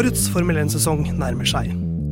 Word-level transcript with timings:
Årets 0.00 0.30
Formel 0.32 0.56
1-sesong 0.56 1.02
nærmer 1.18 1.44
seg. 1.44 1.66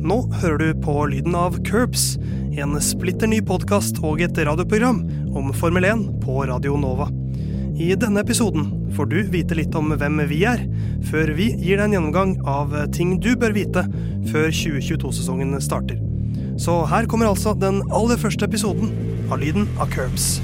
Nå 0.05 0.19
hører 0.43 0.59
du 0.61 0.81
på 0.83 0.93
lyden 1.09 1.33
av 1.33 1.55
Curbs, 1.65 2.19
en 2.53 2.75
splitter 2.85 3.25
ny 3.31 3.39
podkast 3.41 3.97
og 4.05 4.21
et 4.21 4.37
radioprogram 4.37 4.99
om 5.33 5.49
Formel 5.57 5.87
1 5.89 6.03
på 6.21 6.35
Radio 6.45 6.75
Nova. 6.77 7.07
I 7.81 7.87
denne 7.97 8.21
episoden 8.21 8.67
får 8.93 9.09
du 9.09 9.17
vite 9.33 9.57
litt 9.57 9.73
om 9.79 9.89
hvem 9.89 10.21
vi 10.29 10.43
er, 10.45 10.61
før 11.09 11.33
vi 11.39 11.49
gir 11.55 11.79
deg 11.79 11.87
en 11.87 11.97
gjennomgang 11.97 12.35
av 12.45 12.77
ting 12.93 13.15
du 13.23 13.31
bør 13.33 13.57
vite 13.57 13.87
før 14.29 14.53
2022-sesongen 14.53 15.57
starter. 15.57 15.97
Så 16.61 16.83
her 16.93 17.09
kommer 17.09 17.31
altså 17.31 17.55
den 17.57 17.81
aller 17.89 18.21
første 18.21 18.45
episoden 18.45 18.93
av 19.31 19.41
Lyden 19.41 19.65
av 19.81 19.89
Curbs. 19.95 20.35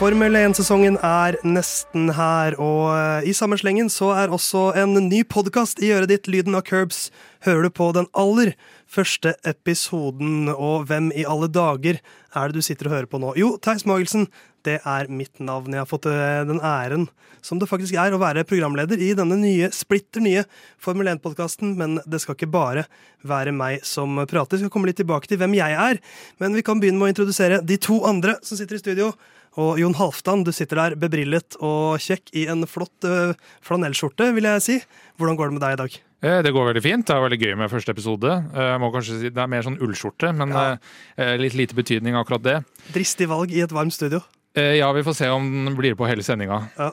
Formel 0.00 0.32
1-sesongen 0.32 0.94
er 1.04 1.36
nesten 1.44 2.06
her, 2.16 2.54
og 2.56 2.86
eh, 2.94 3.26
i 3.28 3.34
samme 3.36 3.58
slengen 3.60 3.90
så 3.92 4.14
er 4.16 4.32
også 4.32 4.70
en 4.80 4.94
ny 5.10 5.18
podkast 5.28 5.82
i 5.84 5.90
øret 5.92 6.08
ditt, 6.08 6.30
Lyden 6.32 6.56
av 6.56 6.64
Curbs, 6.64 7.10
hører 7.44 7.66
du 7.66 7.74
på 7.76 7.90
den 7.92 8.08
aller 8.16 8.54
første 8.90 9.34
episoden. 9.46 10.50
Og 10.52 10.86
hvem 10.90 11.10
i 11.14 11.26
alle 11.28 11.50
dager 11.52 12.00
er 12.00 12.50
det 12.50 12.60
du 12.60 12.66
sitter 12.66 12.90
og 12.90 12.96
hører 12.96 13.10
på 13.10 13.20
nå? 13.22 13.34
Jo, 13.38 13.54
Theis 13.62 13.86
Magelsen, 13.88 14.28
det 14.66 14.80
er 14.84 15.08
mitt 15.08 15.40
navn. 15.40 15.72
Jeg 15.72 15.84
har 15.84 15.88
fått 15.88 16.08
eh, 16.10 16.42
den 16.48 16.60
æren 16.60 17.08
som 17.44 17.60
det 17.60 17.70
faktisk 17.70 17.96
er 17.96 18.12
å 18.12 18.20
være 18.20 18.44
programleder 18.48 19.00
i 19.00 19.14
denne 19.16 19.38
nye, 19.40 19.70
splitter 19.72 20.20
nye 20.24 20.44
Formel 20.82 21.08
1-podkasten, 21.14 21.72
men 21.78 21.96
det 22.04 22.20
skal 22.20 22.36
ikke 22.36 22.50
bare 22.52 22.84
være 23.26 23.54
meg 23.56 23.86
som 23.86 24.20
prater. 24.28 24.58
Vi 24.58 24.66
skal 24.66 24.74
komme 24.74 24.90
litt 24.90 25.00
tilbake 25.00 25.30
til 25.30 25.40
hvem 25.40 25.56
jeg 25.56 25.76
er, 25.76 26.02
men 26.42 26.56
vi 26.58 26.64
kan 26.66 26.82
begynne 26.82 27.00
med 27.00 27.10
å 27.10 27.14
introdusere 27.14 27.62
de 27.64 27.80
to 27.80 28.02
andre 28.08 28.36
som 28.44 28.60
sitter 28.60 28.76
i 28.76 28.82
studio. 28.84 29.14
Og 29.58 29.80
Jon 29.80 29.96
Halvdan, 29.98 30.44
du 30.46 30.52
sitter 30.54 30.78
der 30.84 31.00
bebrillet 31.00 31.56
og 31.58 31.98
kjekk 32.02 32.30
i 32.38 32.46
en 32.52 32.68
flott 32.70 33.08
uh, 33.08 33.34
flanellskjorte, 33.66 34.30
vil 34.36 34.46
jeg 34.46 34.66
si. 34.66 34.78
Hvordan 35.18 35.40
går 35.40 35.50
det 35.50 35.58
med 35.58 35.66
deg 35.66 35.74
i 35.74 35.82
dag? 35.82 36.00
Eh, 36.20 36.40
det 36.44 36.52
går 36.52 36.68
veldig 36.70 36.82
fint. 36.84 37.06
Det 37.08 37.14
er 37.14 37.22
veldig 37.24 37.38
gøy 37.40 37.54
med 37.62 37.72
første 37.72 37.94
episode. 37.94 38.34
Eh, 38.52 38.66
jeg 38.74 38.82
må 38.82 38.90
kanskje 38.92 39.20
si 39.20 39.30
Det 39.32 39.40
er 39.40 39.48
mer 39.48 39.64
sånn 39.64 39.78
ullskjorte, 39.80 40.34
men 40.36 40.52
ja. 40.52 40.76
litt 41.40 41.56
lite 41.56 41.76
betydning 41.76 42.18
akkurat 42.18 42.44
det. 42.44 42.58
Dristig 42.92 43.30
valg 43.30 43.52
i 43.54 43.64
et 43.64 43.72
varmt 43.72 43.96
studio. 43.96 44.22
Ja, 44.50 44.88
vi 44.90 45.04
får 45.06 45.14
se 45.14 45.28
om 45.30 45.44
den 45.46 45.76
blir 45.78 45.94
på 45.94 46.08
hele 46.10 46.24
sendinga. 46.26 46.56
Ja. 46.74 46.88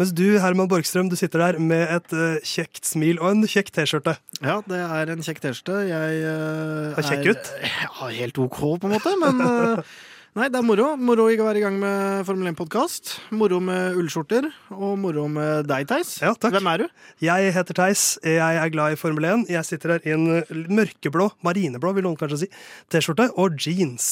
Mens 0.00 0.14
du, 0.16 0.38
Herman 0.40 0.70
Borgstrøm, 0.70 1.10
du 1.12 1.16
sitter 1.20 1.42
der 1.44 1.58
med 1.60 1.82
et 1.92 2.14
uh, 2.16 2.38
kjekt 2.40 2.88
smil 2.88 3.20
og 3.20 3.34
en 3.34 3.44
kjekk 3.44 3.68
T-skjorte. 3.76 4.14
Ja, 4.40 4.62
det 4.64 4.80
er 4.80 5.12
en 5.12 5.20
kjekk 5.20 5.42
T-skjorte. 5.44 5.76
Jeg 5.90 6.22
uh, 6.24 6.96
er 6.96 7.08
Kjekk 7.10 7.28
ut? 7.28 7.52
Ja, 7.68 8.08
helt 8.16 8.40
OK, 8.40 8.62
på 8.80 8.88
en 8.88 8.96
måte, 8.96 9.12
men 9.20 9.44
uh, 9.44 9.92
Nei, 10.32 10.46
det 10.48 10.56
er 10.56 10.64
moro. 10.64 10.86
Moro 10.96 11.26
å 11.28 11.44
være 11.44 11.60
i 11.60 11.62
gang 11.62 11.74
med 11.76 12.22
Formel 12.24 12.48
1-podkast. 12.54 13.10
Moro 13.36 13.58
med 13.60 13.98
ullskjorter, 14.00 14.46
og 14.72 14.94
moro 14.96 15.26
med 15.28 15.66
deg, 15.68 15.84
Theis. 15.90 16.14
Ja, 16.24 16.30
takk. 16.32 16.54
Hvem 16.54 16.70
er 16.70 16.80
du? 16.80 17.02
Jeg 17.20 17.50
heter 17.52 17.76
Theis. 17.76 18.04
Jeg 18.24 18.60
er 18.62 18.70
glad 18.72 18.94
i 18.94 18.96
Formel 18.96 19.26
1. 19.28 19.42
Jeg 19.52 19.68
sitter 19.68 19.92
her 19.92 20.08
i 20.08 20.14
en 20.14 20.24
mørkeblå, 20.72 21.26
marineblå, 21.44 21.92
vil 21.98 22.06
noen 22.08 22.16
kanskje 22.16 22.46
si, 22.46 22.48
T-skjorte 22.88 23.28
og 23.36 23.60
jeans. 23.60 24.06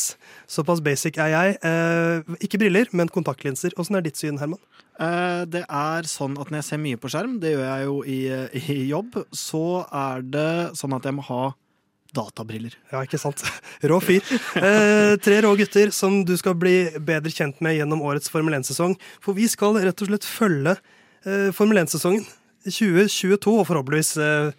Såpass 0.45 0.85
basic 0.85 1.17
er 1.25 1.33
jeg. 1.33 1.57
Eh, 1.65 2.37
ikke 2.45 2.61
briller, 2.61 2.93
men 2.93 3.09
kontaktlinser. 3.09 3.73
Åssen 3.81 3.97
er 3.97 4.05
ditt 4.05 4.21
syn, 4.21 4.43
Herman? 4.45 4.61
Eh, 5.01 5.49
det 5.49 5.65
er 5.65 6.05
sånn 6.05 6.37
at 6.37 6.53
når 6.53 6.61
jeg 6.61 6.69
ser 6.69 6.85
mye 6.85 7.01
på 7.01 7.09
skjerm, 7.17 7.39
det 7.41 7.55
gjør 7.55 7.65
jeg 7.65 7.89
jo 7.89 7.97
i, 8.05 8.21
i 8.61 8.79
jobb, 8.93 9.23
så 9.33 9.65
er 9.89 10.29
det 10.37 10.51
sånn 10.77 11.01
at 11.01 11.09
jeg 11.09 11.17
må 11.17 11.25
ha 11.33 11.43
databriller. 12.17 12.75
Ja, 12.93 13.03
ikke 13.07 13.21
sant. 13.21 13.45
Rå 13.91 14.01
fyr. 14.05 14.25
Eh, 14.59 15.15
tre 15.23 15.41
rå 15.45 15.55
gutter 15.59 15.95
som 15.95 16.21
du 16.27 16.37
skal 16.41 16.59
bli 16.59 16.77
bedre 16.99 17.33
kjent 17.35 17.63
med 17.65 17.79
gjennom 17.79 18.03
årets 18.07 18.33
Formel 18.33 18.59
1-sesong. 18.61 18.97
For 19.25 19.39
vi 19.39 19.49
skal 19.51 19.79
rett 19.81 20.05
og 20.05 20.11
slett 20.11 20.29
følge 20.29 20.77
eh, 21.25 21.49
Formel 21.57 21.83
1-sesongen 21.85 22.27
2022, 22.67 23.55
og 23.57 23.67
forhåpentligvis 23.69 24.17
eh, 24.21 24.51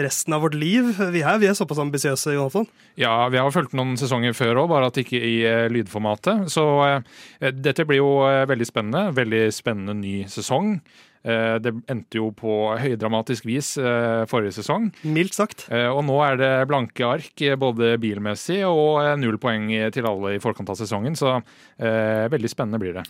resten 0.00 0.32
av 0.32 0.44
vårt 0.44 0.56
liv. 0.56 0.94
Vi 1.12 1.20
er, 1.20 1.38
vi 1.42 1.48
er 1.50 1.56
såpass 1.58 1.80
ambisiøse, 1.82 2.32
Jonathan. 2.34 2.66
Ja, 3.00 3.28
vi 3.32 3.40
har 3.40 3.52
fulgt 3.54 3.74
noen 3.76 3.96
sesonger 4.00 4.34
før 4.36 4.62
òg, 4.62 4.70
bare 4.72 4.88
at 4.90 5.00
ikke 5.00 5.20
i 5.20 5.34
uh, 5.44 5.66
lydformatet. 5.72 6.46
Så 6.52 6.64
uh, 6.80 7.50
dette 7.52 7.86
blir 7.88 8.00
jo 8.00 8.14
uh, 8.24 8.46
veldig 8.48 8.68
spennende. 8.68 9.10
Veldig 9.16 9.44
spennende 9.54 9.96
ny 9.98 10.14
sesong. 10.30 10.78
Eh, 11.20 11.56
det 11.60 11.72
endte 11.92 12.16
jo 12.20 12.30
på 12.32 12.52
høydramatisk 12.80 13.44
vis 13.48 13.74
eh, 13.80 14.24
forrige 14.30 14.56
sesong. 14.56 14.88
Mildt 15.04 15.36
sagt. 15.36 15.66
Eh, 15.68 15.88
og 15.90 16.02
nå 16.08 16.16
er 16.24 16.40
det 16.40 16.52
blanke 16.70 17.06
ark, 17.06 17.44
både 17.60 17.96
bilmessig 18.00 18.62
og 18.68 19.02
null 19.20 19.40
poeng 19.40 19.68
til 19.92 20.08
alle 20.08 20.36
i 20.36 20.42
forkant 20.42 20.72
av 20.72 20.78
sesongen. 20.80 21.18
Så 21.18 21.38
veldig 21.80 22.50
spennende 22.50 22.80
blir 22.80 22.96
det. 22.96 23.04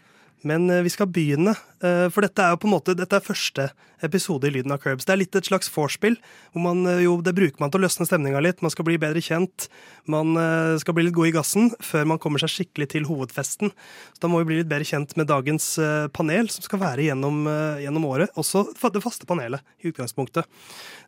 Men 0.46 0.70
vi 0.84 0.90
skal 0.92 1.08
begynne, 1.12 1.52
for 1.80 2.24
dette 2.24 2.40
er 2.40 2.54
jo 2.54 2.60
på 2.62 2.68
en 2.68 2.72
måte, 2.72 2.94
dette 2.96 3.16
er 3.16 3.24
første 3.24 3.66
episode 4.04 4.48
i 4.48 4.52
Lyden 4.54 4.72
av 4.72 4.80
Curbs. 4.80 5.04
Det 5.04 5.12
er 5.12 5.20
litt 5.20 5.36
et 5.36 5.48
slags 5.48 5.68
vorspiel. 5.72 6.16
hvor 6.52 6.62
man 6.64 6.84
jo, 7.02 7.20
Det 7.20 7.34
bruker 7.34 7.60
man 7.60 7.70
til 7.70 7.80
å 7.80 7.84
løsne 7.84 8.06
stemninga 8.08 8.40
litt. 8.40 8.62
Man 8.62 8.70
skal 8.70 8.84
bli 8.84 8.96
bedre 8.96 9.20
kjent. 9.20 9.68
Man 10.06 10.32
skal 10.80 10.94
bli 10.94 11.04
litt 11.04 11.14
god 11.14 11.28
i 11.28 11.34
gassen 11.36 11.70
før 11.80 12.06
man 12.06 12.18
kommer 12.18 12.40
seg 12.40 12.48
skikkelig 12.48 12.88
til 12.88 13.04
hovedfesten. 13.04 13.72
Så 14.14 14.20
Da 14.20 14.28
må 14.28 14.40
vi 14.40 14.48
bli 14.48 14.60
litt 14.62 14.70
bedre 14.70 14.88
kjent 14.88 15.16
med 15.16 15.28
dagens 15.28 15.78
panel, 16.12 16.48
som 16.48 16.62
skal 16.62 16.80
være 16.80 17.04
gjennom, 17.04 17.44
gjennom 17.80 18.06
året. 18.08 18.32
Også 18.36 18.64
det 18.72 19.02
faste 19.02 19.26
panelet 19.26 19.60
i 19.84 19.92
utgangspunktet. 19.92 20.44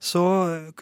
Så 0.01 0.21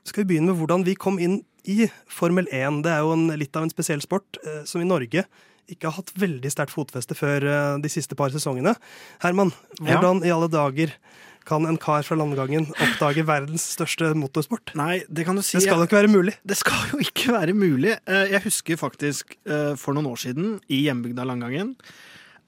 skal 0.02 0.24
vi 0.24 0.34
begynne 0.34 0.50
med 0.50 0.58
hvordan 0.58 0.84
vi 0.84 0.94
kom 0.98 1.18
inn 1.18 1.44
i 1.68 1.86
Formel 2.08 2.48
1. 2.50 2.82
Det 2.82 2.90
er 2.90 3.04
jo 3.04 3.14
en, 3.14 3.28
litt 3.38 3.54
av 3.54 3.62
en 3.62 3.70
spesiell 3.70 4.02
sport 4.02 4.40
som 4.66 4.82
i 4.82 4.88
Norge 4.88 5.26
ikke 5.70 5.88
har 5.88 5.98
hatt 6.00 6.12
veldig 6.18 6.50
sterkt 6.52 6.74
fotfeste 6.74 7.16
før 7.18 7.46
de 7.80 7.90
siste 7.92 8.18
par 8.18 8.34
sesongene. 8.34 8.74
Herman, 9.22 9.54
hvordan 9.80 10.24
ja. 10.24 10.30
i 10.30 10.34
alle 10.34 10.50
dager 10.52 10.94
kan 11.50 11.66
en 11.66 11.78
kar 11.80 12.04
fra 12.06 12.18
landgangen 12.18 12.68
oppdage 12.70 13.24
verdens 13.26 13.64
største 13.74 14.12
motorsport? 14.18 14.74
Nei, 14.78 15.02
Det 15.08 15.24
kan 15.26 15.38
du 15.38 15.42
si. 15.42 15.56
Det 15.58 15.66
skal 15.66 15.82
jo 15.82 15.88
ikke 15.88 16.00
være 16.00 16.12
mulig. 16.12 16.36
Det 16.46 16.58
skal 16.58 16.92
jo 16.92 17.00
ikke 17.02 17.34
være 17.34 17.56
mulig. 17.56 17.96
Eh, 18.06 18.30
jeg 18.34 18.44
husker 18.46 18.80
faktisk 18.80 19.36
eh, 19.46 19.74
for 19.80 19.96
noen 19.96 20.10
år 20.12 20.20
siden, 20.26 20.56
i 20.68 20.84
hjembygda 20.86 21.26
Landgangen, 21.26 21.74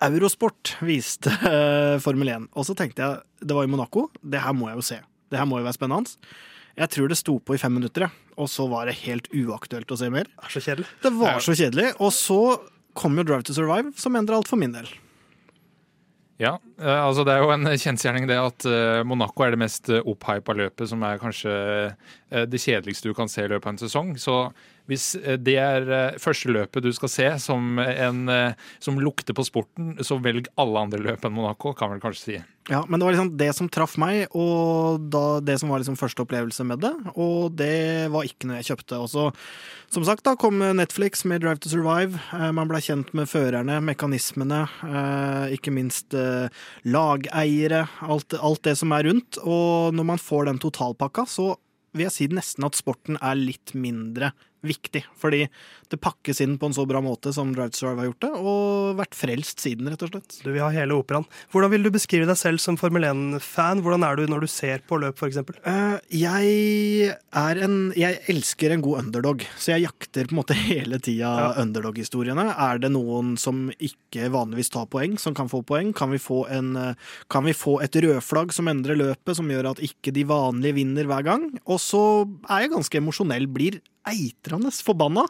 Eurosport 0.02 0.76
viste 0.82 1.30
eh, 1.30 1.98
Formel 2.02 2.32
1. 2.34 2.48
Og 2.58 2.66
så 2.66 2.76
tenkte 2.78 3.04
jeg, 3.04 3.22
det 3.42 3.56
var 3.56 3.66
i 3.66 3.70
Monaco, 3.70 4.08
det 4.22 4.42
her 4.42 4.54
må 4.56 4.70
jeg 4.70 4.80
jo 4.80 4.88
se. 4.92 4.98
Det 5.30 5.40
her 5.40 5.48
må 5.48 5.60
jo 5.60 5.66
være 5.68 5.78
spennende. 5.78 6.32
Jeg 6.72 6.88
tror 6.88 7.10
det 7.10 7.18
sto 7.20 7.36
på 7.36 7.54
i 7.54 7.60
fem 7.60 7.74
minutter, 7.76 8.06
og 8.40 8.48
så 8.48 8.64
var 8.70 8.88
det 8.88 8.96
helt 9.02 9.26
uaktuelt 9.36 9.90
å 9.92 9.98
se 10.00 10.08
mer. 10.12 10.28
Det 10.40 10.52
så 10.54 10.62
kjedelig. 10.64 10.88
Det 11.04 11.12
var 11.18 11.42
så 11.44 11.56
kjedelig. 11.58 11.90
Og 12.00 12.14
så 12.16 12.40
kom 12.98 13.16
jo 13.18 13.24
Drive 13.26 13.46
to 13.48 13.56
Survive, 13.56 13.94
som 13.96 14.16
endrer 14.18 14.38
alt 14.38 14.50
for 14.50 14.60
min 14.60 14.74
del. 14.74 14.90
Ja, 16.42 16.56
eh, 16.80 16.98
altså 17.04 17.24
det 17.26 17.34
er 17.36 17.44
jo 17.44 17.52
en 17.54 17.70
kjensgjerning 17.84 18.26
det 18.30 18.38
at 18.40 18.66
eh, 18.68 19.00
Monaco 19.06 19.44
er 19.44 19.54
det 19.54 19.62
mest 19.62 19.90
eh, 19.92 20.02
opphypa 20.02 20.56
løpet, 20.58 20.88
som 20.90 21.02
er 21.06 21.20
kanskje 21.22 21.54
det 22.48 22.60
kjedeligste 22.60 23.10
du 23.10 23.16
kan 23.16 23.30
se 23.30 23.44
i 23.44 23.50
løpet 23.50 23.68
av 23.68 23.74
en 23.74 23.82
sesong. 23.82 24.14
Så 24.20 24.36
hvis 24.92 25.10
det 25.42 25.58
er 25.58 26.18
første 26.22 26.52
løpet 26.52 26.84
du 26.84 26.92
skal 26.94 27.12
se 27.12 27.28
som, 27.42 27.80
en, 27.82 28.24
som 28.82 29.00
lukter 29.00 29.36
på 29.36 29.46
sporten, 29.48 29.96
så 30.04 30.20
velg 30.22 30.52
alle 30.60 30.86
andre 30.86 31.00
løp 31.02 31.24
enn 31.26 31.34
Monaco, 31.36 31.74
kan 31.76 31.94
vel 31.94 32.02
kanskje 32.02 32.24
si. 32.26 32.42
Ja, 32.70 32.84
men 32.88 33.00
det 33.00 33.04
var 33.04 33.12
liksom 33.12 33.30
det 33.40 33.48
som 33.56 33.68
traff 33.72 33.96
meg, 33.98 34.30
og 34.38 35.08
det 35.42 35.56
som 35.58 35.72
var 35.72 35.80
liksom 35.82 35.96
første 35.98 36.22
opplevelse 36.22 36.62
med 36.66 36.78
det. 36.84 36.92
Og 37.18 37.56
det 37.58 38.06
var 38.14 38.28
ikke 38.28 38.46
noe 38.46 38.60
jeg 38.60 38.68
kjøpte. 38.70 39.00
Og 39.02 39.10
så, 39.10 39.24
som 39.90 40.06
sagt, 40.06 40.22
da 40.28 40.36
kom 40.38 40.62
Netflix 40.78 41.24
med 41.26 41.42
Drive 41.42 41.58
to 41.64 41.72
Survive. 41.72 42.20
Eh, 42.36 42.52
man 42.54 42.70
ble 42.70 42.78
kjent 42.84 43.10
med 43.18 43.30
førerne, 43.30 43.80
mekanismene, 43.82 44.62
eh, 44.86 45.56
ikke 45.58 45.74
minst 45.74 46.14
eh, 46.14 46.46
lageiere. 46.86 47.88
Alt, 48.06 48.38
alt 48.38 48.62
det 48.68 48.76
som 48.78 48.94
er 48.94 49.10
rundt. 49.10 49.42
Og 49.42 49.98
når 49.98 50.10
man 50.14 50.22
får 50.22 50.46
den 50.52 50.62
totalpakka, 50.62 51.26
så 51.26 51.50
vil 51.92 52.06
jeg 52.06 52.14
si 52.14 52.30
nesten 52.30 52.68
at 52.68 52.78
sporten 52.78 53.18
er 53.18 53.42
litt 53.42 53.74
mindre 53.74 54.30
viktig. 54.66 55.04
Fordi 55.18 55.46
det 55.92 56.00
pakkes 56.00 56.40
inn 56.40 56.56
på 56.60 56.68
en 56.68 56.76
så 56.76 56.84
bra 56.88 57.02
måte 57.04 57.32
som 57.34 57.50
Drive 57.52 57.74
to 57.74 57.82
Survive 57.82 58.00
har 58.00 58.08
gjort 58.08 58.24
det, 58.24 58.30
og 58.40 59.00
vært 59.00 59.16
frelst 59.18 59.62
siden, 59.62 59.90
rett 59.92 60.04
og 60.06 60.12
slett. 60.12 60.38
Du 60.40 60.48
vil 60.50 60.62
ha 60.64 60.70
hele 60.72 60.96
operaen. 60.96 61.26
Hvordan 61.52 61.72
vil 61.74 61.86
du 61.86 61.90
beskrive 61.92 62.28
deg 62.28 62.38
selv 62.40 62.62
som 62.62 62.78
Formel 62.80 63.04
1-fan? 63.08 63.82
Hvordan 63.84 64.06
er 64.06 64.18
du 64.18 64.24
når 64.30 64.46
du 64.46 64.50
ser 64.50 64.84
på 64.88 64.98
løp, 65.02 65.20
f.eks.? 65.20 65.42
Uh, 65.66 65.98
jeg 66.08 67.12
er 67.12 67.62
en 67.66 67.76
Jeg 67.98 68.20
elsker 68.32 68.72
en 68.72 68.84
god 68.84 69.02
underdog, 69.02 69.44
så 69.60 69.74
jeg 69.74 69.86
jakter 69.86 70.28
på 70.28 70.36
en 70.36 70.40
måte 70.40 70.56
hele 70.70 71.00
tida 71.02 71.34
ja. 71.44 71.52
underdog-historiene. 71.60 72.48
Er 72.56 72.80
det 72.82 72.92
noen 72.94 73.36
som 73.40 73.66
ikke 73.76 74.30
vanligvis 74.32 74.72
tar 74.72 74.88
poeng, 74.92 75.18
som 75.20 75.36
kan 75.36 75.50
få 75.52 75.62
poeng? 75.66 75.92
Kan 75.96 76.14
vi 76.14 76.20
få, 76.22 76.44
en, 76.52 76.74
kan 77.32 77.46
vi 77.48 77.56
få 77.56 77.80
et 77.84 77.96
rødflagg 78.04 78.54
som 78.56 78.70
endrer 78.72 78.98
løpet, 78.98 79.36
som 79.36 79.50
gjør 79.50 79.74
at 79.74 79.84
ikke 79.84 80.14
de 80.14 80.24
vanlige 80.28 80.78
vinner 80.80 81.08
hver 81.10 81.26
gang? 81.26 81.48
Og 81.66 81.80
så 81.82 82.02
er 82.48 82.64
jeg 82.64 82.76
ganske 82.76 83.02
emosjonell, 83.02 83.50
blir 83.52 83.82
eitrende 84.08 84.70
forbanna 84.82 85.22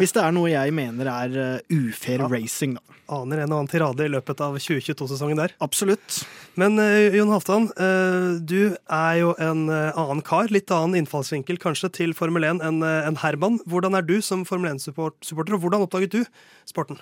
hvis 0.00 0.12
det 0.16 0.22
er 0.24 0.32
noe 0.34 0.50
jeg 0.50 0.72
mener 0.74 1.06
er 1.12 1.36
uh, 1.60 1.60
ufair 1.70 2.24
Ja. 2.24 2.28
racing, 2.32 2.74
da. 2.78 2.82
Aner 3.16 3.44
en 3.44 3.52
og 3.54 3.60
annen 3.60 3.70
tirade 3.70 4.02
i 4.02 4.10
løpet 4.10 4.40
av 4.42 4.56
2022-sesongen 4.58 5.38
der. 5.38 5.52
Absolutt. 5.62 6.24
Men 6.58 6.74
eh, 6.82 7.14
Jon 7.14 7.30
Halvdan, 7.30 7.68
eh, 7.78 8.40
du 8.42 8.74
er 8.74 9.12
jo 9.20 9.28
en 9.38 9.68
eh, 9.70 9.92
annen 9.94 10.24
kar. 10.26 10.50
Litt 10.50 10.72
annen 10.74 10.98
innfallsvinkel 11.04 11.60
kanskje 11.62 11.92
til 12.00 12.16
Formel 12.18 12.42
1 12.48 12.64
enn 12.66 12.82
eh, 12.82 13.06
enn 13.06 13.20
Herman. 13.22 13.60
Hvordan 13.70 13.94
er 13.94 14.02
du 14.08 14.16
som 14.26 14.42
Formel 14.48 14.72
1-supporter, 14.74 15.54
og 15.54 15.62
hvordan 15.62 15.86
oppdaget 15.86 16.16
du 16.18 16.24
sporten? 16.66 16.98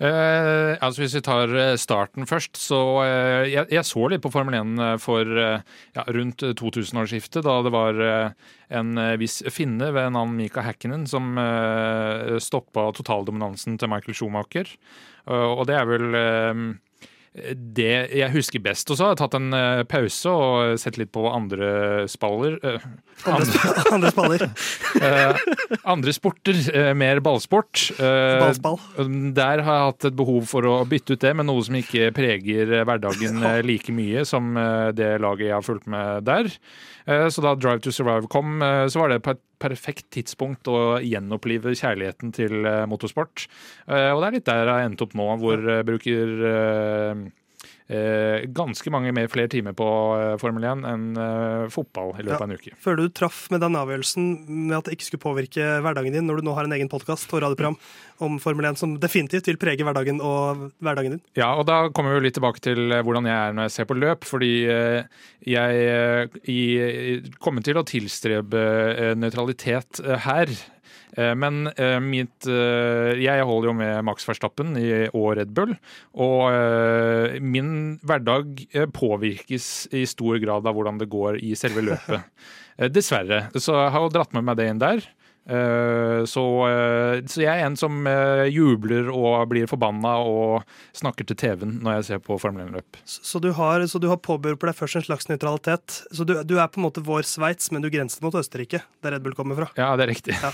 Eh, 0.00 0.72
altså 0.82 1.02
Hvis 1.02 1.14
vi 1.18 1.22
tar 1.22 1.52
eh, 1.54 1.74
starten 1.78 2.26
først, 2.26 2.56
så 2.58 2.78
eh, 3.04 3.50
jeg, 3.52 3.68
jeg 3.70 3.86
så 3.86 4.06
litt 4.10 4.22
på 4.24 4.32
Formel 4.34 4.56
1 4.58 4.72
eh, 4.80 4.94
for 5.02 5.28
eh, 5.28 5.60
ja, 5.94 6.04
rundt 6.16 6.42
2000-årsskiftet, 6.42 7.44
da 7.46 7.58
det 7.62 7.72
var 7.74 8.00
eh, 8.02 8.54
en 8.78 8.96
eh, 8.98 9.14
viss 9.20 9.42
finne 9.52 9.92
ved 9.94 10.14
navn 10.16 10.34
Mika 10.38 10.64
Häkkinen 10.66 11.04
som 11.10 11.36
eh, 11.38 12.38
stoppa 12.42 12.88
totaldominansen 12.96 13.78
til 13.78 13.92
Michael 13.92 14.16
Schumacher. 14.16 14.72
Eh, 15.28 15.48
og 15.52 15.68
det 15.70 15.78
er 15.78 15.86
vel 15.92 16.18
eh, 16.18 16.64
det 17.32 18.12
jeg 18.12 18.28
husker 18.34 18.60
best. 18.60 18.90
Og 18.92 18.98
så 18.98 19.06
har 19.06 19.14
jeg 19.14 19.20
tatt 19.22 19.36
en 19.38 19.54
eh, 19.56 19.82
pause 19.88 20.32
og 20.32 20.74
sett 20.80 20.98
litt 21.00 21.12
på 21.14 21.24
andre 21.30 22.04
spaller. 22.12 22.58
eh, 22.60 22.84
Andre, 23.32 23.72
andre 23.94 24.10
spaller. 24.12 24.44
eh, 25.08 25.42
andre 25.88 26.12
sporter, 26.12 26.58
mer 26.98 27.22
ballsport. 27.24 27.86
Ballspall. 27.98 28.78
der 29.36 29.62
har 29.64 29.78
jeg 29.78 29.88
hatt 29.92 30.08
et 30.10 30.18
behov 30.18 30.44
for 30.50 30.68
å 30.68 30.76
bytte 30.88 31.16
ut 31.16 31.24
det 31.24 31.32
med 31.38 31.48
noe 31.48 31.64
som 31.64 31.78
ikke 31.78 32.10
preger 32.16 32.82
hverdagen 32.84 33.40
like 33.64 33.94
mye 33.94 34.26
som 34.28 34.52
det 34.96 35.14
laget 35.22 35.48
jeg 35.48 35.56
har 35.56 35.64
fulgt 35.66 35.88
med 35.92 36.26
der. 36.28 36.50
Så 37.32 37.42
da 37.42 37.54
Drive 37.58 37.82
to 37.82 37.90
Survive 37.94 38.28
kom, 38.30 38.60
så 38.62 39.00
var 39.00 39.10
det 39.14 39.22
på 39.24 39.32
et 39.34 39.42
perfekt 39.62 40.08
tidspunkt 40.14 40.68
å 40.70 40.98
gjenopplive 41.02 41.74
kjærligheten 41.78 42.34
til 42.34 42.66
eh, 42.66 42.82
motorsport. 42.90 43.46
Eh, 43.86 44.10
Og 44.12 44.20
det 44.22 44.28
er 44.28 44.36
litt 44.38 44.48
der 44.50 44.64
jeg 44.64 44.74
har 44.74 44.88
endt 44.88 45.04
opp 45.06 45.14
nå, 45.18 45.28
hvor 45.42 45.62
bruker 45.86 46.34
eh, 46.50 47.12
eh, 47.12 47.22
ganske 48.56 48.90
mange 48.94 49.12
mer 49.14 49.28
flere 49.32 49.50
timer 49.52 49.74
på 49.78 49.86
eh, 50.18 50.34
Formel 50.42 50.64
1 50.68 50.86
enn 50.88 51.04
eh, 51.20 51.66
fotball 51.72 52.14
i 52.18 52.24
løpet 52.26 52.40
av 52.40 52.46
en 52.50 52.56
uke. 52.56 52.72
Føler 52.82 53.02
du 53.06 53.12
traff 53.18 53.44
med 53.52 53.62
den 53.64 53.76
avgjørelsen 53.78 54.30
med 54.48 54.76
at 54.78 54.88
det 54.88 54.96
ikke 54.98 55.08
skulle 55.10 55.24
påvirke 55.26 55.68
hverdagen 55.84 56.16
din, 56.16 56.26
når 56.28 56.40
du 56.42 56.48
nå 56.48 56.56
har 56.56 56.68
en 56.68 56.76
egen 56.78 56.90
podkast 56.92 57.30
og 57.36 57.42
radioprogram 57.44 57.76
om 58.22 58.36
Formel 58.42 58.68
1 58.70 58.78
som 58.78 58.96
definitivt 59.02 59.48
vil 59.50 59.58
prege 59.60 59.82
hverdagen 59.86 60.20
og 60.22 60.68
hverdagen 60.82 61.16
din? 61.16 61.22
Ja, 61.38 61.52
og 61.58 61.66
da 61.70 61.80
kommer 61.94 62.14
vi 62.18 62.26
litt 62.28 62.36
tilbake 62.38 62.62
til 62.64 62.92
eh, 62.92 63.02
hvordan 63.04 63.26
jeg 63.30 63.38
er 63.38 63.56
når 63.58 63.68
jeg 63.70 63.76
ser 63.78 63.88
på 63.90 63.98
løp. 63.98 64.26
Fordi 64.28 64.52
eh, 64.70 65.24
jeg 65.48 65.86
eh, 65.90 66.42
i- 66.48 67.22
kommer 67.42 67.64
til 67.66 67.80
å 67.80 67.86
tilstrebe 67.88 68.60
eh, 68.92 69.14
nøytralitet 69.18 70.02
eh, 70.04 70.20
her. 70.28 70.52
Eh, 71.16 71.32
Men 71.38 71.66
eh, 71.76 71.98
mitt 72.00 72.46
eh, 72.48 73.12
Jeg 73.20 73.44
holder 73.48 73.68
jo 73.70 73.74
med 73.78 74.04
Max 74.08 74.26
Verstappen 74.28 74.74
i- 74.80 75.08
og 75.12 75.36
Red 75.38 75.52
Bull. 75.56 75.74
Og 76.14 77.40
min 77.42 77.98
hverdag 78.04 78.66
påvirkes 78.94 79.88
i 79.92 80.04
stor 80.08 80.38
grad 80.42 80.66
av 80.66 80.76
hvordan 80.76 80.98
det 81.00 81.10
går 81.12 81.40
i 81.42 81.54
selve 81.58 81.84
løpet. 81.84 82.22
Dessverre. 82.94 83.44
Så 83.60 83.74
jeg 83.76 83.92
har 83.94 84.04
jo 84.06 84.12
dratt 84.12 84.32
med 84.36 84.46
meg 84.48 84.56
det 84.58 84.68
inn 84.72 84.80
der. 84.82 85.04
Eh, 85.42 86.22
Så, 86.28 86.42
eh, 86.70 87.20
så 87.26 87.42
jeg 87.42 87.50
er 87.50 87.66
en 87.66 87.76
som 87.78 88.06
eh, 88.06 88.46
jubler 88.52 89.08
og 89.10 89.48
blir 89.50 89.66
forbanna 89.70 90.14
og 90.22 90.68
snakker 90.94 91.26
til 91.26 91.38
TV-en 91.40 91.80
når 91.82 91.98
jeg 91.98 92.06
ser 92.10 92.22
på 92.22 92.38
Formel 92.38 92.68
1-løp. 92.68 93.00
Så 93.04 93.22
så 93.32 93.40
du 93.42 93.50
har, 93.56 93.82
påbyr 93.82 93.98
på 93.98 94.12
har 94.12 94.20
påberopt 94.22 94.66
deg 94.68 94.76
først 94.78 95.00
en 95.00 95.06
slags 95.08 95.28
nøytralitet. 95.30 96.02
Så 96.14 96.26
du, 96.28 96.34
du 96.46 96.58
er 96.60 96.70
på 96.70 96.78
en 96.78 96.86
måte 96.86 97.02
vår 97.04 97.26
Sveits, 97.26 97.72
men 97.72 97.82
du 97.82 97.90
grenser 97.90 98.22
mot 98.22 98.34
Østerrike, 98.38 98.82
der 99.02 99.16
Red 99.16 99.24
Bull 99.24 99.34
kommer 99.34 99.58
fra. 99.58 99.70
Ja, 99.78 99.90
det 99.98 100.06
er 100.06 100.12
riktig. 100.12 100.36
Ja. 100.38 100.52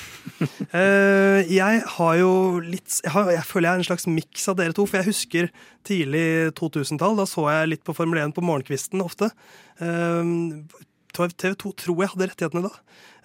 jeg 1.49 1.83
har 1.99 2.15
jo 2.21 2.33
litt 2.63 3.01
jeg, 3.03 3.13
har, 3.13 3.29
jeg 3.35 3.45
føler 3.47 3.69
jeg 3.69 3.75
er 3.75 3.83
en 3.83 3.89
slags 3.91 4.09
miks 4.09 4.49
av 4.49 4.59
dere 4.61 4.77
to, 4.77 4.87
for 4.89 5.01
jeg 5.01 5.11
husker 5.11 5.51
tidlig 5.89 6.55
2000-tall. 6.59 7.19
Da 7.19 7.29
så 7.29 7.49
jeg 7.53 7.75
litt 7.75 7.85
på 7.85 7.97
Formel 7.97 8.23
1 8.25 8.37
på 8.37 8.45
morgenkvisten 8.47 9.05
ofte. 9.05 9.33
TV 11.19 11.55
2 11.59 11.73
tror 11.83 12.03
jeg 12.03 12.13
hadde 12.13 12.29
rettighetene 12.31 12.65
da. 12.65 12.73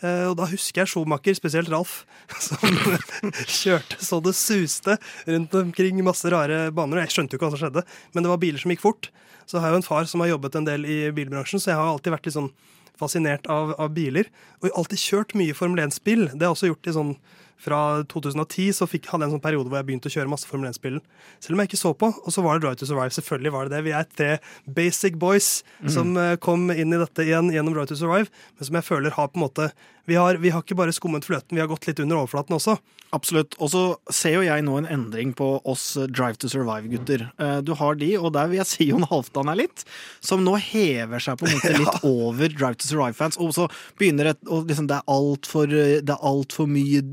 Eh, 0.04 0.25
og 0.31 0.38
da 0.40 0.48
husker 0.50 0.84
jeg 0.84 0.92
Schumacher, 0.92 1.38
spesielt 1.38 1.72
Ralf, 1.72 2.04
som 2.48 2.63
kjørte 3.60 4.00
så 4.04 4.19
det 4.24 4.36
suste 4.38 4.98
rundt 5.30 5.54
omkring 5.62 6.01
masse 6.06 6.31
rare 6.34 6.66
baner. 6.75 7.04
Jeg 7.06 7.16
skjønte 7.18 7.36
jo 7.36 7.42
ikke 7.42 7.50
hva 7.50 7.56
som 7.56 7.63
skjedde, 7.66 7.86
men 8.16 8.25
det 8.25 8.34
var 8.34 8.42
biler 8.42 8.63
som 8.63 8.74
gikk 8.74 8.84
fort. 8.84 9.12
Så 9.45 9.60
har 9.60 9.69
jeg 9.69 9.78
jo 9.78 9.81
en 9.81 9.90
far 9.90 10.07
som 10.10 10.24
har 10.24 10.34
jobbet 10.34 10.57
en 10.57 10.68
del 10.68 10.88
i 10.88 10.98
bilbransjen, 11.16 11.62
så 11.62 11.74
jeg 11.74 11.80
har 11.80 11.92
alltid 11.92 12.16
vært 12.16 12.30
litt 12.30 12.38
sånn 12.38 12.54
fascinert 13.00 13.48
av, 13.51 13.74
av 13.81 13.94
biler. 13.96 14.30
Og 14.62 14.72
alltid 14.78 15.01
kjørt 15.01 15.34
mye 15.38 15.56
Formel 15.57 15.84
1-spill. 15.86 16.30
Det 16.31 16.42
har 16.42 16.51
jeg 16.51 16.57
også 16.57 16.72
gjort 16.72 16.89
i 16.89 16.96
sånn 16.98 17.16
fra 17.62 17.80
2010 18.12 18.74
så 18.76 18.88
fikk, 18.90 19.08
hadde 19.12 19.26
jeg 19.26 19.32
en 19.32 19.36
sånn 19.38 19.44
periode 19.44 19.72
hvor 19.72 19.80
jeg 19.80 19.88
begynte 19.88 20.10
å 20.12 20.14
kjøre 20.14 20.32
masse 20.32 20.50
Formel 20.50 20.72
1-spill. 20.72 21.00
Selv 21.44 21.56
om 21.56 21.64
jeg 21.64 21.72
ikke 21.72 21.82
så 21.82 21.94
på. 21.96 22.10
Og 22.12 22.36
så 22.36 22.44
var 22.44 22.58
det 22.58 22.66
Drive 22.66 22.80
to 22.82 22.90
Survive. 22.90 23.16
Selvfølgelig 23.16 23.54
var 23.56 23.70
det 23.70 23.76
det. 23.76 23.84
Vi 23.88 23.96
er 23.96 24.10
tre 24.10 24.32
basic 24.80 25.18
boys 25.22 25.50
som 25.92 26.18
eh, 26.20 26.36
kom 26.44 26.68
inn 26.74 26.96
i 26.96 27.00
dette 27.02 27.26
igjen 27.26 27.52
gjennom 27.54 27.76
Drive 27.76 27.92
to 27.94 28.00
Survive, 28.00 28.32
men 28.58 28.70
som 28.70 28.80
jeg 28.80 28.90
føler 28.90 29.16
har 29.16 29.32
på 29.32 29.40
en 29.40 29.46
måte 29.46 29.70
Vi 30.06 30.16
har, 30.20 30.36
vi 30.36 30.50
har 30.52 30.62
ikke 30.66 30.76
bare 30.76 30.92
skummet 30.92 31.24
fløten, 31.24 31.56
vi 31.56 31.62
har 31.64 31.70
gått 31.72 31.88
litt 31.88 32.00
under 32.04 32.18
overflaten 32.24 32.58
også. 32.58 32.78
Absolutt. 33.14 33.54
Og 33.62 33.70
så 33.70 33.82
ser 34.12 34.34
jo 34.40 34.42
jeg 34.42 34.64
nå 34.66 34.74
en 34.80 34.88
endring 34.90 35.36
på 35.38 35.46
oss 35.70 35.94
Drive 36.10 36.40
to 36.42 36.50
Survive-gutter. 36.50 37.28
Eh, 37.38 37.60
Du 37.62 37.72
har 37.78 37.94
de, 37.96 38.10
og 38.18 38.34
der 38.34 38.48
vil 38.50 38.58
jeg 38.58 38.66
si 38.72 38.88
Jon 38.90 39.06
Halvdan 39.06 39.52
er 39.54 39.60
litt, 39.62 39.84
som 40.20 40.42
nå 40.44 40.56
hever 40.58 41.22
seg 41.22 41.38
på 41.38 41.46
en 41.48 41.54
måte 41.54 41.74
litt 41.84 42.08
over 42.10 42.50
Drive 42.50 42.80
to 42.82 42.90
Survive-fans. 42.90 43.38
Og 43.38 43.54
så 43.56 43.68
begynner 44.02 44.32
det 44.32 44.50
og 44.50 44.66
liksom, 44.68 44.88
Det 44.90 44.98
er 44.98 45.06
altfor 45.14 45.76
alt 46.18 46.58
mye 46.74 47.04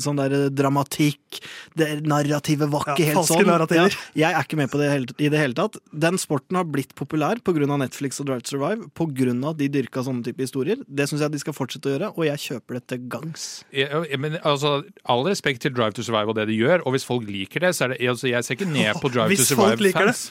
sånn 0.00 0.22
der 0.22 0.36
dramatikk. 0.54 1.40
Det 1.76 1.90
narrativet 2.06 2.70
var 2.70 2.86
Ja, 2.86 2.94
ikke 2.94 3.08
helt 3.10 3.18
falske 3.20 3.40
sånn. 3.42 3.50
narrativer. 3.50 3.98
Ja, 4.14 4.30
jeg 4.30 4.38
er 4.38 4.46
ikke 4.46 4.60
med 4.62 4.70
på 4.72 4.78
det 4.80 4.90
i 5.18 5.28
det 5.34 5.42
hele 5.42 5.58
tatt. 5.58 5.76
Den 5.92 6.16
sporten 6.22 6.56
har 6.56 6.64
blitt 6.64 6.94
populær 6.98 7.42
pga. 7.42 7.66
Netflix 7.80 8.20
og 8.22 8.26
Drive 8.30 8.46
to 8.46 8.54
Survive. 8.56 8.86
Pga. 8.94 9.52
de 9.58 9.68
dyrka 9.68 10.02
sånne 10.06 10.24
type 10.24 10.40
historier. 10.46 10.78
Det 10.86 11.08
syns 11.10 11.20
jeg 11.26 11.34
de 11.34 11.38
skal 11.42 11.52
fortsette 11.58 11.90
å 11.90 11.96
gjøre, 11.98 12.08
og 12.16 12.24
jeg 12.29 12.29
kjøper 12.38 12.74
det 12.74 12.86
til 12.88 12.98
gangs. 13.08 13.64
Jeg, 13.72 13.88
jeg- 14.10 14.20
men, 14.20 14.38
altså, 14.44 14.82
all 15.04 15.24
respekt 15.26 15.60
til 15.62 15.72
Drive 15.74 15.92
to 15.92 16.02
Survive 16.02 16.28
og 16.28 16.34
det 16.36 16.46
de 16.48 16.54
gjør, 16.60 16.82
og 16.86 16.92
hvis 16.92 17.04
folk 17.04 17.26
liker 17.26 17.60
det, 17.60 17.74
så 17.74 17.84
er 17.84 17.88
det 17.88 18.00
altså, 18.08 18.28
Jeg 18.28 18.44
ser 18.44 18.54
ikke 18.54 18.70
ned 18.72 18.94
på 19.02 19.08
Drive 19.12 19.28
Hvis 19.28 19.48
to 19.48 19.54
liker 19.56 20.06
det. 20.06 20.14
Survive-fans. 20.14 20.30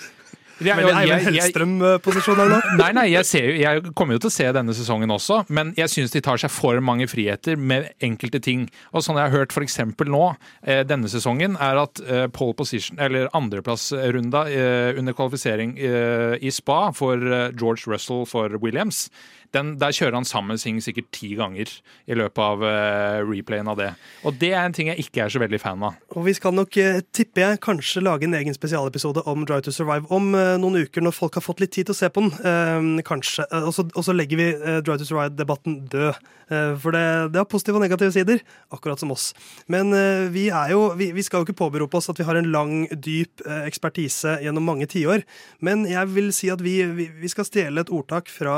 Ja, 0.62 0.76
Veldig 0.76 0.90
jeg- 0.92 0.96
Eivind 1.08 1.08
jeg- 1.08 1.34
jeg- 1.34 1.54
Hellstrøm-posisjon 1.54 2.36
her 2.36 2.50
nå. 2.50 2.62
Nei, 2.84 2.92
nei, 2.92 3.06
jeg, 3.14 3.26
ser 3.26 3.46
jo, 3.46 3.54
jeg 3.62 3.94
kommer 3.96 4.12
jo 4.18 4.20
til 4.20 4.28
å 4.28 4.32
se 4.34 4.44
denne 4.52 4.74
sesongen 4.76 5.10
også, 5.10 5.46
men 5.50 5.74
jeg 5.78 5.88
syns 5.88 6.12
de 6.12 6.20
tar 6.20 6.36
seg 6.36 6.52
for 6.52 6.82
mange 6.82 7.08
friheter 7.08 7.56
med 7.56 7.88
enkelte 8.02 8.42
ting. 8.44 8.70
Og 8.94 9.02
sånn 9.02 9.16
jeg 9.16 9.32
har 9.32 9.38
hørt 9.40 9.54
f.eks. 9.56 9.78
nå, 10.04 10.36
eh, 10.68 10.84
denne 10.84 11.08
sesongen, 11.08 11.56
er 11.62 11.78
at 11.78 12.02
eh, 12.06 12.28
pole 12.28 12.54
position, 12.54 13.00
eller 13.00 13.30
andreplassrunda 13.34 14.48
eh, 14.52 15.00
under 15.00 15.14
kvalifisering 15.14 15.78
i 15.80 16.50
spa 16.52 16.92
for 16.92 17.16
George 17.56 17.88
Russell 17.88 18.26
for 18.26 18.50
Williams, 18.60 19.10
den, 19.56 19.74
der 19.82 19.94
kjører 19.96 20.20
han 20.20 20.28
sammen 20.28 20.60
Sing 20.62 20.78
sikkert 20.84 21.10
ti 21.16 21.32
ganger 21.38 21.70
i 22.10 22.18
løpet 22.18 22.42
av 22.44 22.64
uh, 22.64 23.20
replayen 23.26 23.70
av 23.72 23.80
det. 23.80 23.90
Og 24.28 24.38
det 24.42 24.52
er 24.54 24.62
en 24.62 24.76
ting 24.76 24.92
jeg 24.92 25.06
ikke 25.06 25.24
er 25.26 25.34
så 25.34 25.42
veldig 25.42 25.60
fan 25.62 25.86
av. 25.88 25.98
Og 26.14 26.26
vi 26.28 26.36
skal 26.38 26.54
nok, 26.56 26.78
eh, 26.78 27.02
tipper 27.16 27.46
jeg, 27.46 27.62
kanskje 27.66 28.04
lage 28.04 28.28
en 28.28 28.38
egen 28.38 28.56
spesialepisode 28.56 29.24
om 29.30 29.46
Drive 29.50 29.66
to 29.66 29.74
Survive 29.74 30.10
om 30.14 30.34
uh, 30.38 30.56
noen 30.62 30.84
uker, 30.86 31.06
når 31.06 31.16
folk 31.18 31.40
har 31.40 31.46
fått 31.46 31.64
litt 31.64 31.74
tid 31.76 31.90
til 31.90 31.96
å 31.96 32.00
se 32.00 32.10
på 32.14 32.26
den. 32.26 33.00
Kanskje. 33.06 33.46
Og, 33.64 33.74
så, 33.74 34.14
legger 34.14 34.40
vi 34.40 34.50
Drive 34.86 35.00
to 35.02 35.08
Survive-debatten 35.08 35.82
død. 35.90 36.20
For 36.50 36.96
det, 36.96 37.02
det 37.30 37.38
har 37.38 37.46
positive 37.46 37.78
og 37.78 37.84
negative 37.84 38.10
sider, 38.10 38.40
akkurat 38.74 38.98
som 38.98 39.12
oss. 39.14 39.28
Men 39.70 39.94
vi, 40.34 40.48
er 40.50 40.72
jo, 40.74 40.88
vi, 40.98 41.12
vi 41.14 41.22
skal 41.22 41.44
jo 41.44 41.46
ikke 41.46 41.60
påberope 41.60 42.00
oss 42.00 42.10
at 42.10 42.18
vi 42.18 42.26
har 42.26 42.40
en 42.40 42.50
lang, 42.50 42.74
dyp 42.90 43.44
ekspertise 43.46 44.40
gjennom 44.42 44.66
mange 44.66 44.90
tiår. 44.90 45.22
Men 45.62 45.86
jeg 45.86 46.10
vil 46.16 46.32
si 46.34 46.50
at 46.50 46.64
vi, 46.66 46.80
vi, 46.98 47.06
vi 47.22 47.30
skal 47.30 47.46
stjele 47.46 47.86
et 47.86 47.94
ordtak 47.94 48.34
fra 48.34 48.58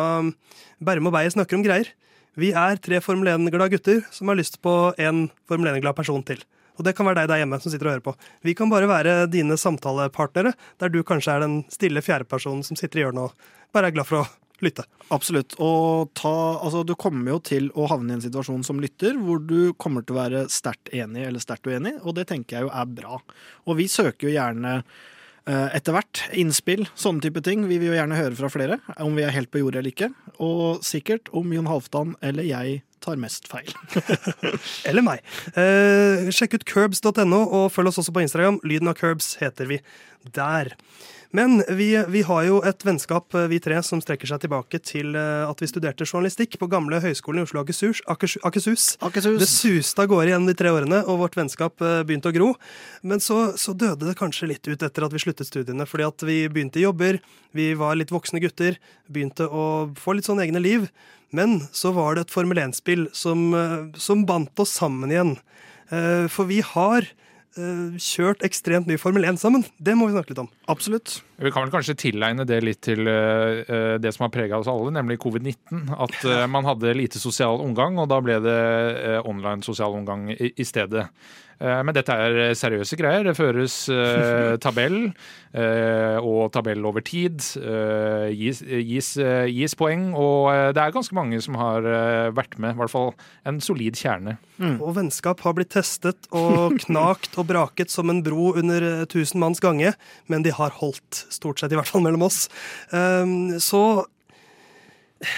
Bærum 0.82 1.12
og 1.12 1.14
Beyer 1.14 1.30
snakker 1.30 1.60
om 1.60 1.64
greier. 1.66 1.92
Vi 2.40 2.50
er 2.58 2.80
tre 2.82 2.98
Formel 3.06 3.30
1-glade 3.30 3.76
gutter 3.76 4.00
som 4.10 4.32
har 4.32 4.40
lyst 4.40 4.58
på 4.66 4.74
en 4.98 5.28
Formel 5.50 5.70
1-glad 5.76 5.94
person 5.98 6.24
til. 6.26 6.42
Og 6.80 6.86
det 6.88 6.96
kan 6.98 7.06
være 7.06 7.22
deg 7.22 7.30
der 7.30 7.42
hjemme 7.44 7.60
som 7.62 7.70
sitter 7.70 7.90
og 7.90 7.94
hører 7.94 8.06
på. 8.06 8.14
Vi 8.48 8.56
kan 8.58 8.72
bare 8.72 8.90
være 8.90 9.28
dine 9.30 9.58
samtalepartnere, 9.60 10.56
der 10.82 10.90
du 10.90 11.04
kanskje 11.06 11.36
er 11.36 11.46
den 11.46 11.60
stille 11.70 12.02
fjerdepersonen 12.02 12.64
som 12.66 12.80
sitter 12.80 13.02
i 13.02 13.06
hjørnet 13.06 13.30
og 13.30 13.52
bare 13.76 13.92
er 13.92 13.98
glad 14.00 14.10
for 14.10 14.24
å 14.24 14.26
lytte. 14.66 14.88
Absolutt. 15.14 15.54
Og 15.62 16.10
ta, 16.18 16.34
altså, 16.58 16.82
du 16.88 16.96
kommer 16.98 17.36
jo 17.36 17.40
til 17.46 17.70
å 17.78 17.86
havne 17.92 18.16
i 18.16 18.18
en 18.18 18.26
situasjon 18.26 18.66
som 18.66 18.82
lytter, 18.82 19.20
hvor 19.22 19.42
du 19.44 19.76
kommer 19.78 20.06
til 20.06 20.18
å 20.18 20.22
være 20.24 20.44
sterkt 20.54 20.90
enig 20.96 21.28
eller 21.28 21.44
sterkt 21.44 21.70
uenig, 21.70 21.98
og 22.02 22.18
det 22.18 22.30
tenker 22.32 22.58
jeg 22.58 22.70
jo 22.70 22.74
er 22.74 22.94
bra. 23.02 23.22
Og 23.68 23.78
vi 23.78 23.90
søker 23.92 24.30
jo 24.30 24.34
gjerne 24.34 24.80
etter 25.50 25.96
hvert 25.96 26.20
innspill, 26.38 26.86
sånne 26.94 27.24
type 27.26 27.42
ting. 27.46 27.64
Vi 27.66 27.80
vil 27.82 27.90
jo 27.90 27.98
gjerne 27.98 28.20
høre 28.20 28.38
fra 28.38 28.50
flere, 28.54 28.78
om 29.02 29.16
vi 29.18 29.26
er 29.26 29.34
helt 29.34 29.50
på 29.52 29.64
jordet 29.64 29.82
eller 29.82 29.94
ikke. 29.94 30.12
Og 30.38 30.84
sikkert 30.86 31.32
om 31.34 31.50
Jon 31.56 31.70
Halvdan 31.70 32.14
eller 32.22 32.46
jeg 32.46 32.82
tar 33.02 33.18
mest 33.18 33.50
feil. 33.50 33.72
Eller 34.90 35.02
meg. 35.06 35.24
Eh, 35.58 36.30
sjekk 36.34 36.60
ut 36.60 36.68
curbs.no, 36.70 37.40
og 37.42 37.72
følg 37.74 37.90
oss 37.90 37.98
også 38.02 38.14
på 38.14 38.22
Instagram. 38.22 38.62
Lyden 38.68 38.92
av 38.92 38.98
curbs 39.00 39.34
heter 39.42 39.70
vi 39.72 39.80
der. 40.38 40.76
Men 41.32 41.64
vi, 41.68 42.04
vi 42.08 42.22
har 42.28 42.44
jo 42.44 42.58
et 42.68 42.84
vennskap, 42.84 43.32
eh, 43.40 43.48
vi 43.48 43.60
tre, 43.64 43.78
som 43.88 44.02
strekker 44.04 44.28
seg 44.28 44.42
tilbake 44.44 44.82
til 44.84 45.16
eh, 45.16 45.44
at 45.48 45.62
vi 45.64 45.70
studerte 45.70 46.04
journalistikk 46.04 46.58
på 46.60 46.68
gamle 46.72 47.00
Høgskolen 47.04 47.40
i 47.40 47.46
Oslo 47.48 47.62
Akershus. 47.64 48.02
Akershus. 48.12 48.88
Akershus. 49.00 49.38
Det 49.40 49.48
suste 49.48 50.04
av 50.04 50.10
gårde 50.12 50.34
gjennom 50.34 50.50
de 50.52 50.58
tre 50.60 50.74
årene, 50.76 51.00
og 51.08 51.22
vårt 51.24 51.38
vennskap 51.40 51.80
eh, 51.88 52.02
begynte 52.08 52.34
å 52.34 52.36
gro. 52.36 52.50
Men 53.08 53.24
så, 53.24 53.54
så 53.56 53.72
døde 53.72 54.10
det 54.10 54.18
kanskje 54.20 54.52
litt 54.52 54.68
ut 54.68 54.84
etter 54.84 55.08
at 55.08 55.16
vi 55.16 55.24
sluttet 55.24 55.48
studiene, 55.48 55.88
fordi 55.88 56.10
at 56.10 56.28
vi 56.28 56.38
begynte 56.52 56.82
i 56.82 56.86
jobber, 56.86 57.22
vi 57.56 57.72
var 57.80 57.96
litt 57.96 58.12
voksne 58.12 58.44
gutter, 58.44 58.76
begynte 59.08 59.48
å 59.48 59.64
få 60.00 60.18
litt 60.18 60.28
sånn 60.28 60.44
egne 60.44 60.60
liv. 60.60 60.92
Men 61.32 61.62
så 61.72 61.94
var 61.96 62.18
det 62.18 62.26
et 62.26 62.36
Formel 62.36 62.60
1-spill 62.60 63.08
som, 63.16 63.54
som 63.96 64.28
bandt 64.28 64.60
oss 64.60 64.74
sammen 64.76 65.14
igjen. 65.14 65.38
For 66.28 66.44
vi 66.50 66.58
har 66.74 67.08
kjørt 67.56 68.46
ekstremt 68.48 68.88
mye 68.88 69.02
Formel 69.02 69.26
1 69.28 69.40
sammen. 69.42 69.66
Det 69.80 69.96
må 69.98 70.08
vi 70.08 70.16
snakke 70.16 70.34
litt 70.34 70.44
om. 70.46 70.50
Absolutt. 70.72 71.20
Vi 71.42 71.52
kan 71.52 71.66
vel 71.66 71.74
kanskje 71.74 71.96
tilegne 71.98 72.46
det 72.46 72.60
litt 72.64 72.82
til 72.86 73.08
eh, 73.10 73.62
eh, 73.66 73.96
det 74.02 74.14
som 74.14 74.28
har 74.28 74.34
prega 74.34 74.60
oss 74.62 74.70
alle, 74.72 74.92
nemlig 74.94 75.20
covid-19. 75.24 75.88
At 75.98 76.18
eh, 76.30 76.46
man 76.52 76.68
hadde 76.70 76.94
lite 76.98 77.22
sosial 77.22 77.62
omgang, 77.64 77.98
og 78.02 78.10
da 78.12 78.20
ble 78.22 78.38
det 78.46 78.60
online 79.26 79.66
sosial 79.66 79.98
omgang 79.98 80.30
i, 80.36 80.52
i 80.54 80.68
stedet. 80.68 81.08
Eh, 81.62 81.82
Men 81.86 81.94
dette 81.98 82.14
er 82.14 82.56
seriøse 82.58 82.98
greier. 82.98 83.26
Det 83.28 83.36
føres 83.38 83.76
eh, 83.94 84.56
tabell, 84.66 85.12
eh, 85.54 86.18
og 86.22 86.52
tabell 86.56 86.86
over 86.90 87.04
tid. 87.06 87.42
eh, 87.62 88.30
gis, 88.38 88.62
gis, 88.66 89.12
gis 89.52 89.76
poeng, 89.78 90.12
og 90.18 90.50
det 90.74 90.82
er 90.82 90.94
ganske 90.96 91.18
mange 91.18 91.42
som 91.44 91.58
har 91.60 91.86
vært 92.38 92.58
med. 92.62 92.76
I 92.76 92.82
hvert 92.82 92.94
fall 92.94 93.12
en 93.50 93.62
solid 93.62 93.98
kjerne. 93.98 94.38
Og 94.78 94.94
vennskap 94.98 95.42
har 95.42 95.56
blitt 95.58 95.72
testet 95.74 96.28
og 96.38 96.78
knakt 96.86 97.34
og 97.42 97.48
braket 97.50 97.90
som 97.94 98.10
en 98.14 98.22
bro 98.26 98.52
under 98.60 99.08
tusen 99.10 99.42
manns 99.42 99.62
gange, 99.64 99.94
men 100.30 100.46
de 100.46 100.54
har 100.54 100.74
holdt, 100.82 101.24
stort 101.36 101.62
sett 101.62 101.74
i 101.74 101.80
hvert 101.80 101.90
fall 101.90 102.04
mellom 102.06 102.28
oss. 102.28 102.46
Um, 102.94 103.60
så 103.62 103.84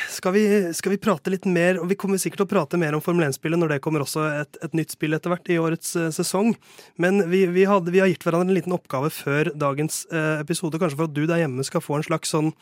skal 0.10 0.34
vi, 0.34 0.44
skal 0.74 0.94
vi 0.94 1.00
prate 1.02 1.32
litt 1.34 1.46
mer, 1.50 1.78
og 1.82 1.90
vi 1.92 1.98
kommer 2.00 2.20
sikkert 2.22 2.44
til 2.44 2.48
å 2.48 2.52
prate 2.54 2.80
mer 2.80 2.96
om 2.96 3.04
Formel 3.04 3.26
1-spillet 3.28 3.60
når 3.60 3.74
det 3.74 3.80
kommer 3.84 4.06
også 4.06 4.24
et, 4.30 4.60
et 4.64 4.78
nytt 4.78 4.94
spill 4.96 5.16
etter 5.16 5.34
hvert 5.34 5.52
i 5.52 5.60
årets 5.60 5.96
eh, 6.00 6.10
sesong. 6.16 6.54
Men 7.02 7.26
vi, 7.32 7.44
vi, 7.52 7.66
hadde, 7.68 7.92
vi 7.92 8.00
har 8.00 8.12
gitt 8.12 8.24
hverandre 8.24 8.54
en 8.54 8.58
liten 8.58 8.76
oppgave 8.76 9.12
før 9.14 9.52
dagens 9.60 10.04
eh, 10.14 10.40
episode, 10.44 10.80
kanskje 10.80 11.00
for 11.02 11.10
at 11.10 11.16
du 11.18 11.26
der 11.28 11.44
hjemme 11.44 11.68
skal 11.68 11.84
få 11.84 12.00
en 12.00 12.08
slags 12.08 12.32
sånn 12.32 12.54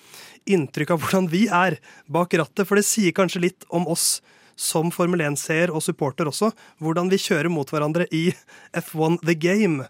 inntrykk 0.49 0.95
av 0.95 1.03
hvordan 1.03 1.29
vi 1.31 1.45
er 1.45 1.77
bak 2.09 2.33
rattet, 2.41 2.65
for 2.65 2.79
det 2.79 2.87
sier 2.89 3.13
kanskje 3.15 3.45
litt 3.45 3.69
om 3.69 3.85
oss 3.91 4.15
som 4.59 4.91
Formel 4.93 5.21
1-seer 5.25 5.71
og 5.73 5.81
supporter 5.85 6.29
også, 6.29 6.51
hvordan 6.81 7.09
vi 7.11 7.19
kjører 7.21 7.49
mot 7.51 7.69
hverandre 7.71 8.07
i 8.13 8.29
F1 8.77 9.19
The 9.25 9.35
Game. 9.35 9.87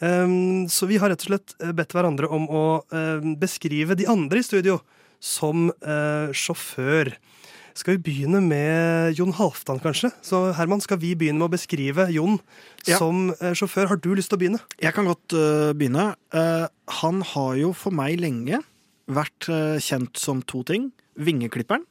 Um, 0.00 0.66
så 0.68 0.88
vi 0.90 0.98
har 1.00 1.12
rett 1.12 1.22
og 1.24 1.30
slett 1.30 1.54
eh, 1.62 1.70
bedt 1.76 1.94
hverandre 1.94 2.28
om 2.34 2.48
å 2.50 2.64
eh, 2.92 3.22
beskrive 3.40 3.94
de 3.96 4.08
andre 4.10 4.40
i 4.42 4.46
studio 4.46 4.80
som 5.22 5.68
eh, 5.80 6.32
sjåfør. 6.34 7.12
Skal 7.74 7.96
vi 7.96 8.02
begynne 8.06 8.38
med 8.44 9.16
Jon 9.18 9.32
Halvdan, 9.34 9.80
kanskje? 9.82 10.10
Så 10.22 10.40
Herman, 10.58 10.82
skal 10.84 11.00
vi 11.02 11.14
begynne 11.18 11.40
med 11.40 11.48
å 11.48 11.54
beskrive 11.54 12.08
Jon 12.14 12.36
Ja. 12.86 12.98
som 13.00 13.30
eh, 13.38 13.54
sjåfør? 13.56 13.88
Har 13.94 14.02
du 14.02 14.10
lyst 14.14 14.30
til 14.30 14.38
å 14.38 14.42
begynne? 14.42 14.60
Jeg 14.82 14.94
kan 14.94 15.08
godt 15.08 15.34
begynne. 15.78 16.10
Han 17.00 17.22
har 17.32 17.56
jo 17.58 17.72
for 17.74 17.94
meg 17.96 18.20
lenge 18.22 18.60
vært 19.10 19.48
kjent 19.82 20.16
som 20.20 20.42
to 20.46 20.62
ting. 20.68 20.90
Vingeklipperen 21.18 21.82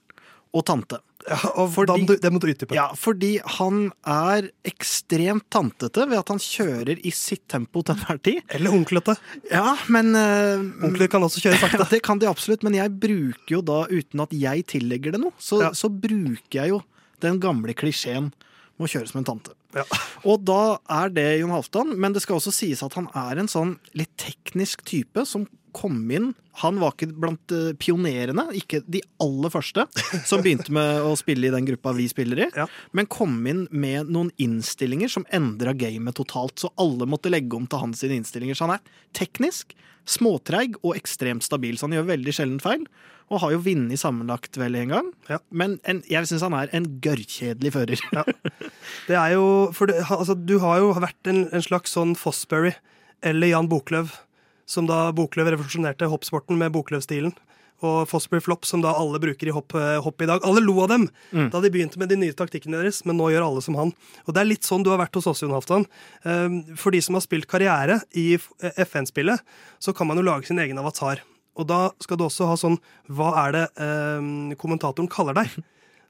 og 0.54 0.64
tante. 0.70 1.00
Fordi- 1.24 2.06
du, 2.08 2.16
det 2.20 2.32
må 2.34 2.40
du 2.42 2.48
utdype. 2.52 2.76
Ja, 2.76 2.90
fordi 3.00 3.38
han 3.58 3.92
er 4.06 4.50
ekstremt 4.68 5.46
tantete 5.54 6.06
ved 6.10 6.20
at 6.20 6.32
han 6.34 6.42
kjører 6.44 7.00
i 7.00 7.12
sitt 7.16 7.46
tempo 7.52 7.84
til 7.84 7.96
enhver 7.96 8.20
tid. 8.24 8.42
Eller 8.50 8.76
onklete. 8.76 9.16
Ja, 9.52 9.76
men 9.94 10.12
uh, 10.18 10.64
Onkler 10.88 11.08
kan 11.12 11.24
også 11.24 11.44
kjøre 11.44 11.60
sakte. 11.62 11.88
det 11.94 12.02
kan 12.06 12.20
de 12.20 12.28
absolutt, 12.30 12.64
men 12.68 12.76
jeg 12.76 12.92
bruker 13.00 13.58
jo 13.58 13.62
da, 13.66 13.84
uten 13.92 14.24
at 14.26 14.36
jeg 14.36 14.66
tillegger 14.76 15.16
det 15.16 15.24
noe, 15.24 15.36
så, 15.40 15.62
Ja. 15.64 15.72
så 15.78 15.90
bruker 15.90 16.60
jeg 16.64 16.74
jo 16.76 16.82
den 17.24 17.40
gamle 17.40 17.72
klisjeen 17.78 18.32
med 18.76 18.88
å 18.88 18.92
kjøre 18.92 19.08
som 19.12 19.22
en 19.22 19.28
tante. 19.32 19.54
Ja. 19.74 19.84
Og 20.30 20.44
da 20.46 20.78
er 20.92 21.10
det 21.14 21.28
Jon 21.40 21.54
Halvdan, 21.54 21.96
men 21.98 22.14
det 22.14 22.22
skal 22.26 22.38
også 22.38 22.52
sies 22.54 22.84
at 22.86 22.94
han 23.00 23.08
er 23.18 23.40
en 23.42 23.50
sånn 23.50 23.78
litt 23.98 24.12
teknisk 24.22 24.84
type 24.86 25.24
som 25.30 25.48
kom 25.76 26.00
inn 26.14 26.32
Han 26.62 26.78
var 26.82 26.94
ikke 26.94 27.08
blant 27.18 27.52
eh, 27.56 27.72
pionerene, 27.82 28.46
ikke 28.60 28.84
de 28.86 29.02
aller 29.24 29.50
første, 29.54 29.88
som 30.30 30.44
begynte 30.46 30.70
med 30.76 31.02
å 31.02 31.16
spille 31.18 31.50
i 31.50 31.54
den 31.54 31.66
gruppa 31.66 31.96
vi 31.98 32.06
spiller 32.12 32.44
i, 32.46 32.50
Ja. 32.56 32.68
men 32.94 33.10
kom 33.10 33.40
inn 33.50 33.64
med 33.74 34.12
noen 34.14 34.30
innstillinger 34.38 35.10
som 35.10 35.26
endra 35.34 35.74
gamet 35.74 36.14
totalt. 36.20 36.60
Så 36.62 36.70
alle 36.78 37.08
måtte 37.10 37.32
legge 37.34 37.58
om 37.58 37.66
til 37.66 37.82
hans 37.82 38.04
innstillinger. 38.06 38.54
Så 38.60 38.68
han 38.70 38.76
er 38.78 38.84
teknisk, 39.18 39.74
småtreig 40.06 40.76
og 40.84 40.94
ekstremt 41.00 41.46
stabil, 41.46 41.78
så 41.80 41.88
han 41.88 41.96
gjør 41.98 42.10
veldig 42.12 42.34
sjelden 42.38 42.62
feil. 42.62 42.86
Og 43.32 43.40
har 43.42 43.54
jo 43.56 43.62
vunnet 43.66 43.98
sammenlagt 43.98 44.58
vel 44.60 44.76
en 44.78 44.92
gang. 44.94 45.08
Ja. 45.32 45.40
Men 45.50 45.78
en, 45.90 46.04
jeg 46.12 46.28
syns 46.30 46.44
han 46.46 46.54
er 46.58 46.70
en 46.76 46.86
gørrkjedelig 47.02 47.72
fører. 47.74 48.04
Det 49.08 49.16
er 49.18 49.34
jo, 49.34 49.72
for 49.74 49.90
det, 49.90 50.04
altså, 50.12 50.36
du 50.38 50.58
har 50.62 50.84
jo 50.84 50.92
vært 51.02 51.32
en, 51.32 51.48
en 51.56 51.64
slags 51.66 51.96
sånn 51.96 52.14
Fossbury 52.20 52.76
eller 53.24 53.50
Jan 53.56 53.70
Boklöv, 53.72 54.12
som 54.66 54.88
da 54.90 55.08
Boklöv 55.16 55.52
revolusjonerte 55.54 56.10
hoppsporten 56.12 56.58
med 56.60 56.74
Boklöv-stilen. 56.76 57.34
Og 57.84 58.08
Fosbury 58.08 58.40
Flop, 58.40 58.64
som 58.64 58.80
da 58.84 58.94
alle 58.96 59.20
bruker 59.20 59.50
i 59.50 59.54
hopp, 59.56 59.76
eh, 59.76 60.00
hopp 60.00 60.22
i 60.24 60.28
dag. 60.30 60.46
Alle 60.48 60.62
lo 60.64 60.78
av 60.84 60.88
dem 60.94 61.10
da 61.34 61.60
de 61.60 61.70
begynte 61.70 62.00
med 62.00 62.10
de 62.10 62.16
nye 62.16 62.34
taktikkene 62.34 62.80
deres, 62.80 63.02
men 63.06 63.18
nå 63.18 63.28
gjør 63.34 63.48
alle 63.50 63.62
som 63.62 63.76
han. 63.76 63.92
Og 64.26 64.34
det 64.34 64.40
er 64.40 64.48
litt 64.48 64.64
sånn 64.64 64.84
du 64.84 64.90
har 64.90 65.02
vært 65.02 65.16
hos 65.20 65.28
oss, 65.28 65.42
Jon 65.42 65.52
Halvdan. 65.52 65.86
Um, 66.24 66.64
For 66.80 66.92
de 66.92 67.02
som 67.02 67.16
har 67.16 67.22
spilt 67.22 67.48
karriere 67.48 68.02
i 68.16 68.38
FN-spillet, 68.88 69.42
så 69.80 69.94
kan 69.94 70.08
man 70.08 70.18
jo 70.18 70.24
lage 70.24 70.48
sin 70.48 70.60
egen 70.60 70.80
avatar. 70.80 71.20
Og 71.58 71.68
da 71.68 71.92
skal 72.00 72.18
du 72.18 72.24
også 72.24 72.48
ha 72.48 72.56
sånn 72.56 72.80
Hva 73.12 73.48
er 73.48 73.52
det 73.52 73.68
um, 73.78 74.56
kommentatoren 74.56 75.12
kaller 75.12 75.34
deg? 75.34 75.52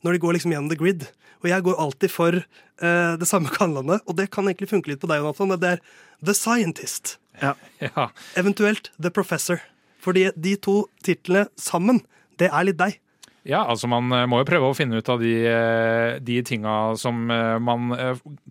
når 0.03 0.15
de 0.15 0.21
går 0.23 0.37
liksom 0.37 0.53
gjennom 0.53 0.69
the 0.71 0.79
grid. 0.79 1.07
Og 1.43 1.49
jeg 1.51 1.65
går 1.65 1.79
alltid 1.79 2.11
for 2.11 2.37
eh, 2.37 3.13
det 3.19 3.27
samme 3.29 3.51
kallenavnet, 3.57 4.03
og 4.07 4.19
det 4.19 4.29
kan 4.33 4.47
egentlig 4.47 4.71
funke 4.71 4.91
litt 4.91 5.01
på 5.03 5.09
deg, 5.11 5.23
Jonathan. 5.23 5.55
Det 5.59 5.75
er 5.75 5.83
The 6.23 6.35
Scientist. 6.37 7.17
Ja. 7.41 7.55
Ja, 7.83 8.09
Eventuelt 8.39 8.91
The 9.01 9.11
Professor. 9.11 9.61
Fordi 10.03 10.29
de 10.35 10.57
to 10.59 10.83
titlene 11.03 11.47
sammen, 11.59 12.01
det 12.39 12.51
er 12.51 12.67
litt 12.67 12.79
deg. 12.79 12.99
Ja, 13.43 13.65
altså 13.67 13.89
Man 13.91 14.07
eh, 14.15 14.25
må 14.29 14.39
jo 14.39 14.47
prøve 14.47 14.69
å 14.71 14.75
finne 14.75 15.01
ut 15.01 15.09
av 15.11 15.19
de, 15.19 15.33
eh, 15.47 16.15
de 16.23 16.37
tinga 16.47 16.95
som 16.99 17.27
eh, 17.31 17.57
man 17.59 17.91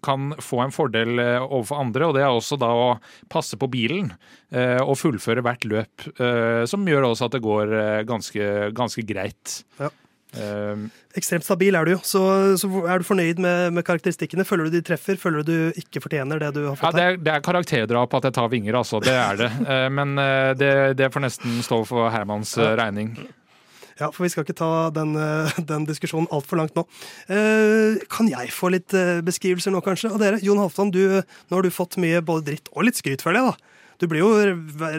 kan 0.04 0.34
få 0.42 0.60
en 0.66 0.74
fordel 0.74 1.20
overfor 1.22 1.80
andre. 1.80 2.08
og 2.08 2.16
Det 2.16 2.24
er 2.24 2.28
også 2.32 2.58
da 2.60 2.68
å 2.76 2.88
passe 3.32 3.56
på 3.56 3.70
bilen 3.72 4.12
og 4.52 4.98
fullføre 5.00 5.40
hvert 5.40 5.62
løp. 5.64 6.02
Som 6.68 6.84
gjør 6.84 7.06
også 7.08 7.24
at 7.24 7.36
det 7.38 7.40
går 7.40 7.70
ganske, 8.04 8.48
ganske 8.76 9.04
greit. 9.08 9.62
Ja. 9.78 9.88
Eh, 10.32 10.84
Ekstremt 11.20 11.44
stabil 11.44 11.76
er 11.76 11.84
du 11.84 11.90
jo. 11.92 11.98
Så, 12.08 12.20
så 12.56 12.68
er 12.88 13.02
du 13.02 13.04
fornøyd 13.04 13.40
med, 13.44 13.74
med 13.76 13.84
karakteristikkene? 13.84 14.46
Føler 14.48 14.70
du 14.70 14.78
de 14.78 14.80
treffer? 14.86 15.18
Føler 15.20 15.44
du 15.44 15.52
du 15.52 15.80
ikke 15.82 16.00
fortjener 16.00 16.40
det 16.40 16.52
du 16.56 16.62
har 16.64 16.72
Ja, 16.72 16.78
fått 16.80 16.96
det 16.96 17.02
her? 17.04 17.12
er, 17.18 17.20
det 17.26 17.34
er 17.34 17.44
karakterdrap 17.44 18.14
at 18.16 18.28
jeg 18.30 18.36
tar 18.38 18.48
vinger, 18.52 18.78
altså. 18.80 19.00
Det 19.04 19.12
er 19.12 19.36
det. 19.44 19.50
Eh, 19.72 19.88
Men 19.92 20.16
eh, 20.18 20.52
det, 20.56 20.72
det 20.96 21.10
får 21.12 21.26
nesten 21.26 21.58
stå 21.66 21.82
for 21.88 22.08
Hermans 22.14 22.54
eh, 22.58 22.72
regning. 22.80 23.12
Ja, 24.00 24.08
for 24.10 24.24
vi 24.24 24.30
skal 24.32 24.46
ikke 24.46 24.56
ta 24.56 24.70
den, 24.96 25.12
den 25.72 25.84
diskusjonen 25.86 26.30
altfor 26.32 26.58
langt 26.62 26.74
nå. 26.78 26.86
Eh, 27.28 28.00
kan 28.10 28.30
jeg 28.32 28.54
få 28.56 28.70
litt 28.72 28.94
beskrivelser 29.26 29.74
nå, 29.74 29.82
kanskje? 29.84 30.10
av 30.14 30.22
dere, 30.22 30.40
Jon 30.42 30.58
Halvdan, 30.62 30.90
nå 30.96 31.58
har 31.58 31.62
du 31.66 31.70
fått 31.70 31.98
mye 32.02 32.22
både 32.24 32.48
dritt 32.48 32.72
og 32.72 32.88
litt 32.88 32.96
skryt, 32.98 33.20
føler 33.22 33.42
jeg. 33.44 33.52
da. 33.52 33.84
Du 34.00 34.08
blir 34.10 34.24
jo 34.24 34.32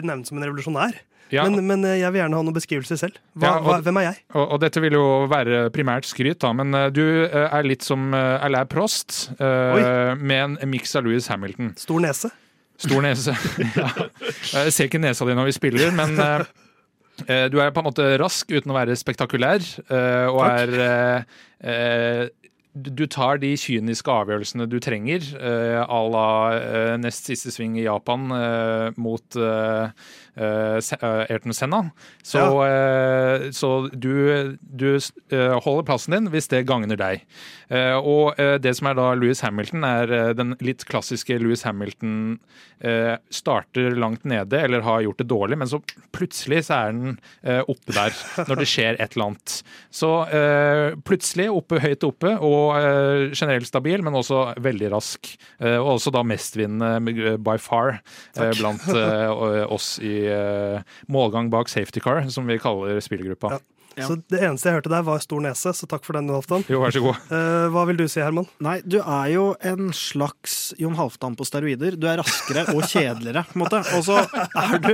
nevnt 0.06 0.30
som 0.30 0.38
en 0.38 0.46
revolusjonær. 0.46 0.94
Ja, 1.32 1.44
Men, 1.48 1.64
men 1.66 1.84
eh, 1.88 1.96
jeg 2.02 2.12
vil 2.12 2.20
gjerne 2.20 2.36
ha 2.36 2.44
noen 2.44 2.54
beskrivelser 2.54 2.98
selv. 3.00 3.16
Hva, 3.34 3.46
Ja, 3.48 3.52
og- 3.58 3.64
hva, 3.68 3.78
hvem 3.86 3.96
er 4.00 4.04
jeg? 4.10 4.18
Og, 4.34 4.44
og 4.54 4.60
dette 4.60 4.80
vil 4.84 4.92
jo 4.98 5.04
være 5.30 5.70
primært 5.74 6.04
skryt, 6.06 6.38
da, 6.44 6.52
men 6.52 6.74
eh, 6.74 6.90
du 6.94 7.02
eh, 7.24 7.48
er 7.48 7.62
litt 7.66 7.82
som 7.86 8.12
Alain 8.14 8.68
Prost, 8.70 9.30
uh, 9.40 10.14
med 10.20 10.58
en 10.60 10.70
miks 10.70 10.94
av 10.96 11.04
Louis 11.08 11.26
Hamilton. 11.32 11.72
Stor 11.80 12.00
nese? 12.04 12.30
Stor 12.78 13.02
nese. 13.06 13.34
ja. 13.78 13.88
Jeg 14.52 14.72
ser 14.76 14.88
ikke 14.90 15.00
nesa 15.02 15.26
di 15.26 15.34
når 15.38 15.48
vi 15.50 15.56
spiller, 15.56 15.90
men 15.96 16.14
eh, 16.20 17.46
du 17.50 17.58
er 17.62 17.70
på 17.74 17.80
en 17.82 17.88
måte 17.88 18.06
rask 18.20 18.50
uten 18.50 18.72
å 18.72 18.76
være 18.76 18.96
spektakulær, 18.98 19.62
og 20.28 20.40
Takk. 20.44 20.78
er 21.64 22.30
du 22.74 23.04
tar 23.06 23.38
de 23.38 23.52
kyniske 23.58 24.10
avgjørelsene 24.10 24.66
du 24.66 24.80
trenger, 24.82 25.22
eh, 25.38 25.78
à 25.78 26.00
la 26.10 26.28
eh, 26.58 26.94
nest 26.98 27.28
siste 27.30 27.52
sving 27.54 27.76
i 27.78 27.86
Japan 27.86 28.26
eh, 28.34 28.90
mot 28.98 29.38
Ayrton 30.34 31.54
Senna. 31.54 31.84
Så, 32.26 32.42
ja. 32.42 33.52
så 33.54 33.68
du, 33.94 34.10
du 34.58 34.98
holder 35.30 35.86
plassen 35.86 36.16
din 36.16 36.26
hvis 36.32 36.50
det 36.50 36.64
gagner 36.66 36.98
deg. 36.98 37.22
Og 38.02 38.34
det 38.62 38.72
som 38.74 38.88
er 38.90 38.96
da 38.98 39.12
Louis 39.14 39.38
Hamilton, 39.46 39.86
er 39.86 40.34
den 40.34 40.56
litt 40.58 40.82
klassiske 40.90 41.38
Louis 41.38 41.62
Hamilton 41.62 42.40
starter 43.30 43.94
langt 43.94 44.26
nede 44.26 44.58
eller 44.66 44.82
har 44.82 45.04
gjort 45.06 45.22
det 45.22 45.28
dårlig, 45.30 45.60
men 45.62 45.70
så 45.70 45.78
plutselig 46.14 46.64
så 46.66 46.80
er 46.80 46.98
den 46.98 47.14
oppe 47.70 47.94
der 47.94 48.18
når 48.48 48.64
det 48.64 48.68
skjer 48.72 48.98
et 48.98 49.14
eller 49.14 49.30
annet. 49.30 49.56
Så 49.94 50.10
plutselig 51.06 51.46
oppe 51.54 51.78
høyt 51.84 52.10
oppe 52.10 52.34
og 52.42 52.63
eh, 52.78 53.34
generelt 53.34 53.68
stabil, 53.68 54.02
men 54.04 54.16
også 54.18 54.54
veldig 54.62 54.90
rask. 54.94 55.30
Eh, 55.60 55.76
og 55.78 55.96
også 55.96 56.12
da 56.14 56.24
mestvinnende 56.26 57.12
eh, 57.12 57.36
by 57.40 57.56
far 57.62 57.98
eh, 57.98 58.52
blant 58.58 58.88
oss 59.74 59.96
i 60.04 60.16
målgang 61.12 61.50
bak 61.52 61.70
safety 61.72 62.02
car, 62.04 62.24
som 62.32 62.48
vi 62.48 62.60
kaller 62.62 63.00
spillgruppa. 63.04 63.56
Ja. 63.56 63.62
Så 63.98 64.16
Det 64.30 64.40
eneste 64.40 64.70
jeg 64.70 64.78
hørte 64.78 64.92
der, 64.92 65.04
var 65.06 65.22
stor 65.22 65.42
nese, 65.44 65.72
så 65.76 65.88
takk 65.90 66.04
for 66.06 66.16
den, 66.16 66.28
Jon 66.30 66.40
Halvdan. 66.40 66.64
Jo, 66.70 66.80
vær 66.82 66.94
så 66.94 67.02
god. 67.04 67.20
Uh, 67.30 67.66
hva 67.74 67.84
vil 67.88 67.98
du 68.00 68.04
si, 68.10 68.20
Herman? 68.22 68.48
Nei, 68.64 68.76
du 68.82 68.98
er 69.00 69.28
jo 69.34 69.44
en 69.64 69.92
slags 69.96 70.74
Jon 70.80 70.96
Halvdan 70.98 71.36
på 71.38 71.46
steroider. 71.46 71.98
Du 72.00 72.08
er 72.10 72.18
raskere 72.22 72.66
og 72.74 72.82
kjedeligere, 72.90 73.44
på 73.50 73.58
en 73.58 73.64
måte. 73.64 73.82
Og 73.96 74.06
så 74.06 74.18
er 74.64 74.80
du 74.82 74.90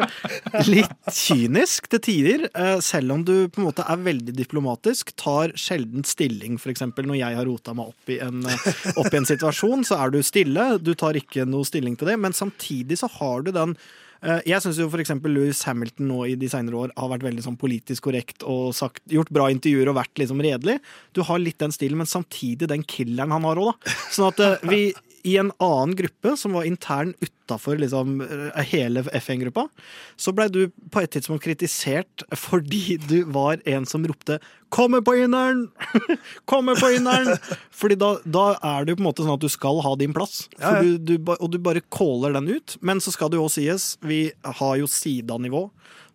litt 0.68 1.12
kynisk 1.16 1.88
til 1.94 2.04
tider, 2.04 2.46
uh, 2.56 2.76
selv 2.84 3.16
om 3.16 3.24
du 3.26 3.34
på 3.48 3.62
en 3.62 3.70
måte 3.70 3.86
er 3.86 4.04
veldig 4.04 4.36
diplomatisk. 4.36 5.14
Tar 5.20 5.54
sjelden 5.58 6.04
stilling, 6.08 6.58
f.eks. 6.60 6.84
når 6.98 7.18
jeg 7.20 7.40
har 7.40 7.48
rota 7.48 7.74
meg 7.76 7.94
opp 7.94 8.12
i, 8.12 8.20
en, 8.24 8.44
eh, 8.48 8.68
opp 9.00 9.10
i 9.12 9.20
en 9.20 9.28
situasjon, 9.28 9.86
så 9.88 10.00
er 10.04 10.14
du 10.14 10.20
stille. 10.26 10.72
Du 10.82 10.92
tar 10.98 11.18
ikke 11.18 11.46
noe 11.48 11.66
stilling 11.68 11.96
til 11.98 12.12
det, 12.12 12.20
men 12.20 12.36
samtidig 12.36 13.00
så 13.00 13.10
har 13.20 13.46
du 13.46 13.52
den 13.54 13.76
jeg 14.20 14.60
syns 14.60 14.78
jo 14.80 14.88
f.eks. 14.90 15.14
Louis 15.24 15.62
Hamilton 15.64 16.10
nå 16.10 16.24
i 16.28 16.36
de 16.38 16.48
senere 16.52 16.76
år 16.76 16.94
har 16.96 17.12
vært 17.14 17.24
veldig 17.24 17.44
sånn 17.46 17.60
politisk 17.60 18.08
korrekt 18.08 18.44
og 18.44 18.74
sagt, 18.76 19.02
gjort 19.08 19.32
bra 19.32 19.48
intervjuer 19.52 19.88
og 19.92 19.96
vært 19.96 20.20
liksom 20.20 20.42
redelig. 20.44 20.76
Du 21.16 21.22
har 21.26 21.40
litt 21.40 21.60
den 21.62 21.72
stilen, 21.74 22.00
men 22.02 22.10
samtidig 22.10 22.68
den 22.70 22.84
killeren 22.84 23.32
han 23.32 23.46
har 23.48 23.60
òg, 23.60 23.72
da. 23.72 23.94
Sånn 24.12 24.28
at 24.28 24.42
eh, 24.44 24.68
vi 24.68 24.82
i 25.26 25.36
en 25.40 25.52
annen 25.58 25.96
gruppe 25.96 26.36
som 26.36 26.54
var 26.56 26.66
intern 26.68 27.14
utafor 27.20 27.78
liksom, 27.80 28.20
eh, 28.20 28.62
hele 28.72 29.04
FN-gruppa, 29.20 29.68
så 30.16 30.32
blei 30.32 30.48
du 30.48 30.62
på 30.90 31.02
et 31.02 31.12
tidspunkt 31.14 31.44
kritisert 31.44 32.24
fordi 32.36 32.98
du 33.08 33.22
var 33.24 33.60
en 33.66 33.86
som 33.86 34.06
ropte 34.06 34.40
'Kommer 34.70 35.00
på 35.02 35.16
inneren! 35.18 35.68
Kommer 36.44 36.76
på 36.78 36.92
inneren!' 36.94 37.38
Fordi 37.74 37.96
da, 37.98 38.18
da, 38.24 38.54
er 38.62 38.84
det 38.84 38.92
jo 38.92 39.00
på 39.00 39.02
en 39.02 39.08
måte 39.08 39.24
sånn 39.24 39.34
at 39.34 39.42
du 39.42 39.50
skal 39.50 39.80
ha 39.82 39.96
din 39.98 40.14
plass, 40.14 40.48
ja, 40.60 40.76
ja. 40.76 40.82
Du, 40.82 41.16
du, 41.16 41.32
og 41.32 41.50
du 41.50 41.58
bare 41.58 41.82
caller 41.90 42.36
den 42.38 42.46
ut. 42.54 42.76
Men 42.80 43.02
så 43.02 43.10
skal 43.10 43.32
det 43.32 43.40
jo 43.40 43.48
også 43.48 43.64
sies, 43.64 43.98
vi 44.00 44.30
har 44.60 44.76
jo 44.78 44.86
Sida-nivå. 44.86 45.64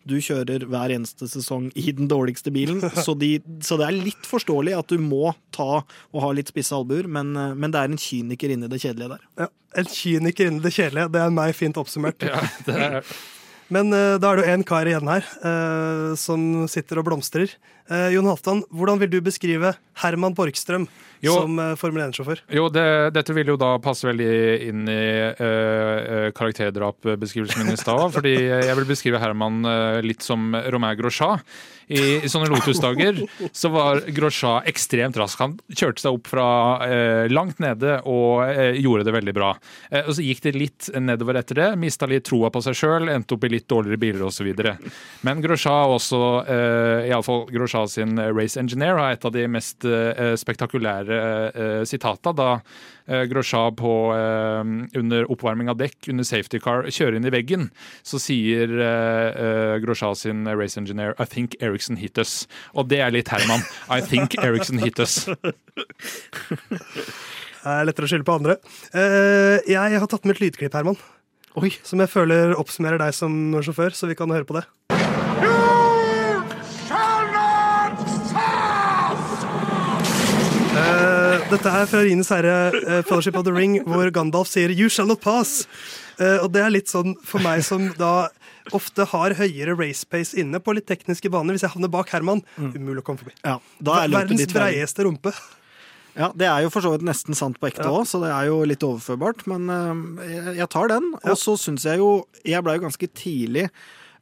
Du 0.06 0.16
kjører 0.22 0.68
hver 0.70 0.94
eneste 0.94 1.28
sesong 1.30 1.72
i 1.78 1.90
den 1.96 2.10
dårligste 2.12 2.54
bilen, 2.54 2.84
så, 3.06 3.16
de, 3.18 3.38
så, 3.66 3.80
det 3.82 3.88
er 3.90 3.98
litt 3.98 4.30
forståelig 4.30 4.76
at 4.78 4.92
du 4.94 5.02
må 5.02 5.34
ta 5.56 5.82
og 5.82 6.20
ha 6.24 6.34
litt 6.36 6.52
spisse 6.54 6.76
albuer, 6.78 7.10
men, 7.10 7.34
eh, 7.40 7.54
men, 7.58 7.74
det 7.74 7.82
er 7.82 7.94
en 7.94 8.02
kyniker 8.02 8.54
inni 8.54 8.72
det 8.72 8.82
kjedelige 8.84 9.16
der. 9.18 9.30
Ja, 9.46 9.52
En 9.76 9.90
kyniker 9.92 10.48
inni 10.48 10.64
det 10.64 10.72
kjedelige, 10.76 11.10
det 11.12 11.24
er 11.26 11.34
meg 11.36 11.56
fint 11.58 11.80
oppsummert. 11.82 12.24
Ja, 12.24 12.44
det 12.68 12.78
er... 12.90 13.02
Men 13.74 13.90
uh, 13.94 14.18
da 14.22 14.32
er 14.32 14.38
det 14.38 14.46
jo 14.46 14.54
en 14.54 14.66
kar 14.68 14.90
igjen 14.90 15.10
her 15.10 15.26
uh, 15.42 16.14
som 16.20 16.66
sitter 16.70 17.02
og 17.02 17.08
blomstrer. 17.08 17.56
Uh, 17.90 18.10
Jon 18.14 18.28
Halvdan, 18.30 18.62
hvordan 18.74 19.02
vil 19.02 19.12
du 19.16 19.20
beskrive 19.26 19.74
Herman 20.02 20.36
Borgstrøm 20.38 20.86
jo, 21.26 21.34
som 21.34 21.58
Formel 21.80 22.04
1-sjåfør? 22.06 22.44
Jo, 22.54 22.68
det, 22.74 22.86
dette 23.16 23.34
vil 23.38 23.50
jo 23.54 23.58
da 23.62 23.76
passe 23.82 24.06
veldig 24.06 24.34
inn 24.68 24.86
i 24.92 25.04
karakterdrapbeskrivelsen 26.38 27.64
min 27.64 27.74
i 27.74 27.80
stad. 27.80 28.10
fordi 28.14 28.36
jeg 28.46 28.78
vil 28.78 28.90
beskrive 28.90 29.22
Herman 29.22 29.66
litt 30.06 30.26
som 30.26 30.54
Romain 30.74 30.98
Grosjean. 31.00 31.42
I, 31.88 32.02
i 32.26 32.30
sånne 32.32 32.50
Lotus-dager 32.50 33.20
så 33.54 33.70
var 33.74 34.02
Grosjean 34.16 34.66
ekstremt 34.70 35.18
rask. 35.20 35.40
Han 35.42 35.58
kjørte 35.70 36.02
seg 36.02 36.18
opp 36.18 36.30
fra 36.32 36.48
eh, 36.88 37.26
langt 37.32 37.62
nede 37.64 38.00
og 38.10 38.46
eh, 38.48 38.80
gjorde 38.82 39.06
det 39.08 39.16
veldig 39.16 39.36
bra. 39.38 39.52
Eh, 39.92 40.06
og 40.06 40.16
Så 40.18 40.26
gikk 40.26 40.42
det 40.46 40.56
litt 40.58 40.90
nedover 40.98 41.40
etter 41.42 41.62
det. 41.62 41.70
Mista 41.82 42.10
litt 42.10 42.26
troa 42.30 42.50
på 42.54 42.64
seg 42.66 42.78
sjøl, 42.80 43.10
endte 43.14 43.38
opp 43.38 43.46
i 43.46 43.54
litt 43.54 43.68
dårligere 43.72 44.02
biler 44.02 44.26
osv. 44.30 44.50
Men 45.28 45.44
Grosjean 45.46 45.94
også, 45.96 46.22
eh, 46.50 47.10
iallfall 47.12 47.46
Grosjean 47.54 47.92
sin 47.92 48.18
Race 48.18 48.60
Engineer, 48.60 48.98
har 48.98 49.16
et 49.16 49.26
av 49.26 49.36
de 49.36 49.46
mest 49.52 49.86
eh, 49.86 50.34
spektakulære 50.40 51.22
eh, 51.54 51.82
sitata 51.88 52.34
da 52.36 52.52
eh, 52.56 52.95
Grosjean 53.08 53.76
på, 53.78 53.92
eh, 54.16 55.00
under 55.00 55.32
oppvarming 55.32 55.70
av 55.70 55.78
dekk 55.78 56.10
under 56.10 56.26
safety 56.26 56.60
car 56.60 56.88
kjører 56.90 57.20
inn 57.20 57.28
i 57.28 57.34
veggen. 57.34 57.70
Så 58.04 58.20
sier 58.22 58.72
eh, 58.82 59.30
eh 59.46 59.78
Grosjean 59.84 60.16
sin 60.16 60.46
race 60.48 60.78
engineer 60.80 61.14
I 61.20 61.26
think 61.26 61.56
Ericsson 61.62 61.98
hit 61.98 62.18
us. 62.18 62.48
Og 62.74 62.90
det 62.90 63.02
er 63.06 63.12
litt 63.12 63.30
Herman. 63.30 63.62
I 63.90 64.02
think 64.02 64.38
Ericsson 64.42 64.80
hit 64.80 65.00
us. 65.00 65.26
Det 65.26 65.54
er 67.76 67.86
lettere 67.86 68.06
å 68.06 68.10
skylde 68.10 68.26
på 68.28 68.38
andre. 68.40 68.58
Uh, 68.94 69.58
jeg 69.68 70.00
har 70.00 70.10
tatt 70.10 70.26
med 70.26 70.38
et 70.38 70.44
lydklipp, 70.48 70.74
Herman. 70.74 70.98
Oi. 71.56 71.72
Som 71.88 72.02
jeg 72.04 72.12
føler 72.12 72.56
oppsummerer 72.60 73.00
deg 73.02 73.16
som 73.16 73.32
sjåfør, 73.64 73.96
så 73.96 74.10
vi 74.10 74.18
kan 74.18 74.34
høre 74.34 74.48
på 74.48 74.58
det. 74.58 74.66
Dette 81.52 81.72
er 81.72 81.90
fra 81.90 82.02
Rines 82.06 82.32
herre, 82.34 82.56
uh, 82.74 83.02
Fellowship 83.06 83.38
of 83.38 83.46
the 83.48 83.54
Ring, 83.54 83.78
hvor 83.86 84.10
Gandalf 84.14 84.50
sier 84.52 84.72
'You 84.74 84.90
shall 84.90 85.08
not 85.08 85.22
pass'. 85.22 85.66
Uh, 86.20 86.44
og 86.44 86.52
det 86.54 86.64
er 86.64 86.72
litt 86.74 86.90
sånn 86.92 87.16
for 87.24 87.44
meg 87.44 87.64
som 87.68 87.90
da 88.00 88.30
ofte 88.74 89.06
har 89.12 89.36
høyere 89.38 89.76
race 89.78 90.06
pace 90.10 90.34
inne 90.38 90.60
på 90.64 90.74
litt 90.74 90.88
tekniske 90.90 91.30
baner. 91.30 91.54
Hvis 91.54 91.66
jeg 91.68 91.76
havner 91.76 91.92
bak 91.92 92.10
Herman, 92.10 92.42
mm. 92.58 92.72
umulig 92.80 93.04
å 93.04 93.06
komme 93.06 93.22
forbi. 93.22 93.36
Ja, 93.44 93.60
Verdens 93.80 94.48
breieste 94.54 95.06
rumpe. 95.06 95.36
Ja, 96.16 96.32
Det 96.32 96.48
er 96.48 96.64
jo 96.64 96.72
for 96.72 96.82
så 96.82 96.94
vidt 96.94 97.04
nesten 97.04 97.36
sant 97.36 97.60
på 97.60 97.68
ekte 97.68 97.90
òg, 97.90 98.06
ja. 98.06 98.08
så 98.08 98.22
det 98.24 98.32
er 98.32 98.48
jo 98.48 98.64
litt 98.64 98.84
overførbart. 98.88 99.46
Men 99.52 99.70
uh, 99.70 100.56
jeg 100.56 100.70
tar 100.72 100.90
den. 100.90 101.12
Og 101.20 101.38
så 101.38 101.58
syns 101.60 101.86
jeg 101.86 102.00
jo 102.00 102.26
Jeg 102.46 102.64
blei 102.64 102.78
jo 102.80 102.88
ganske 102.88 103.12
tidlig 103.12 103.70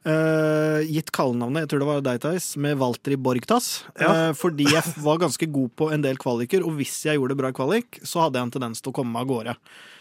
Uh, 0.03 0.83
gitt 0.83 1.13
kallenavnet, 1.15 1.63
jeg 1.63 1.69
tror 1.71 1.79
det 1.79 1.87
var 1.87 2.01
deg, 2.03 2.17
Theis, 2.25 2.49
med 2.59 2.75
Walter 2.81 3.15
i 3.15 3.19
Borgtass. 3.19 3.69
Ja. 3.95 4.09
Uh, 4.11 4.31
fordi 4.35 4.67
jeg 4.67 4.83
var 5.05 5.21
ganske 5.21 5.47
god 5.47 5.71
på 5.79 5.87
en 5.95 6.03
del 6.03 6.19
kvaliker, 6.19 6.65
og 6.67 6.75
hvis 6.79 6.97
jeg 7.07 7.19
gjorde 7.19 7.37
det 7.37 7.39
bra 7.39 7.53
kvalik, 7.55 8.01
så 8.03 8.25
hadde 8.25 8.41
jeg 8.41 8.49
en 8.49 8.55
tendens 8.57 8.83
til 8.83 8.91
å 8.91 8.97
komme 8.97 9.15
meg 9.15 9.23
av 9.23 9.31
gårde. 9.31 9.55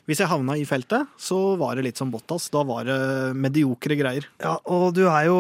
Hvis 0.09 0.19
jeg 0.19 0.31
havna 0.31 0.57
i 0.59 0.65
feltet, 0.67 1.11
så 1.21 1.37
var 1.61 1.77
det 1.79 1.85
litt 1.87 2.01
som 2.01 2.11
Bottas. 2.11 2.49
Da 2.53 2.65
var 2.67 2.89
det 2.89 2.97
mediokre 3.39 3.99
greier. 3.99 4.27
Ja, 4.43 4.57
og 4.67 4.97
du 4.97 5.05
er 5.07 5.29
jo 5.29 5.37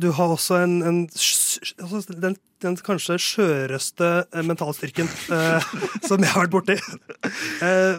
Du 0.00 0.10
har 0.16 0.32
også 0.32 0.62
en, 0.64 0.78
en 0.86 1.00
altså 1.10 2.16
den, 2.16 2.38
den, 2.64 2.78
kanskje 2.84 3.18
skjøreste 3.20 4.10
eh, 4.24 4.46
mentalstyrken 4.46 5.08
eh, 5.08 5.70
som 6.08 6.22
jeg 6.22 6.32
har 6.32 6.46
vært 6.46 6.56
borti. 6.56 6.78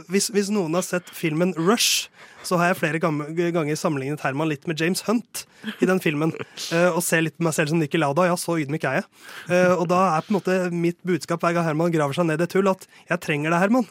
hvis, 0.10 0.32
hvis 0.34 0.50
noen 0.54 0.78
har 0.78 0.86
sett 0.88 1.10
filmen 1.14 1.54
Rush 1.60 2.10
så 2.48 2.58
har 2.60 2.72
jeg 2.72 2.80
flere 2.80 3.02
ganger 3.02 3.78
sammenlignet 3.78 4.24
Herman 4.26 4.50
litt 4.50 4.66
med 4.70 4.80
James 4.82 5.04
Hunt 5.06 5.44
i 5.82 5.88
den 5.90 6.02
filmen. 6.04 6.34
Eh, 6.74 6.90
og 6.90 7.04
ser 7.06 7.24
litt 7.26 7.38
på 7.38 7.46
meg 7.46 7.56
selv 7.58 7.72
som 7.72 7.82
Nikki 7.82 8.02
Lauda. 8.02 8.26
Ja, 8.30 8.38
så 8.40 8.58
ydmyk 8.62 8.88
er 8.90 9.02
jeg. 9.02 9.08
Uh, 9.50 9.76
og 9.76 9.86
da 9.92 10.02
er 10.16 10.26
på 10.26 10.34
en 10.34 10.40
måte 10.40 10.58
mitt 10.74 11.00
budskap 11.08 11.44
hver 11.44 11.56
gang 11.58 11.68
Herman 11.68 11.94
graver 11.94 12.18
seg 12.18 12.28
ned 12.30 12.42
i 12.42 12.48
et 12.48 12.58
hull, 12.58 12.72
at 12.72 12.88
jeg 13.10 13.24
trenger 13.24 13.54
deg, 13.54 13.62
Herman. 13.66 13.88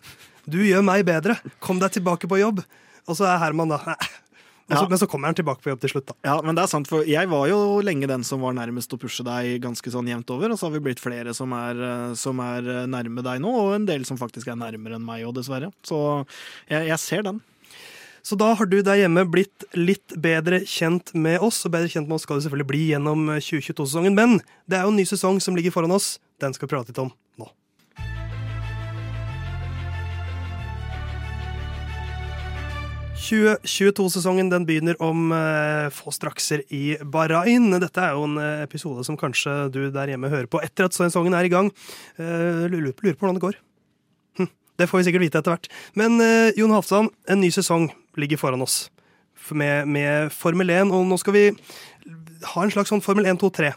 Du 0.48 0.60
gjør 0.62 0.84
meg 0.86 1.04
bedre. 1.08 1.38
Kom 1.62 1.80
deg 1.82 1.96
tilbake 1.98 2.30
på 2.30 2.40
jobb. 2.40 2.62
Og 3.08 3.16
så 3.18 3.26
er 3.28 3.40
Herman 3.42 3.72
da 3.72 3.80
ja. 4.70 4.86
Men 4.86 4.98
så 4.98 5.06
kommer 5.10 5.26
han 5.26 5.34
tilbake 5.34 5.64
på 5.64 5.72
jobb 5.72 5.80
til 5.82 5.90
slutt, 5.90 6.06
da. 6.12 6.14
Ja, 6.22 6.36
men 6.46 6.54
det 6.54 6.62
er 6.62 6.70
sant, 6.70 6.86
for 6.86 7.06
jeg 7.08 7.26
var 7.30 7.48
jo 7.50 7.80
lenge 7.82 8.06
den 8.06 8.22
som 8.26 8.42
var 8.44 8.54
nærmest 8.54 8.92
å 8.94 8.98
pushe 9.02 9.24
deg 9.26 9.56
ganske 9.64 9.90
sånn 9.90 10.06
jevnt 10.06 10.30
over, 10.30 10.52
og 10.52 10.60
så 10.60 10.68
har 10.68 10.76
vi 10.76 10.82
blitt 10.84 11.02
flere 11.02 11.34
som 11.34 11.50
er, 11.56 11.80
eh, 11.82 12.12
som 12.14 12.38
er 12.44 12.68
nærme 12.86 13.24
deg 13.26 13.42
nå, 13.42 13.50
og 13.50 13.74
en 13.74 13.88
del 13.88 14.06
som 14.06 14.20
faktisk 14.20 14.52
er 14.52 14.60
nærmere 14.60 15.00
enn 15.00 15.06
meg 15.06 15.26
òg, 15.26 15.34
dessverre. 15.40 15.72
Så 15.82 15.98
jeg, 16.70 16.86
jeg 16.86 17.00
ser 17.02 17.26
den. 17.26 17.40
Så 18.22 18.36
da 18.38 18.52
har 18.54 18.68
du 18.68 18.78
der 18.84 19.00
hjemme 19.00 19.24
blitt 19.32 19.64
litt 19.74 20.14
bedre 20.20 20.60
kjent 20.68 21.14
med 21.16 21.40
oss, 21.42 21.64
og 21.64 21.74
bedre 21.74 21.90
kjent 21.90 22.06
med 22.06 22.18
oss 22.18 22.28
skal 22.28 22.38
du 22.38 22.44
selvfølgelig 22.44 22.70
bli 22.70 22.82
gjennom 22.92 23.26
2022-sesongen. 23.40 24.14
Men 24.14 24.38
det 24.70 24.78
er 24.78 24.86
jo 24.86 24.92
en 24.92 25.00
ny 25.00 25.06
sesong 25.08 25.40
som 25.42 25.56
ligger 25.58 25.74
foran 25.74 25.96
oss. 25.96 26.18
Den 26.40 26.54
skal 26.54 26.68
vi 26.68 26.74
prate 26.76 26.92
litt 26.92 27.02
om 27.02 27.10
2022-sesongen 33.20 34.48
den 34.48 34.64
begynner 34.64 34.96
om 35.04 35.28
eh, 35.34 35.88
få 35.92 36.12
strakser 36.14 36.62
i 36.72 36.96
Bahrain. 37.04 37.68
Dette 37.82 38.00
er 38.02 38.16
jo 38.16 38.24
en 38.24 38.38
uh, 38.40 38.62
episode 38.64 39.04
som 39.06 39.18
kanskje 39.20 39.52
du 39.74 39.82
der 39.92 40.12
hjemme 40.12 40.30
hører 40.32 40.48
på 40.50 40.62
etter 40.64 40.88
at 40.88 40.96
sesongen 40.96 41.36
er 41.36 41.46
i 41.46 41.52
gang. 41.52 41.68
Eh, 42.16 42.64
lurer 42.72 42.94
på 42.96 43.12
hvordan 43.12 43.36
det 43.36 43.44
går. 43.44 43.58
Hm, 44.40 44.48
det 44.80 44.88
får 44.88 45.00
vi 45.02 45.08
sikkert 45.08 45.26
vite 45.26 45.42
etter 45.42 45.52
hvert. 45.52 45.68
Men 46.00 46.16
eh, 46.24 46.56
Jon 46.56 46.72
Halvdan, 46.72 47.10
en 47.28 47.42
ny 47.44 47.52
sesong 47.54 47.90
ligger 48.20 48.40
foran 48.40 48.64
oss 48.64 48.86
med, 49.52 49.88
med, 49.90 50.32
Formel 50.32 50.72
1. 50.72 50.94
Og 50.94 51.04
nå 51.10 51.20
skal 51.20 51.36
vi 51.36 51.44
ha 51.52 52.64
en 52.64 52.72
slags 52.72 52.92
sånn 52.92 53.04
Formel 53.04 53.28
1, 53.28 53.42
2, 53.42 53.52
3. 53.60 53.74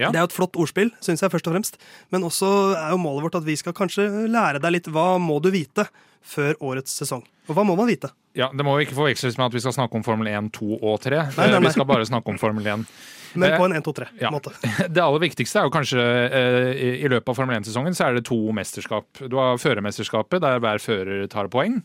Ja. 0.00 0.10
Det 0.10 0.18
er 0.18 0.24
jo 0.24 0.30
et 0.30 0.36
flott 0.36 0.58
ordspill, 0.60 0.90
syns 1.04 1.22
jeg, 1.22 1.32
først 1.32 1.48
og 1.50 1.54
fremst. 1.56 1.78
Men 2.14 2.26
også 2.26 2.48
er 2.78 2.94
jo 2.94 3.00
målet 3.02 3.28
vårt 3.28 3.38
at 3.40 3.46
vi 3.46 3.56
skal 3.60 3.76
kanskje 3.76 4.08
lære 4.30 4.62
deg 4.62 4.76
litt 4.78 4.90
hva 4.90 5.14
må 5.22 5.38
du 5.44 5.50
vite 5.54 5.86
før 6.24 6.56
årets 6.64 6.94
sesong. 7.02 7.24
Og 7.48 7.56
hva 7.58 7.64
må 7.68 7.76
man 7.76 7.90
vite? 7.90 8.08
Ja, 8.34 8.48
Det 8.50 8.64
må 8.66 8.78
jo 8.78 8.86
ikke 8.86 8.96
forveksles 8.96 9.36
med 9.38 9.46
at 9.50 9.54
vi 9.54 9.60
skal 9.62 9.74
snakke 9.76 9.98
om 9.98 10.02
Formel 10.06 10.30
1, 10.30 10.48
2 10.56 10.78
og 10.80 10.96
3. 11.04 11.20
Nei, 11.36 11.44
nei, 11.44 11.50
nei. 11.58 11.68
Vi 11.68 11.74
skal 11.76 11.86
bare 11.86 12.06
snakke 12.08 12.32
om 12.32 12.40
Formel 12.40 12.66
1. 12.66 12.86
Men 13.40 13.56
på 13.58 13.66
en 13.66 13.74
1, 13.76 13.84
2, 13.84 13.92
3-måte. 13.98 14.52
Ja. 14.62 14.88
Det 14.94 15.02
aller 15.02 15.22
viktigste 15.22 15.60
er 15.60 15.68
jo 15.68 15.72
kanskje 15.74 16.02
eh, 16.02 16.82
i 17.02 17.10
løpet 17.10 17.30
av 17.30 17.38
Formel 17.38 17.58
1-sesongen 17.60 17.96
så 17.98 18.08
er 18.08 18.18
det 18.18 18.24
to 18.30 18.38
mesterskap. 18.54 19.22
Du 19.30 19.38
har 19.42 19.58
førermesterskapet, 19.60 20.42
der 20.42 20.62
hver 20.62 20.82
fører 20.82 21.26
tar 21.30 21.50
poeng. 21.52 21.80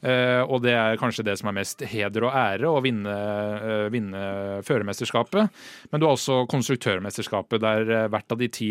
Eh, 0.00 0.40
og 0.40 0.62
det 0.64 0.72
er 0.72 0.98
kanskje 1.00 1.24
det 1.26 1.36
som 1.40 1.50
er 1.50 1.58
mest 1.58 1.82
heder 1.84 2.24
og 2.24 2.36
ære, 2.36 2.68
å 2.68 2.80
vinne, 2.84 3.12
eh, 3.12 3.86
vinne 3.92 4.22
førermesterskapet. 4.64 5.50
Men 5.92 6.00
du 6.00 6.06
har 6.06 6.16
også 6.16 6.46
konstruktørmesterskapet, 6.50 7.60
der 7.60 7.90
eh, 7.90 8.08
hvert 8.12 8.32
av 8.32 8.40
de 8.40 8.48
ti 8.48 8.70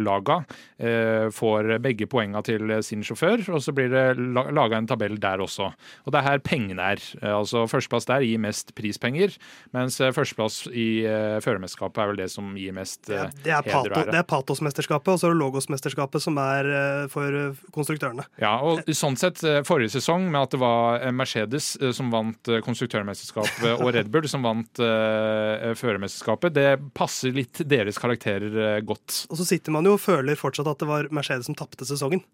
laga 0.00 0.40
eh, 0.78 1.28
får 1.32 1.78
begge 1.82 2.08
poenga 2.10 2.42
til 2.44 2.72
sin 2.84 3.04
sjåfør, 3.06 3.46
og 3.54 3.62
så 3.64 3.72
blir 3.76 3.90
det 3.92 4.04
la 4.20 4.46
laga 4.50 4.78
en 4.80 4.88
tabell 4.88 5.16
der 5.20 5.40
også. 5.40 5.70
Og 6.04 6.12
det 6.12 6.20
er 6.20 6.26
her 6.26 6.42
pengene 6.44 6.90
er. 6.94 7.02
Altså 7.22 7.64
Førsteplass 7.70 8.08
der 8.08 8.24
gir 8.26 8.40
mest 8.42 8.74
prispenger, 8.76 9.32
mens 9.76 9.96
førsteplass 10.00 10.66
i 10.68 11.04
førermesterskapet 11.44 12.02
er 12.02 12.10
vel 12.10 12.20
det 12.20 12.28
som 12.32 12.52
gir 12.58 12.74
mest 12.76 13.08
heder 13.08 13.30
og 13.30 13.90
ære. 13.92 14.10
det 14.10 14.20
er 14.20 14.28
Patosmesterskapet, 14.28 15.14
og 15.14 15.20
så 15.20 15.30
er 15.30 15.34
det 15.34 15.40
Logosmesterskapet, 15.40 16.24
som 16.24 16.38
er 16.42 16.70
for 17.12 17.56
konstruktørene. 17.74 18.26
Ja, 18.42 18.56
og 18.66 18.84
sånn 18.96 19.18
sett 19.20 19.40
Forrige 19.66 19.94
sesong 19.96 20.09
med 20.18 20.40
at 20.40 20.54
det 20.54 20.60
var 20.62 21.00
eh, 21.00 21.12
Mercedes 21.14 21.76
eh, 21.80 21.92
som 21.96 22.10
vant 22.12 22.50
eh, 22.50 22.62
konstruktørmesterskapet, 22.66 23.68
og 23.78 23.92
Red 23.94 24.10
Bull 24.12 24.26
som 24.30 24.42
vant 24.44 24.82
uh, 24.82 25.70
førermesterskapet, 25.78 26.54
det 26.56 26.68
passer 26.96 27.34
litt 27.36 27.62
deres 27.68 28.00
karakterer 28.00 28.80
godt. 28.86 29.24
Og 29.30 29.38
så 29.40 29.46
sitter 29.46 29.74
man 29.74 29.86
jo 29.86 29.94
og 29.94 30.02
føler 30.02 30.38
fortsatt 30.38 30.70
at 30.72 30.82
det 30.82 30.90
var 30.90 31.10
Mercedes 31.14 31.46
som 31.46 31.58
tapte 31.58 31.86
sesongen. 31.88 32.24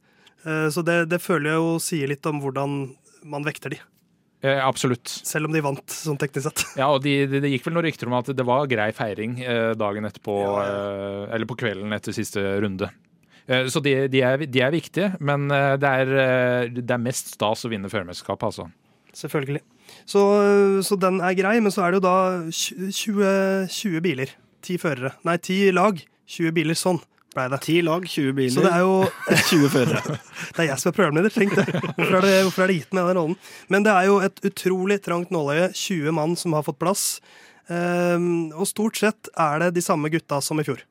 Uh, 0.46 0.68
Så 0.72 0.84
det, 0.86 1.04
det 1.12 1.20
føler 1.20 1.52
jeg 1.52 1.60
jo 1.60 1.76
sier 1.82 2.10
litt 2.10 2.26
om 2.30 2.40
hvordan 2.44 2.80
man 3.26 3.46
vekter 3.46 3.74
de, 3.74 3.82
Eh, 4.44 4.66
absolutt. 4.66 5.08
selv 5.08 5.48
om 5.48 5.54
de 5.54 5.62
vant 5.64 5.90
sånn 5.90 6.18
teknisk 6.20 6.50
sett. 6.50 6.64
Ja, 6.78 6.90
og 6.92 7.00
de, 7.02 7.14
det, 7.30 7.40
det 7.42 7.50
gikk 7.54 7.66
vel 7.66 7.76
noen 7.76 7.86
rykter 7.88 8.10
om 8.10 8.18
at 8.18 8.28
det 8.36 8.44
var 8.46 8.68
grei 8.70 8.90
feiring 8.94 9.38
eh, 9.42 9.72
dagen 9.78 10.06
etterpå, 10.06 10.36
Ja, 10.44 10.56
eh, 10.66 11.34
eller 11.34 11.48
på 11.48 11.56
kvelden 11.58 11.94
etter 11.96 12.14
siste 12.14 12.42
runde. 12.62 12.90
Eh, 13.46 13.68
så 13.72 13.82
de, 13.84 13.94
de, 14.12 14.22
er, 14.26 14.44
de 14.46 14.62
er 14.62 14.74
viktige, 14.74 15.12
men 15.20 15.50
eh, 15.54 15.74
det 15.80 15.92
er, 16.02 16.12
eh, 16.22 16.68
det 16.76 16.90
er 16.90 17.02
mest 17.02 17.34
stas 17.36 17.66
å 17.66 17.72
vinne 17.72 17.90
førermesterskapet, 17.92 18.46
altså. 18.50 18.68
Selvfølgelig. 19.16 19.62
Så, 20.04 20.20
så 20.84 20.98
den 21.00 21.22
er 21.24 21.36
grei, 21.38 21.56
men 21.64 21.72
så 21.72 21.86
er 21.86 21.94
det 21.94 22.02
jo 22.02 22.06
da 22.06 22.16
20, 22.52 23.68
20 23.72 24.02
biler. 24.04 24.32
10 24.66 24.82
førere. 24.82 25.14
Nei, 25.24 25.38
10 25.38 25.76
lag. 25.76 26.02
20 26.26 26.52
biler. 26.56 26.76
Sånn 26.76 26.98
blei 27.36 27.46
det. 27.52 27.60
Ti 27.64 27.76
lag, 27.84 28.06
20 28.08 28.34
biler, 28.36 28.54
Så 28.54 28.64
det 28.64 28.72
er 28.72 28.82
jo 28.82 28.94
20 29.50 29.72
førere. 29.74 30.18
Det 30.56 30.64
er 30.64 30.70
jeg 30.70 30.80
som 30.80 30.90
er 30.90 30.96
programleder, 30.96 31.32
tenk 31.34 31.56
det. 31.58 31.66
Hvorfor 31.68 32.18
er 32.18 32.24
det, 32.24 32.34
hvorfor 32.46 32.64
er 32.64 32.72
det 32.72 32.78
gitt 32.78 32.96
meg 32.96 33.10
den 33.10 33.18
rollen? 33.20 33.38
Men 33.72 33.86
det 33.86 33.92
er 33.92 34.08
jo 34.08 34.18
et 34.24 34.40
utrolig 34.48 35.00
trangt 35.04 35.32
nåløye. 35.34 35.70
20 35.76 36.16
mann 36.16 36.36
som 36.40 36.56
har 36.56 36.64
fått 36.66 36.80
plass. 36.80 37.06
Um, 37.66 38.54
og 38.54 38.68
stort 38.70 39.00
sett 39.00 39.28
er 39.32 39.64
det 39.64 39.74
de 39.76 39.82
samme 39.84 40.10
gutta 40.12 40.38
som 40.44 40.62
i 40.62 40.66
fjor. 40.66 40.84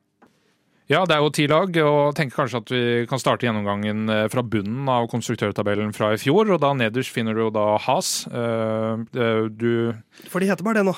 Ja, 0.86 1.00
det 1.02 1.16
er 1.16 1.22
jo 1.24 1.32
ti 1.34 1.48
lag, 1.50 1.74
og 1.82 2.14
tenker 2.14 2.44
kanskje 2.44 2.60
at 2.62 2.70
vi 2.70 2.82
kan 3.10 3.18
starte 3.18 3.48
gjennomgangen 3.48 4.06
eh, 4.12 4.28
fra 4.30 4.44
bunnen 4.46 4.86
av 4.86 5.08
konstruktørtabellen 5.10 5.90
fra 5.96 6.12
i 6.14 6.20
fjor. 6.22 6.46
Og 6.54 6.62
da 6.62 6.70
nederst 6.78 7.10
finner 7.14 7.34
du 7.34 7.42
jo 7.42 7.50
da 7.54 7.72
Has. 7.88 8.20
Eh, 8.30 9.02
eh, 9.18 9.48
Du 9.50 9.94
For 10.30 10.38
de 10.38 10.50
heter 10.52 10.66
bare 10.66 10.78
det 10.78 10.86
nå. 10.86 10.94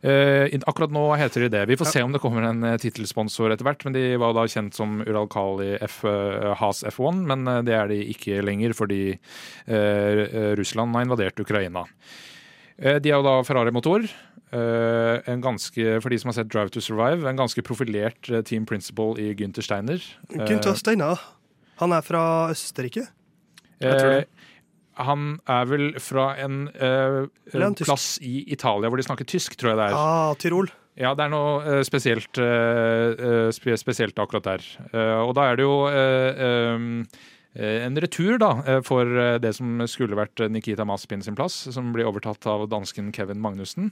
Akkurat 0.00 0.88
nå 0.96 1.02
heter 1.20 1.44
de 1.44 1.50
det. 1.52 1.66
Vi 1.68 1.76
får 1.76 1.90
se 1.90 2.00
om 2.00 2.14
det 2.14 2.22
kommer 2.24 2.46
en 2.48 2.64
tittelsponsor 2.80 3.52
etter 3.52 3.68
hvert. 3.68 3.84
Men 3.84 3.92
de 3.98 4.06
var 4.16 4.32
da 4.32 4.46
kjent 4.48 4.72
som 4.72 5.02
Uralkali 5.04 5.74
F, 5.84 6.00
eh, 6.08 6.54
Has 6.56 6.80
F1, 6.88 7.20
men 7.28 7.44
det 7.68 7.76
er 7.76 7.92
de 7.92 8.00
ikke 8.14 8.40
lenger 8.40 8.72
fordi 8.72 9.02
Russland 10.56 10.96
har 10.96 11.04
invadert 11.04 11.44
Ukraina. 11.44 11.84
Eh, 12.80 12.98
de 13.02 13.12
har 13.12 13.20
jo 13.20 13.26
da 13.26 13.38
Ferrari-motor. 13.44 14.08
eh, 14.50 15.30
en 15.30 15.40
ganske, 15.40 16.00
for 16.02 16.10
de 16.10 16.18
som 16.18 16.28
har 16.28 16.40
sett 16.40 16.48
Drive 16.50 16.72
to 16.74 16.80
Survive, 16.80 17.28
en 17.28 17.36
ganske 17.38 17.62
profilert 17.62 18.30
eh, 18.30 18.42
team 18.42 18.66
principal 18.66 19.18
i 19.18 19.32
Gunther 19.34 19.62
Steiner. 19.62 20.02
Gunther 20.28 20.74
Steiner, 20.74 21.20
Han 21.78 21.92
er 21.92 22.02
fra 22.02 22.50
Østerrike. 22.50 23.06
Jeg 23.80 24.00
tror 24.00 24.10
det. 24.10 24.24
Eh, 24.26 24.48
han 25.00 25.38
er 25.48 25.64
vel 25.64 25.86
fra 26.02 26.34
en 26.42 26.66
uh, 26.76 27.24
en 27.54 27.74
plass 27.78 28.18
i 28.20 28.42
Italia 28.52 28.90
hvor 28.90 29.00
de 29.00 29.06
snakker 29.06 29.24
tysk, 29.24 29.56
tror 29.56 29.72
jeg 29.72 29.78
det 29.80 29.86
er. 29.86 29.96
Ah, 29.96 30.34
Tyrol. 30.36 30.68
Ja, 31.00 31.14
det 31.16 31.24
er 31.24 31.32
noe 31.32 31.60
uh, 31.64 31.80
spesielt, 31.86 32.36
eh, 32.36 33.48
spesielt 33.54 34.18
akkurat 34.20 34.44
der. 34.44 34.66
Eh, 34.90 35.20
og 35.22 35.32
da 35.38 35.46
er 35.48 35.56
det 35.56 35.64
jo 35.64 35.76
um, 35.88 37.04
en 37.58 37.96
retur 37.98 38.38
da, 38.38 38.50
eh, 38.66 38.80
for 38.86 39.02
eh, 39.18 39.38
det 39.42 39.54
som 39.56 39.80
skulle 39.90 40.14
vært 40.18 40.38
Nikita 40.54 40.84
Maspin 40.86 41.22
sin 41.22 41.34
plass, 41.34 41.56
som 41.74 41.92
blir 41.92 42.06
overtatt 42.06 42.46
av 42.46 42.68
dansken 42.70 43.10
Kevin 43.12 43.40
Magnussen. 43.42 43.90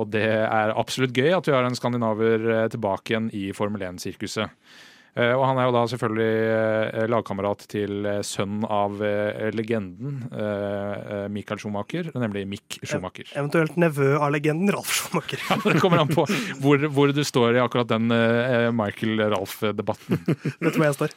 Og 0.00 0.10
det 0.14 0.24
er 0.26 0.72
absolutt 0.76 1.12
gøy 1.16 1.34
at 1.36 1.44
vi 1.48 1.52
har 1.52 1.64
en 1.68 1.76
skandinaver 1.76 2.50
eh, 2.62 2.68
tilbake 2.72 3.12
igjen 3.12 3.30
i 3.36 3.50
Formel 3.56 3.84
1-sirkuset. 3.92 4.48
Eh, 5.16 5.32
Og 5.32 5.44
han 5.48 5.56
er 5.56 5.64
jo 5.68 5.72
da 5.72 5.82
selvfølgelig 5.88 6.32
eh, 7.00 7.06
lagkamerat 7.08 7.62
til 7.72 8.04
eh, 8.04 8.18
sønnen 8.24 8.64
av 8.68 8.98
eh, 9.04 9.46
legenden 9.56 10.26
eh, 10.32 10.96
eh, 11.24 11.28
Michael 11.32 11.60
Schumacher, 11.62 12.10
nemlig 12.16 12.42
Mick 12.48 12.76
Schumacher. 12.82 13.28
Eventuelt 13.36 13.76
nevø 13.80 14.10
av 14.18 14.32
legenden 14.34 14.72
Ralf 14.76 14.92
Schumacher. 14.92 15.40
Ja, 15.48 15.56
Det 15.64 15.80
kommer 15.80 16.00
an 16.04 16.12
på 16.12 16.26
hvor, 16.60 16.84
hvor 16.92 17.12
du 17.16 17.22
står 17.24 17.56
i 17.56 17.62
akkurat 17.64 17.88
den 17.92 18.08
eh, 18.12 18.68
Michael-Ralf-debatten. 18.76 20.20
Vet 20.26 20.72
du 20.72 20.78
hvor 20.80 20.88
jeg 20.90 20.98
står? 21.00 21.16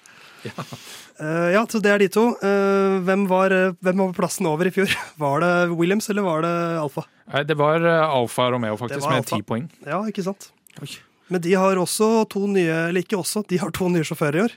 Eh, 1.19 1.49
ja, 1.51 1.65
så 1.67 1.81
det 1.83 1.91
er 1.91 1.99
de 1.99 2.07
to. 2.13 2.21
Uh, 2.39 2.99
hvem, 3.03 3.25
var, 3.27 3.51
eh, 3.51 3.73
hvem 3.83 3.99
var 4.05 4.13
plassen 4.15 4.47
over 4.47 4.69
i 4.69 4.71
fjor? 4.71 4.87
Var 5.23 5.43
det 5.43 5.51
Williams 5.75 6.07
eller 6.13 6.23
var 6.23 6.45
det 6.45 6.53
Alfa? 6.79 7.03
Nei, 7.33 7.43
Det 7.43 7.57
var 7.59 7.83
Alfa 7.83 8.47
Romeo, 8.53 8.77
faktisk, 8.79 9.03
med 9.11 9.27
ti 9.27 9.41
poeng. 9.43 9.67
Ja, 9.83 9.99
ikke 10.07 10.23
sant? 10.23 10.51
Oi. 10.79 10.87
Men 11.29 11.43
de 11.43 11.53
har 11.59 11.77
også 11.77 12.23
to 12.31 12.47
nye, 12.49 12.87
eller 12.89 13.03
ikke 13.03 13.19
også, 13.19 13.43
de 13.51 13.59
har 13.61 13.73
to 13.75 13.89
nye 13.91 14.07
sjåfører 14.07 14.39
i 14.39 14.45
år. 14.47 14.55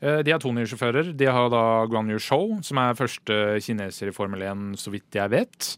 Eh, 0.00 0.22
De 0.22 0.32
har 0.32 0.40
to 0.42 0.52
nye 0.54 0.68
sjåfører. 0.68 1.12
De 1.16 1.28
har 1.28 1.50
da 1.52 1.62
Guan 1.90 2.10
Yu 2.12 2.18
Shou, 2.22 2.58
som 2.64 2.80
er 2.82 2.96
første 2.98 3.38
kineser 3.64 4.10
i 4.10 4.14
Formel 4.16 4.44
1, 4.46 4.76
så 4.80 4.92
vidt 4.94 5.16
jeg 5.16 5.32
vet. 5.32 5.72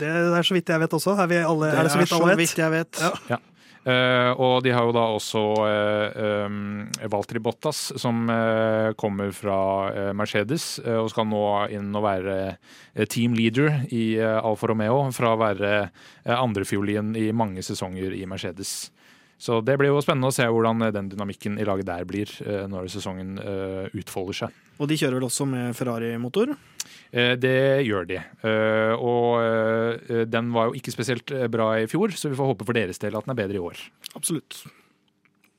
Det 0.00 0.08
er 0.08 0.46
så 0.46 0.56
vidt 0.56 0.70
jeg 0.70 0.80
vet 0.80 0.96
også. 0.96 1.16
Er, 1.18 1.28
vi 1.30 1.40
alle, 1.44 1.70
er 1.74 1.84
det 1.86 1.92
så 1.92 2.00
vidt 2.00 2.14
alle 2.16 2.36
vet? 2.38 2.58
jeg 2.58 2.72
vet. 2.72 3.00
Ja. 3.28 3.36
Eh, 3.36 3.46
og 4.36 4.62
de 4.64 4.72
har 4.74 4.86
jo 4.86 4.94
da 4.94 5.02
også 5.14 5.40
um, 6.46 6.86
Valtteri 7.10 7.40
Bottas, 7.42 7.92
som 8.00 8.28
eh, 8.30 8.92
kommer 9.00 9.32
fra 9.34 9.58
eh, 9.90 10.12
Mercedes 10.16 10.78
eh, 10.84 10.98
og 10.98 11.10
skal 11.12 11.28
nå 11.30 11.42
inn 11.74 11.90
og 11.96 12.04
være 12.04 12.36
eh, 12.50 13.06
team 13.10 13.34
leader 13.38 13.84
i 13.88 14.04
eh, 14.18 14.38
Alfa 14.38 14.70
Romeo, 14.70 15.02
fra 15.16 15.34
å 15.34 15.40
være 15.40 15.74
andrefiolin 16.30 17.14
i 17.18 17.30
mange 17.32 17.64
sesonger 17.64 18.14
i 18.16 18.26
Mercedes. 18.28 18.90
Så 19.40 19.62
det 19.64 19.78
blir 19.80 19.88
jo 19.88 20.00
spennende 20.04 20.28
å 20.28 20.34
se 20.36 20.44
hvordan 20.44 20.84
eh, 20.84 20.92
den 20.92 21.08
dynamikken 21.14 21.56
i 21.60 21.64
laget 21.64 21.88
der 21.88 22.04
blir 22.08 22.28
eh, 22.44 22.66
når 22.68 22.90
sesongen 22.92 23.38
eh, 23.40 23.86
utfolder 23.96 24.36
seg. 24.42 24.58
Og 24.80 24.88
de 24.90 24.98
kjører 25.00 25.16
vel 25.16 25.26
også 25.28 25.46
med 25.48 25.76
Ferrari-motor. 25.76 26.52
Det 27.10 27.56
gjør 27.84 28.06
de. 28.08 28.16
Og 28.96 30.22
den 30.32 30.52
var 30.54 30.70
jo 30.70 30.78
ikke 30.78 30.94
spesielt 30.94 31.32
bra 31.52 31.66
i 31.82 31.88
fjor, 31.90 32.14
så 32.16 32.30
vi 32.32 32.38
får 32.38 32.48
håpe 32.54 32.64
for 32.64 32.78
deres 32.78 33.02
del 33.02 33.18
at 33.18 33.26
den 33.26 33.34
er 33.34 33.40
bedre 33.42 33.58
i 33.58 33.64
år. 33.66 33.82
Absolutt. 34.16 34.62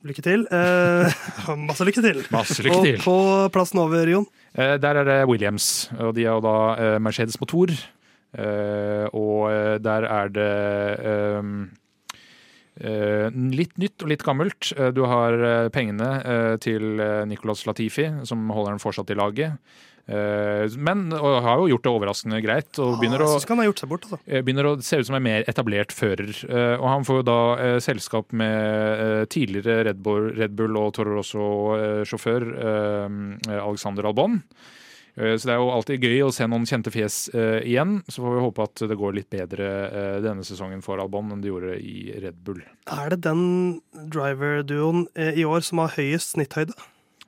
Lykke 0.10 0.24
til. 0.26 0.48
Eh, 0.50 1.20
masse 1.70 1.86
lykke 1.86 2.02
til. 2.02 2.22
Masse 2.34 2.66
lykke 2.66 2.80
til. 2.88 2.98
Og 2.98 3.06
på 3.06 3.18
plassen 3.54 3.82
over, 3.84 4.10
Jon. 4.10 4.26
Eh, 4.56 4.78
Der 4.82 5.02
er 5.04 5.06
det 5.06 5.20
Williams, 5.30 5.92
og 6.00 6.16
de 6.18 6.26
har 6.26 6.42
da 6.42 6.56
eh, 6.82 6.98
Mercedes 7.04 7.38
motor. 7.42 7.74
Og 9.12 9.82
der 9.84 10.06
er 10.08 10.30
det 10.32 10.52
litt 13.54 13.78
nytt 13.78 14.02
og 14.04 14.10
litt 14.10 14.24
gammelt. 14.26 14.72
Eh, 14.78 14.92
Du 14.92 15.04
har 15.06 15.34
eh, 15.34 15.70
pengene 15.70 16.10
eh, 16.26 16.58
til 16.58 17.00
eh, 17.00 17.24
Nicolas 17.30 17.66
Latifi, 17.70 18.10
som 18.26 18.50
holder 18.50 18.72
den 18.76 18.82
fortsatt 18.84 19.10
i 19.14 19.18
laget. 19.20 19.58
Eh, 20.10 20.66
Men 20.82 21.12
har 21.14 21.60
jo 21.62 21.68
gjort 21.70 21.84
det 21.86 21.92
overraskende 21.94 22.40
greit. 22.42 22.80
og 22.82 22.98
begynner 23.00 23.22
å 23.22 23.36
bort. 23.88 24.08
Altså. 24.10 24.20
eh, 24.28 24.42
begynner 24.42 24.66
å 24.72 24.82
se 24.82 24.98
ut 24.98 25.06
som 25.06 25.16
en 25.20 25.24
mer 25.24 25.44
etablert 25.48 25.94
fører. 25.94 26.34
Eh, 26.50 26.76
Og 26.82 26.88
han 26.90 27.04
får 27.06 27.22
jo 27.22 27.28
da 27.30 27.40
eh, 27.62 27.78
selskap 27.80 28.34
med 28.34 29.00
eh, 29.06 29.26
tidligere 29.30 29.86
Red 29.92 30.02
Bull, 30.02 30.32
Red 30.36 30.56
Bull 30.58 30.76
og 30.82 30.94
Toro 30.98 31.16
Rosso-sjåfør 31.22 32.50
Alexander 33.62 34.10
Albon. 34.10 34.42
Eh, 35.18 35.36
Så 35.38 35.48
det 35.50 35.54
er 35.56 35.60
jo 35.62 35.72
alltid 35.74 36.06
gøy 36.06 36.22
å 36.26 36.32
se 36.36 36.48
noen 36.48 36.68
kjente 36.70 36.94
fjes 36.94 37.18
eh, 37.36 37.60
igjen. 37.68 38.00
Så 38.08 38.24
får 38.24 38.36
vi 38.38 38.46
håpe 38.46 38.64
at 38.68 38.84
det 38.92 38.98
går 39.00 39.18
litt 39.18 39.30
bedre 39.34 39.68
eh, 39.90 40.18
denne 40.24 40.46
sesongen 40.48 40.84
for 40.86 41.02
Albon 41.04 41.32
enn 41.34 41.44
det 41.44 41.52
gjorde 41.52 41.76
i 41.80 42.12
Red 42.24 42.40
Bull. 42.46 42.62
Er 42.88 43.12
det 43.14 43.22
den 43.28 43.44
driver-duoen 44.14 45.08
i 45.16 45.46
år 45.48 45.64
som 45.68 45.84
har 45.84 45.94
høyest 45.98 46.36
snitthøyde? 46.38 46.76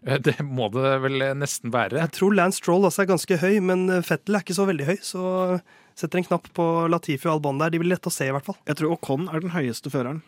Det 0.03 0.35
må 0.43 0.67
det 0.73 0.97
vel 0.99 1.21
nesten 1.39 1.71
være. 1.71 2.01
Jeg 2.01 2.11
tror 2.17 2.33
Lance 2.35 2.59
Stroll 2.59 2.83
også 2.89 3.05
er 3.05 3.11
ganske 3.13 3.37
høy, 3.39 3.53
men 3.63 3.85
Fettel 4.03 4.35
er 4.35 4.43
ikke 4.43 4.57
så 4.57 4.65
veldig 4.67 4.87
høy. 4.89 4.97
Så 4.99 5.21
setter 5.95 6.19
en 6.19 6.25
knapp 6.27 6.49
på 6.57 6.65
Latifi 6.91 7.29
og 7.29 7.37
Albon 7.37 7.61
der. 7.61 7.71
De 7.71 7.79
blir 7.79 7.93
lette 7.93 8.11
å 8.11 8.13
se, 8.13 8.27
i 8.27 8.33
hvert 8.35 8.43
fall. 8.43 8.57
Jeg 8.67 8.81
tror 8.81 8.97
Ocon 8.97 9.29
er 9.31 9.45
den 9.45 9.53
høyeste 9.55 9.93
føreren. 9.93 10.19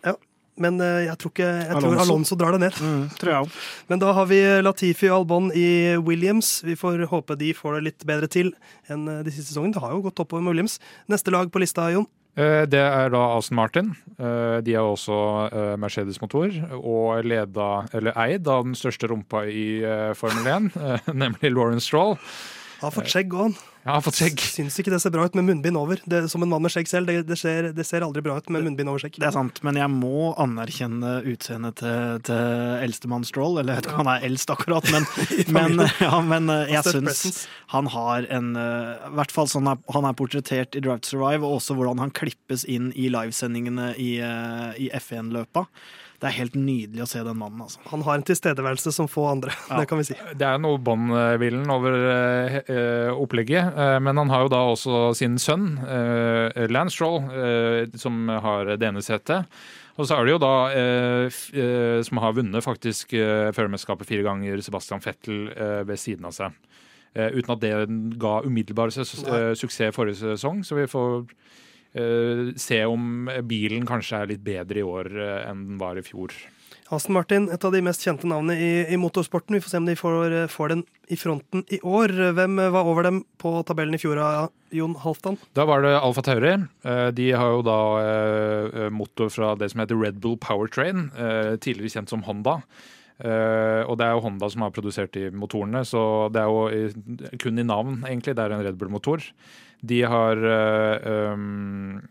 Men 0.57 0.79
eh, 0.79 1.05
jeg 1.09 1.17
tror 1.19 1.31
ikke 1.33 1.47
jeg 1.51 1.71
tror 1.75 1.89
Alonso. 1.91 2.03
Alonso 2.05 2.35
drar 2.39 2.55
det 2.55 2.61
ned. 2.63 2.77
Mm, 2.79 3.05
tror 3.19 3.31
jeg. 3.33 3.49
Men 3.91 3.99
da 4.03 4.13
har 4.15 4.25
vi 4.29 4.41
Latifi 4.63 5.09
og 5.11 5.17
Albon 5.21 5.49
i 5.55 5.67
Williams. 5.99 6.61
Vi 6.63 6.77
får 6.79 7.05
håpe 7.11 7.35
de 7.41 7.53
får 7.57 7.79
det 7.79 7.83
litt 7.89 8.05
bedre 8.07 8.29
til 8.31 8.53
enn 8.87 9.07
eh, 9.11 9.23
de 9.27 9.33
siste 9.35 9.51
sesongene. 9.51 9.75
Det 9.75 9.83
har 9.83 9.91
jo 9.97 10.03
gått 10.07 10.21
oppover 10.23 10.45
med 10.45 10.55
Williams. 10.55 10.79
Neste 11.11 11.33
lag 11.35 11.51
på 11.51 11.59
lista, 11.63 11.89
Jon. 11.91 12.07
Eh, 12.39 12.63
Det 12.71 12.79
er 12.83 13.11
da 13.11 13.21
Aston 13.37 13.55
Martin. 13.59 13.93
Eh, 14.19 14.57
De 14.63 14.73
er 14.75 14.83
også 14.83 15.15
Mercedes-motor, 15.79 16.51
og 16.79 17.23
leda, 17.27 17.69
eller 17.95 18.15
eid 18.25 18.47
av 18.47 18.63
den 18.67 18.75
største 18.75 19.07
rumpa 19.11 19.45
i 19.47 19.67
Formel 20.19 20.47
1, 20.47 20.71
eh, 20.87 21.11
nemlig 21.15 21.51
Lauren 21.55 21.79
Stroll. 21.83 22.15
Har 22.81 22.93
fått 22.93 23.11
skjegg 23.11 23.33
òg, 23.33 23.47
han. 23.47 23.57
Har 23.85 24.01
fått 24.01 24.17
skjegg. 24.17 24.41
Syns 24.41 24.79
ikke 24.81 24.89
det 24.89 24.97
ser 25.03 25.11
bra 25.13 25.27
ut 25.29 25.35
med 25.37 25.45
munnbind 25.45 25.77
over. 25.77 25.99
Det, 26.09 26.23
som 26.31 26.41
en 26.41 26.49
mann 26.49 26.63
med 26.65 26.73
skjegg 26.73 26.87
selv, 26.89 27.05
det, 27.05 27.27
det, 27.29 27.35
ser, 27.37 27.67
det 27.77 27.83
ser 27.85 28.01
aldri 28.01 28.23
bra 28.25 28.39
ut 28.41 28.47
med 28.49 28.65
munnbind 28.65 28.89
over 28.89 29.03
skjegg. 29.03 29.19
Det 29.21 29.27
er 29.29 29.35
sant, 29.35 29.61
men 29.65 29.77
jeg 29.77 29.91
må 29.93 30.31
anerkjenne 30.41 31.19
utseendet 31.29 31.77
til, 31.83 32.15
til 32.25 32.81
eldstemann 32.81 33.27
Stroll. 33.29 33.59
Eller 33.61 33.75
jeg 33.75 33.83
vet 33.83 33.89
ikke 33.91 33.99
om 33.99 34.01
han 34.01 34.11
er 34.15 34.25
eldst 34.25 34.53
akkurat, 34.55 34.89
men, 34.89 35.05
men, 35.57 35.85
ja, 36.01 36.21
men 36.25 36.49
eh, 36.49 36.73
jeg 36.73 36.95
syns 36.95 37.43
han 37.75 37.91
har 37.93 38.25
en 38.33 38.55
eh, 38.57 39.05
I 39.11 39.13
hvert 39.19 39.35
fall 39.35 39.51
sånn 39.53 39.69
han 39.69 40.09
er 40.09 40.17
portrettert 40.17 40.73
i 40.73 40.81
Drive 40.81 41.03
to 41.05 41.13
Survive, 41.13 41.45
og 41.45 41.59
også 41.59 41.77
hvordan 41.77 42.01
han 42.01 42.15
klippes 42.15 42.65
inn 42.65 42.89
i 42.97 43.11
livesendingene 43.13 43.91
i, 44.01 44.15
eh, 44.25 44.71
i 44.81 44.89
F1-løpa. 44.97 45.67
Det 46.21 46.29
er 46.29 46.35
helt 46.37 46.55
nydelig 46.57 47.03
å 47.03 47.07
se 47.11 47.21
den 47.25 47.37
mannen, 47.37 47.61
altså. 47.65 47.81
Han 47.91 48.03
har 48.07 48.17
en 48.19 48.25
tilstedeværelse 48.25 48.93
som 48.95 49.09
få 49.11 49.25
andre, 49.33 49.53
Ja. 49.69 49.81
det 49.81 49.87
kan 49.91 49.99
vi 49.99 50.07
si. 50.07 50.17
Det 50.39 50.47
er 50.47 50.59
noe 50.63 50.79
båndhvilen 50.79 51.67
over 51.73 51.97
eh, 52.65 53.09
opplegget, 53.13 53.73
uh, 53.75 53.97
men 54.03 54.17
han 54.23 54.31
har 54.31 54.45
jo 54.45 54.53
da 54.55 54.61
også 54.73 55.01
sin 55.19 55.35
sønn, 55.41 55.73
uh, 55.83 56.49
Lance 56.71 56.95
Stroll, 56.95 57.25
som 57.99 58.29
har 58.31 58.75
det 58.79 58.87
ene 58.87 59.03
setet. 59.05 59.49
Og 59.95 60.07
så 60.09 60.17
er 60.17 60.27
det 60.27 60.33
jo 60.33 60.39
da, 60.43 60.53
eh, 60.75 61.25
f 61.31 61.53
eh, 61.55 62.01
som 62.03 62.19
har 62.19 62.33
vunnet 62.35 62.63
faktisk 62.65 63.13
eh, 63.15 63.51
førermesterskapet 63.55 64.09
fire 64.09 64.25
ganger, 64.27 64.59
Sebastian 64.63 64.99
Fettel 65.03 65.45
eh, 65.55 65.83
ved 65.87 65.99
siden 66.01 66.27
av 66.27 66.33
seg. 66.35 66.57
Eh, 67.15 67.31
uten 67.37 67.53
at 67.55 67.61
det 67.63 67.71
ga 68.19 68.41
umiddelbar 68.43 68.91
su 68.91 69.05
eh, 69.05 69.53
suksess 69.55 69.95
forrige 69.95 70.19
sesong, 70.19 70.65
så 70.67 70.75
vi 70.81 70.87
får 70.91 71.23
se 72.59 72.81
om 72.85 73.29
bilen 73.47 73.85
kanskje 73.87 74.19
er 74.21 74.33
litt 74.33 74.43
bedre 74.45 74.81
i 74.81 74.85
år 74.85 75.09
eh, 75.15 75.49
enn 75.49 75.65
den 75.71 75.79
var 75.81 75.97
i 75.99 76.03
fjor. 76.05 76.33
Aston 76.93 77.15
Martin, 77.15 77.47
et 77.49 77.63
av 77.65 77.71
de 77.73 77.79
mest 77.81 78.03
kjente 78.05 78.27
navnene 78.29 78.59
i, 78.61 78.73
i 78.93 78.97
motorsporten. 79.01 79.55
Vi 79.57 79.61
får 79.63 79.71
se 79.71 79.79
om 79.81 79.87
de 79.89 79.95
får, 79.97 80.35
får 80.53 80.69
den 80.69 80.83
i 81.09 81.17
fronten 81.17 81.63
i 81.73 81.79
år. 81.81 82.13
Hvem 82.37 82.59
var 82.75 82.85
over 82.85 83.07
dem 83.07 83.23
på 83.41 83.55
tabellen 83.65 83.97
i 83.97 84.01
fjor, 84.01 84.21
Jon 84.75 84.93
Halvdan? 85.01 85.39
Da 85.57 85.65
var 85.65 85.81
det 85.81 85.95
Alfa 85.97 86.21
Tauri. 86.27 86.51
Eh, 86.85 87.07
De 87.17 87.31
har 87.33 87.55
jo 87.55 87.63
da 87.65 87.79
eh, 88.03 88.89
motor 88.93 89.31
fra 89.33 89.55
det 89.57 89.71
som 89.73 89.81
heter 89.81 89.97
Red 89.97 90.21
Bull 90.21 90.37
Powertrain, 90.37 91.07
eh, 91.17 91.55
tidligere 91.57 91.95
kjent 91.97 92.13
som 92.13 92.25
Honda. 92.27 92.59
Eh, 93.23 93.81
og 93.87 93.95
det 93.95 94.03
er 94.09 94.15
jo 94.17 94.23
Honda 94.25 94.49
som 94.51 94.65
har 94.65 94.73
produsert 94.75 95.13
de 95.15 95.29
motorene, 95.31 95.85
så 95.87 96.27
det 96.35 96.41
er 96.41 96.49
jo 96.51 97.37
kun 97.39 97.61
i 97.61 97.63
navn, 97.63 98.01
egentlig. 98.03 98.35
Det 98.35 98.43
er 98.43 98.55
en 98.55 98.63
Red 98.65 98.75
Bull-motor. 98.81 99.23
De 99.85 100.01
har 100.07 100.39
uh, 100.41 101.33
um, 101.35 102.01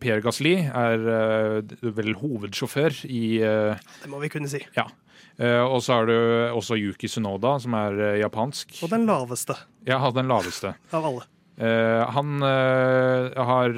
Pierre 0.00 0.22
Gasli 0.24 0.54
er 0.66 1.04
uh, 1.06 1.90
vel 1.96 2.12
hovedsjåfør 2.18 3.02
i 3.08 3.22
Det 3.40 4.10
må 4.10 4.20
vi 4.22 4.30
kunne 4.32 4.50
si. 4.50 4.60
eh, 4.76 5.62
Og 5.62 5.80
så 5.84 6.00
har 6.00 6.06
du 6.10 6.14
også 6.56 6.76
Yuki 6.80 7.08
Sunoda, 7.08 7.56
som 7.62 7.74
er 7.78 8.18
japansk. 8.20 8.76
Og 8.82 8.90
den 8.92 9.06
laveste 9.06 9.56
Ja, 9.86 10.02
den 10.10 10.28
laveste. 10.28 10.74
av 10.92 11.06
alle. 11.06 11.28
Han 12.12 12.40
har 12.42 13.76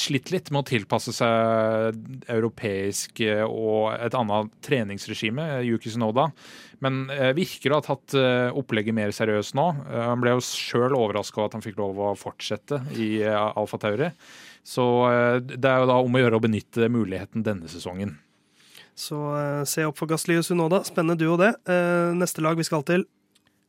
slitt 0.00 0.30
litt 0.32 0.50
med 0.50 0.62
å 0.62 0.68
tilpasse 0.70 1.12
seg 1.14 1.98
europeisk 2.30 3.22
eh, 3.26 3.44
og 3.44 3.92
et 3.94 4.16
annet 4.16 4.50
treningsregime, 4.66 5.46
eh, 5.56 5.66
Yuki 5.68 5.92
Sunoda. 5.92 6.28
Men 6.84 7.02
eh, 7.12 7.32
virker 7.36 7.72
å 7.74 7.80
ha 7.80 7.84
tatt 7.84 8.16
opplegget 8.56 8.96
mer 8.96 9.12
seriøst 9.14 9.56
nå. 9.58 9.66
Han 9.92 10.22
ble 10.22 10.34
jo 10.34 10.44
sjøl 10.44 10.96
overraska 10.96 11.42
over 11.42 11.50
at 11.50 11.58
han 11.58 11.64
fikk 11.64 11.78
lov 11.80 12.00
å 12.00 12.14
fortsette 12.18 12.80
i 12.96 13.12
Alfa 13.28 13.78
Tauri. 13.82 14.10
Så 14.66 14.84
det 15.40 15.68
er 15.68 15.80
jo 15.80 15.88
da 15.88 15.96
om 16.00 16.16
å 16.16 16.20
gjøre 16.20 16.40
å 16.40 16.42
benytte 16.44 16.90
muligheten 16.92 17.44
denne 17.44 17.68
sesongen. 17.70 18.18
Så 18.98 19.16
se 19.68 19.86
opp 19.88 19.96
for 19.96 20.10
Gasli 20.10 20.36
og 20.36 20.44
Sunoda. 20.44 20.82
Spennende 20.84 21.20
duo, 21.20 21.38
det. 21.40 21.54
Neste 22.16 22.44
lag 22.44 22.60
vi 22.60 22.66
skal 22.68 22.84
til, 22.88 23.06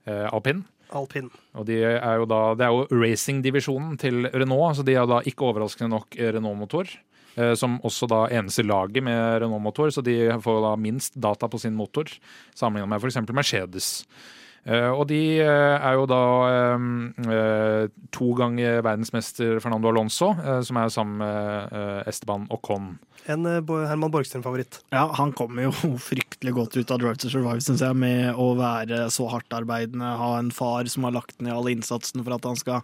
Eh, 0.05 0.33
Alpin. 0.33 0.63
Alpin. 0.97 1.29
Og 1.57 1.65
de 1.67 1.79
er 1.83 2.19
jo 2.21 2.27
da, 2.29 2.41
det 2.57 2.65
er 2.67 2.75
jo 2.75 3.01
racingdivisjonen 3.03 3.97
til 4.01 4.27
Renault, 4.33 4.77
så 4.79 4.85
de 4.87 4.97
har 4.97 5.07
da 5.09 5.21
ikke 5.27 5.47
overraskende 5.49 5.91
nok 5.93 6.17
Renault-motor. 6.17 6.91
eh, 7.37 7.53
Som 7.55 7.79
også 7.83 8.07
da 8.11 8.25
eneste 8.31 8.63
laget 8.63 9.03
med 9.03 9.41
Renault-motor, 9.41 9.89
så 9.91 10.03
de 10.03 10.31
får 10.41 10.61
da 10.67 10.75
minst 10.75 11.15
data 11.15 11.47
på 11.47 11.59
sin 11.59 11.75
motor, 11.75 12.05
sammenlignet 12.55 12.89
med 12.89 13.01
f.eks. 13.01 13.21
Mercedes. 13.33 14.05
Eh, 14.65 14.89
Og 14.93 15.07
de 15.09 15.41
eh, 15.41 15.75
er 15.81 15.95
jo 15.97 16.07
da 16.09 16.23
eh, 16.77 17.87
to 18.13 18.31
ganger 18.37 18.81
verdensmester 18.85 19.57
Fernando 19.63 19.89
Alonso, 19.89 20.33
som 20.65 20.77
er 20.77 20.91
sammen 20.93 21.21
med 21.21 21.79
Esteban 22.07 22.09
Esteban 22.11 22.43
Ocon. 22.53 22.91
En 23.29 23.45
Herman 23.45 24.11
Borgstrøm-favoritt. 24.13 24.79
Ja, 24.93 25.05
han 25.17 25.31
kommer 25.37 25.67
jo 25.67 25.71
fryktelig 26.11 26.53
godt 26.57 26.77
ut 26.77 26.91
av 26.93 27.01
Drive 27.01 27.19
to 27.21 27.29
Survive, 27.31 27.61
syns 27.63 27.81
jeg, 27.85 27.97
med 27.97 28.37
å 28.37 28.51
være 28.59 29.05
så 29.13 29.27
hardtarbeidende, 29.31 30.15
ha 30.19 30.31
en 30.39 30.51
far 30.53 30.89
som 30.91 31.05
har 31.07 31.15
lagt 31.17 31.41
ned 31.41 31.53
all 31.53 31.69
innsatsen 31.71 32.21
for 32.25 32.37
at 32.37 32.45
han 32.49 32.59
skal 32.59 32.83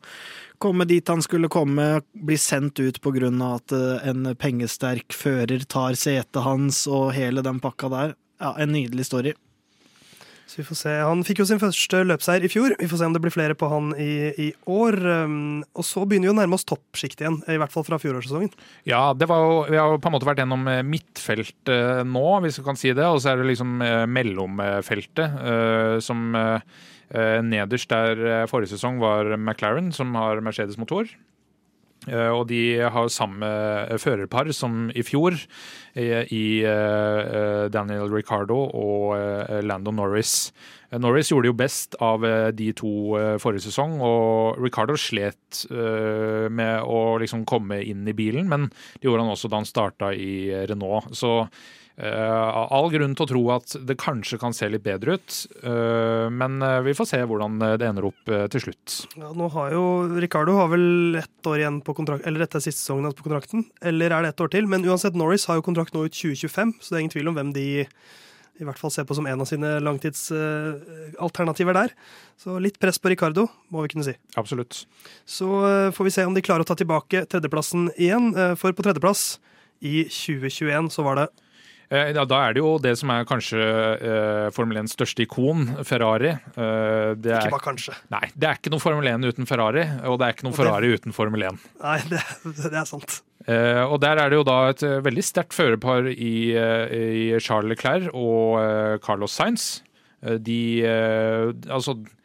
komme 0.61 0.87
dit 0.89 1.09
han 1.09 1.21
skulle 1.25 1.49
komme, 1.53 1.99
bli 2.13 2.37
sendt 2.41 2.81
ut 2.81 3.01
på 3.03 3.13
grunn 3.13 3.41
av 3.45 3.59
at 3.59 3.75
en 4.09 4.31
pengesterk 4.39 5.13
fører 5.13 5.65
tar 5.69 5.97
setet 5.97 6.41
hans 6.45 6.85
og 6.89 7.11
hele 7.17 7.45
den 7.45 7.61
pakka 7.61 7.91
der. 7.93 8.15
Ja, 8.41 8.55
en 8.61 8.73
nydelig 8.73 9.09
story. 9.09 9.33
Så 10.47 10.61
vi 10.61 10.63
får 10.63 10.77
se. 10.79 10.91
Han 11.03 11.25
fikk 11.27 11.41
jo 11.41 11.45
sin 11.49 11.59
første 11.59 11.99
løpseier 12.07 12.45
i 12.47 12.49
fjor. 12.51 12.71
Vi 12.79 12.87
får 12.87 13.01
se 13.01 13.07
om 13.09 13.15
det 13.15 13.21
blir 13.23 13.33
flere 13.35 13.55
på 13.59 13.67
han 13.67 13.89
i, 13.99 14.31
i 14.39 14.47
år. 14.71 14.95
Um, 15.27 15.65
og 15.75 15.83
så 15.83 16.05
begynner 16.07 16.29
vi 16.29 16.33
å 16.33 16.37
nærme 16.37 16.55
oss 16.55 16.63
toppsjiktet 16.67 17.25
igjen, 17.25 17.39
i 17.51 17.59
hvert 17.59 17.73
fall 17.73 17.83
fra 17.87 17.99
fjorårssesongen. 17.99 18.53
Ja, 18.87 19.11
det 19.11 19.27
var 19.27 19.43
jo, 19.43 19.57
vi 19.67 19.79
har 19.79 19.91
jo 19.91 19.99
på 19.99 20.07
en 20.07 20.15
måte 20.15 20.29
vært 20.29 20.39
gjennom 20.39 20.63
eh, 20.71 20.83
midtfeltet 20.87 22.07
nå, 22.07 22.25
hvis 22.45 22.61
vi 22.61 22.67
kan 22.69 22.79
si 22.79 22.95
det. 22.95 23.09
Og 23.11 23.19
så 23.23 23.33
er 23.33 23.41
det 23.41 23.49
liksom 23.51 23.83
eh, 23.83 24.05
mellomfeltet, 24.07 25.35
eh, 25.51 25.97
som 26.07 26.29
eh, 26.39 26.79
eh, 27.11 27.39
nederst 27.43 27.91
der 27.91 28.23
eh, 28.23 28.47
forrige 28.47 28.77
sesong 28.77 29.03
var 29.03 29.35
McLaren, 29.35 29.91
som 29.95 30.15
har 30.15 30.39
Mercedes-motor. 30.47 31.11
Eh, 32.07 32.31
Og 32.31 32.47
de 32.47 32.79
har 32.79 33.11
samme 33.11 33.47
førerpar 33.99 34.51
som 34.55 34.89
i 34.95 35.03
fjor, 35.03 35.35
eh, 35.95 36.23
i 36.31 36.63
eh, 36.63 37.67
Daniel 37.69 38.09
Ricardo 38.13 38.63
og 38.71 39.63
Lando 39.63 39.91
Norris. 39.91 40.51
Norris 40.91 41.29
gjorde 41.29 41.43
det 41.47 41.51
jo 41.51 41.59
best 41.59 41.95
av 41.99 42.23
de 42.55 42.71
to 42.71 42.89
forrige 43.43 43.65
sesong, 43.65 43.97
og 43.99 44.55
Ricardo 44.63 44.95
slet 44.95 45.65
med 45.67 46.85
å 46.87 47.17
liksom 47.19 47.43
komme 47.43 47.81
inn 47.83 48.07
i 48.07 48.15
bilen, 48.15 48.47
men 48.47 48.69
det 48.69 49.09
gjorde 49.09 49.25
han 49.25 49.33
også 49.33 49.51
da 49.51 49.59
han 49.59 49.67
starta 49.67 50.13
i 50.15 50.47
Renault. 50.69 51.11
Så 51.11 51.49
eh, 51.97 52.73
all 52.77 52.89
grunn 52.93 53.15
til 53.17 53.25
å 53.25 53.29
tro 53.31 53.41
at 53.55 53.75
det 53.87 53.97
kanskje 53.99 54.39
kan 54.41 54.55
se 54.55 54.69
litt 54.69 54.85
bedre 54.85 55.17
ut, 55.17 55.37
uh, 55.63 56.27
men 56.33 56.61
eh, 56.65 56.79
vi 56.85 56.95
får 56.97 57.09
se 57.11 57.21
hvordan 57.25 57.57
det 57.81 57.87
ender 57.87 58.09
opp 58.09 58.31
uh, 58.31 58.45
til 58.53 58.67
slutt. 58.67 58.99
Ja, 59.17 59.31
nå 59.37 59.49
har 59.55 59.73
jo 59.75 59.83
Ricardo 60.21 60.57
har 60.59 60.69
vel 60.73 61.17
ett 61.23 61.49
år 61.49 61.63
igjen 61.63 61.81
på 61.85 61.95
kontrakt, 61.97 62.25
eller 62.27 62.45
dette 62.45 62.61
er 62.61 62.67
siste 62.67 62.83
sesongen 62.83 63.09
hans 63.09 63.17
på 63.17 63.25
kontrakten. 63.25 63.65
Eller 63.81 64.13
er 64.13 64.23
det 64.23 64.35
ett 64.35 64.45
år 64.45 64.53
til? 64.53 64.69
Men 64.69 64.85
uansett, 64.85 65.17
Norris 65.17 65.47
har 65.49 65.59
jo 65.59 65.65
kontrakt 65.65 65.97
nå 65.97 66.05
ut 66.05 66.15
2025, 66.15 66.77
så 66.79 66.93
det 66.93 66.99
er 66.99 67.05
ingen 67.05 67.15
tvil 67.17 67.33
om 67.33 67.37
hvem 67.39 67.53
de 67.57 67.67
i 68.57 68.65
hvert 68.65 68.79
fall 68.81 68.89
ser 68.89 69.05
på 69.05 69.13
som 69.13 69.27
en 69.29 69.41
av 69.43 69.45
sine 69.45 69.75
langtidsalternativer 69.85 71.75
der. 71.77 71.91
Så 72.41 72.55
litt 72.57 72.79
press 72.81 72.97
på 72.97 73.11
Ricardo, 73.13 73.45
må 73.69 73.83
vi 73.83 73.91
kunne 73.91 74.05
si. 74.07 74.15
Absolutt. 74.33 74.79
Så 75.29 75.45
får 75.93 76.07
vi 76.07 76.13
se 76.15 76.25
om 76.25 76.33
de 76.33 76.41
klarer 76.41 76.65
å 76.65 76.69
ta 76.69 76.73
tilbake 76.79 77.27
tredjeplassen 77.29 77.91
igjen. 77.93 78.31
For 78.57 78.73
på 78.73 78.87
tredjeplass 78.87 79.35
i 79.85 80.07
2021 80.09 80.89
så 80.89 81.05
var 81.05 81.21
det 81.21 81.27
Ja, 81.87 82.25
da 82.27 82.39
er 82.49 82.55
det 82.57 82.59
jo 82.59 82.73
det 82.83 82.91
som 82.99 83.11
er 83.13 83.23
kanskje 83.29 83.59
eh, 83.63 84.47
Formel 84.55 84.81
1s 84.81 84.91
største 84.97 85.23
ikon, 85.23 85.61
Ferrari. 85.87 86.33
Eh, 86.35 87.13
det 87.15 87.31
Ikke 87.31 87.45
er, 87.47 87.53
bare 87.53 87.63
kanskje. 87.63 87.95
nei, 88.11 88.25
det 88.35 88.49
er 88.49 88.59
ikke 88.59 88.73
noe 88.73 88.83
Formel 88.83 89.07
1 89.13 89.23
uten 89.29 89.47
Ferrari, 89.47 89.85
og 90.03 90.17
det 90.19 90.27
er 90.27 90.35
ikke 90.35 90.47
noe 90.49 90.57
Ferrari 90.57 90.89
uten 90.97 91.15
Formel 91.15 91.45
1. 91.47 91.61
Nei, 91.85 91.95
det, 92.11 92.19
det 92.59 92.73
er 92.73 92.89
sant. 92.89 93.21
Eh, 93.47 93.83
og 93.87 94.01
der 94.03 94.19
er 94.19 94.33
det 94.33 94.41
jo 94.41 94.43
da 94.49 94.57
et 94.73 94.83
eh, 94.83 94.97
veldig 95.05 95.23
sterkt 95.23 95.55
førerpar 95.55 96.09
i, 96.11 96.33
eh, 96.59 96.91
i 96.91 97.25
Charles 97.39 97.71
Leclerc 97.71 98.09
og 98.11 98.57
eh, 98.59 98.97
Carlos 99.05 99.31
Sainz. 99.39 99.69
Eh, 100.25 100.35
de 100.43 100.59
eh, 100.83 101.53
Altså 101.71 101.93
eh, 102.01 102.16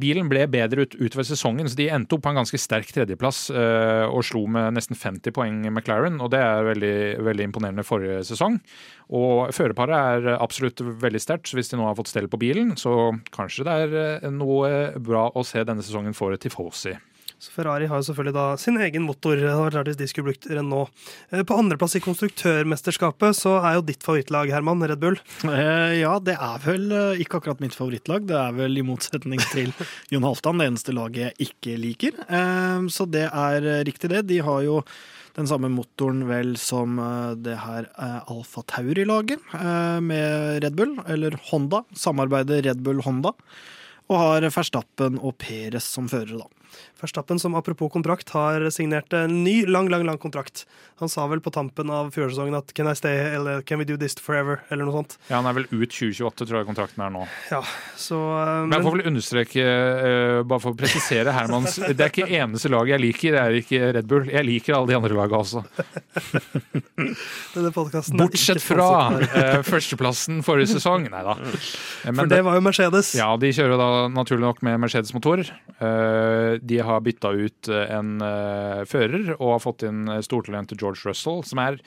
Bilen 0.00 0.30
ble 0.30 0.44
bedre 0.50 0.86
ut, 0.86 0.96
utover 0.98 1.26
sesongen, 1.26 1.68
så 1.68 1.78
de 1.78 1.88
endte 1.92 2.16
opp 2.16 2.24
på 2.26 2.32
en 2.32 2.40
ganske 2.40 2.60
sterk 2.60 2.92
tredjeplass 2.94 3.46
eh, 3.50 4.04
og 4.06 4.24
slo 4.26 4.44
med 4.50 4.76
nesten 4.76 4.98
50 4.98 5.34
poeng 5.36 5.58
McLaren, 5.70 6.20
og 6.22 6.30
det 6.34 6.42
er 6.42 6.68
veldig, 6.70 6.94
veldig 7.26 7.48
imponerende 7.50 7.86
forrige 7.86 8.22
sesong. 8.28 8.60
Og 9.16 9.52
førerparet 9.56 9.96
er 9.96 10.38
absolutt 10.38 10.82
veldig 10.82 11.22
sterkt, 11.22 11.50
så 11.50 11.58
hvis 11.58 11.72
de 11.72 11.80
nå 11.80 11.88
har 11.88 11.98
fått 11.98 12.12
stell 12.12 12.30
på 12.30 12.40
bilen, 12.40 12.74
så 12.80 13.14
kanskje 13.34 13.66
det 13.66 13.76
er 13.84 13.98
eh, 14.04 14.30
noe 14.32 14.72
bra 15.02 15.28
å 15.34 15.46
se 15.46 15.64
denne 15.66 15.84
sesongen 15.84 16.16
for 16.16 16.36
Tifosi. 16.40 16.96
Så 17.38 17.52
Ferrari 17.52 17.84
har 17.90 18.00
jo 18.00 18.06
selvfølgelig 18.06 18.32
da 18.36 18.44
sin 18.56 18.78
egen 18.80 19.04
motor. 19.04 19.36
Det 19.36 19.50
vært 19.52 19.90
hvis 19.90 19.98
de 20.00 20.06
skulle 20.08 20.30
brukt 20.30 20.46
Renault. 20.48 20.88
Eh, 21.30 21.42
På 21.44 21.58
andreplass 21.60 21.96
i 21.98 22.00
konstruktørmesterskapet 22.04 23.36
så 23.36 23.58
er 23.60 23.76
jo 23.76 23.84
ditt 23.84 24.06
favorittlag, 24.06 24.48
Herman, 24.54 24.80
Red 24.88 25.02
Bull. 25.02 25.18
Eh, 25.44 25.98
ja, 26.00 26.14
det 26.24 26.38
er 26.40 26.62
vel 26.64 26.88
eh, 26.96 27.20
ikke 27.24 27.40
akkurat 27.42 27.60
mitt 27.60 27.76
favorittlag. 27.76 28.24
Det 28.30 28.38
er 28.40 28.56
vel 28.56 28.80
i 28.80 28.86
motsetning 28.86 29.42
til 29.52 29.68
Jon 30.14 30.24
Halvdan 30.24 30.62
det 30.62 30.70
eneste 30.70 30.96
laget 30.96 31.26
jeg 31.26 31.50
ikke 31.50 31.76
liker. 31.82 32.18
Eh, 32.24 32.88
så 32.92 33.04
det 33.10 33.26
er 33.28 33.68
riktig, 33.86 34.14
det. 34.14 34.24
De 34.32 34.40
har 34.46 34.64
jo 34.64 34.80
den 35.36 35.48
samme 35.50 35.68
motoren 35.68 36.22
vel 36.30 36.54
som 36.56 36.96
det 37.44 37.58
her 37.60 37.90
Alfa 38.00 38.62
Tauri-laget 38.72 39.42
med 40.00 40.62
Red 40.64 40.78
Bull, 40.78 40.94
eller 41.04 41.36
Honda. 41.50 41.82
Samarbeidet 41.92 42.62
Red 42.64 42.80
Bull-Honda. 42.80 43.34
og 44.08 44.16
har 44.22 44.46
Verstappen 44.54 45.18
og 45.20 45.36
Perez 45.42 45.84
som 45.84 46.08
førere, 46.08 46.38
da. 46.40 46.65
Verstappen, 47.00 47.38
som 47.38 47.54
apropos 47.54 47.92
kontrakt, 47.92 48.30
har 48.32 48.70
signert 48.70 49.12
en 49.12 49.44
ny, 49.44 49.66
lang, 49.66 49.88
lang 49.92 50.06
lang 50.06 50.18
kontrakt. 50.18 50.64
Han 51.00 51.10
sa 51.12 51.26
vel 51.28 51.42
på 51.44 51.52
tampen 51.52 51.90
av 51.92 52.10
fjorårssesongen 52.14 52.56
at 52.56 52.72
'Can 52.72 52.88
I 52.88 52.94
stay?' 52.94 53.34
eller 53.36 53.62
'Can 53.62 53.78
we 53.78 53.84
do 53.84 53.96
this 53.96 54.14
forever?' 54.14 54.60
eller 54.70 54.84
noe 54.84 54.92
sånt. 54.92 55.18
Ja, 55.28 55.36
Han 55.36 55.46
er 55.46 55.52
vel 55.52 55.66
ut 55.70 55.90
2028, 55.90 56.46
tror 56.46 56.58
jeg 56.62 56.66
kontrakten 56.66 57.04
er 57.04 57.10
nå. 57.10 57.26
Ja, 57.50 57.62
så 57.96 58.16
uh, 58.16 58.66
Men 58.66 58.78
jeg 58.78 58.86
får 58.86 58.96
vel 58.96 59.06
understreke, 59.12 59.66
uh, 59.66 60.42
bare 60.42 60.60
for 60.60 60.72
å 60.72 60.76
presisere 60.76 61.32
Hermans 61.32 61.76
Det 61.96 62.00
er 62.00 62.12
ikke 62.12 62.28
eneste 62.28 62.70
lag 62.72 62.88
jeg 62.88 63.00
liker, 63.00 63.36
det 63.36 63.42
er 63.42 63.58
ikke 63.60 63.92
Red 63.98 64.08
Bull. 64.08 64.30
Jeg 64.32 64.44
liker 64.48 64.78
alle 64.78 64.88
de 64.88 64.96
andre 64.96 65.14
lagene 65.20 65.42
også. 65.42 65.64
Denne 67.56 67.72
podcasten 67.74 68.16
er 68.16 68.24
Bortsett 68.24 68.64
fra 68.64 68.88
uh, 69.20 69.60
førsteplassen 69.66 70.40
forrige 70.46 70.72
sesong. 70.76 71.10
Nei 71.12 71.22
da. 71.26 71.36
For 72.08 72.30
det 72.30 72.40
var 72.46 72.56
jo 72.56 72.64
Mercedes. 72.64 73.12
Ja, 73.18 73.28
de 73.40 73.52
kjører 73.52 73.80
da 73.80 73.90
naturlig 74.12 74.46
nok 74.46 74.62
med 74.66 74.80
Mercedes-motor. 74.82 75.44
Eh, 75.76 76.56
De 76.66 76.80
har 76.84 77.04
bytta 77.04 77.32
ut 77.36 77.70
eh, 77.72 77.92
en 77.96 78.16
eh, 78.24 78.82
fører 78.88 79.34
og 79.36 79.56
har 79.56 79.62
fått 79.62 79.86
inn 79.86 80.06
eh, 80.10 80.22
stortalentet 80.24 80.80
George 80.80 81.06
Russell, 81.06 81.44
som 81.46 81.62
er 81.62 81.78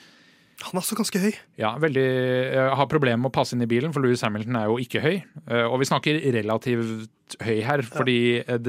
Han 0.60 0.76
er 0.76 0.82
også 0.82 0.98
ganske 0.98 1.22
høy. 1.22 1.32
ja, 1.56 1.72
veldig, 1.80 2.08
har 2.76 2.88
problemer 2.90 3.22
med 3.22 3.30
å 3.30 3.36
passe 3.38 3.56
inn 3.56 3.64
i 3.64 3.70
bilen, 3.70 3.94
for 3.96 4.04
Louis 4.04 4.20
Hamilton 4.26 4.58
er 4.60 4.68
jo 4.68 4.76
ikke 4.82 5.00
høy. 5.00 5.14
Og 5.70 5.78
vi 5.80 5.88
snakker 5.88 6.18
relativt 6.36 7.36
høy 7.40 7.62
her, 7.64 7.80
fordi 7.80 8.18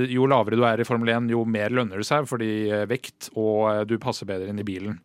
jo 0.08 0.30
lavere 0.32 0.56
du 0.56 0.64
er 0.64 0.80
i 0.80 0.86
Formel 0.88 1.12
1, 1.12 1.28
jo 1.36 1.44
mer 1.44 1.76
lønner 1.76 2.00
det 2.00 2.08
seg, 2.08 2.30
fordi 2.32 2.72
vekt 2.88 3.28
og 3.36 3.84
du 3.92 3.98
passer 4.00 4.30
bedre 4.30 4.48
inn 4.54 4.64
i 4.64 4.68
bilen. 4.68 5.02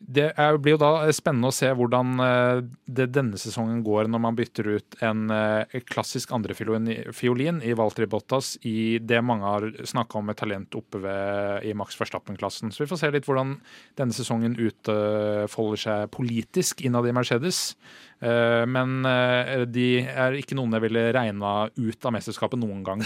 Eh, 0.00 0.06
Det 0.06 0.58
blir 0.62 0.76
jo 0.76 0.80
da 0.80 1.12
spennende 1.12 1.50
å 1.50 1.54
se 1.54 1.68
hvordan 1.72 2.20
eh, 2.20 2.60
det 2.86 3.08
denne 3.14 3.38
sesongen 3.38 3.82
går 3.84 4.08
når 4.08 4.20
man 4.22 4.36
bytter 4.36 4.68
ut 4.76 4.96
en 5.02 5.30
eh, 5.30 5.80
klassisk 5.86 6.32
andrefiolin 6.32 7.62
i 7.62 7.74
Valtteri 7.76 8.06
Bottas 8.06 8.56
i 8.62 8.98
det 8.98 9.22
mange 9.22 9.44
har 9.44 9.68
snakka 9.84 10.18
om 10.18 10.26
med 10.26 10.36
talent 10.36 10.74
oppe 10.74 11.00
ved, 11.02 11.64
i 11.64 11.74
Max 11.74 11.96
Verstappen-klassen. 11.98 12.72
Så 12.72 12.84
vi 12.84 12.90
får 12.90 13.02
se 13.02 13.10
litt 13.10 13.26
hvordan 13.26 13.56
denne 13.98 14.16
sesongen 14.16 14.56
utfolder 14.56 15.80
seg 15.80 16.10
politisk 16.14 16.84
innad 16.86 17.06
i 17.08 17.14
Mercedes. 17.16 17.76
Eh, 18.24 18.64
Men 18.72 19.04
eh, 19.04 19.64
de 19.68 19.88
er 20.08 20.36
ikke 20.38 20.56
noen 20.56 20.72
jeg 20.76 20.86
ville 20.86 21.02
regna 21.16 21.54
ut 21.68 22.08
av 22.08 22.14
mesterskapet 22.16 22.60
noen 22.60 22.80
gang. 22.86 23.02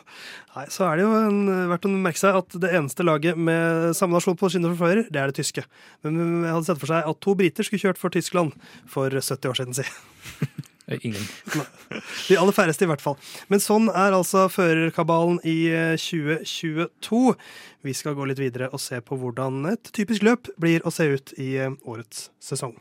Nei, 0.56 0.64
så 0.72 0.86
er 0.88 0.96
det 0.96 1.04
jo 1.04 1.10
en, 1.18 1.42
verdt 1.72 1.88
å 1.88 1.92
merke 1.92 2.22
seg 2.22 2.38
at 2.40 2.56
det 2.62 2.72
eneste 2.78 3.04
laget 3.04 3.36
med 3.36 3.92
samme 3.98 4.16
nasjon 4.16 4.38
på 4.38 4.50
skinner 4.52 4.72
for 4.72 4.86
fører, 4.86 5.10
det 5.12 5.20
er 5.20 5.32
det 5.32 5.42
tyske. 5.42 5.66
Men 6.06 6.22
jeg 6.46 6.54
hadde 6.54 6.68
sett 6.70 6.80
for 6.80 6.92
seg 6.94 7.10
at 7.12 7.20
to 7.24 7.36
briter 7.36 7.68
skulle 7.68 7.84
kjørt 7.84 8.00
for 8.00 8.14
Tyskland 8.16 8.56
for 8.88 9.12
70 9.12 9.52
år 9.52 9.60
siden, 9.60 9.76
si. 9.76 9.86
Eh, 10.86 11.00
Ingen. 11.02 11.24
De 12.28 12.36
aller 12.38 12.54
færreste, 12.54 12.86
i 12.86 12.86
hvert 12.86 13.02
fall. 13.02 13.16
Men 13.50 13.58
sånn 13.58 13.88
er 13.90 14.14
altså 14.14 14.44
førerkabalen 14.54 15.40
i 15.42 15.56
eh, 15.74 15.96
2022. 15.98 17.34
Vi 17.90 17.94
skal 17.98 18.14
gå 18.14 18.28
litt 18.30 18.38
videre 18.38 18.68
og 18.70 18.78
se 18.78 19.00
på 19.02 19.18
hvordan 19.18 19.64
et 19.72 19.90
typisk 19.90 20.22
løp 20.22 20.52
blir 20.62 20.86
å 20.86 20.94
se 20.94 21.08
ut 21.10 21.34
i 21.42 21.56
årets 21.82 22.28
sesong. 22.38 22.76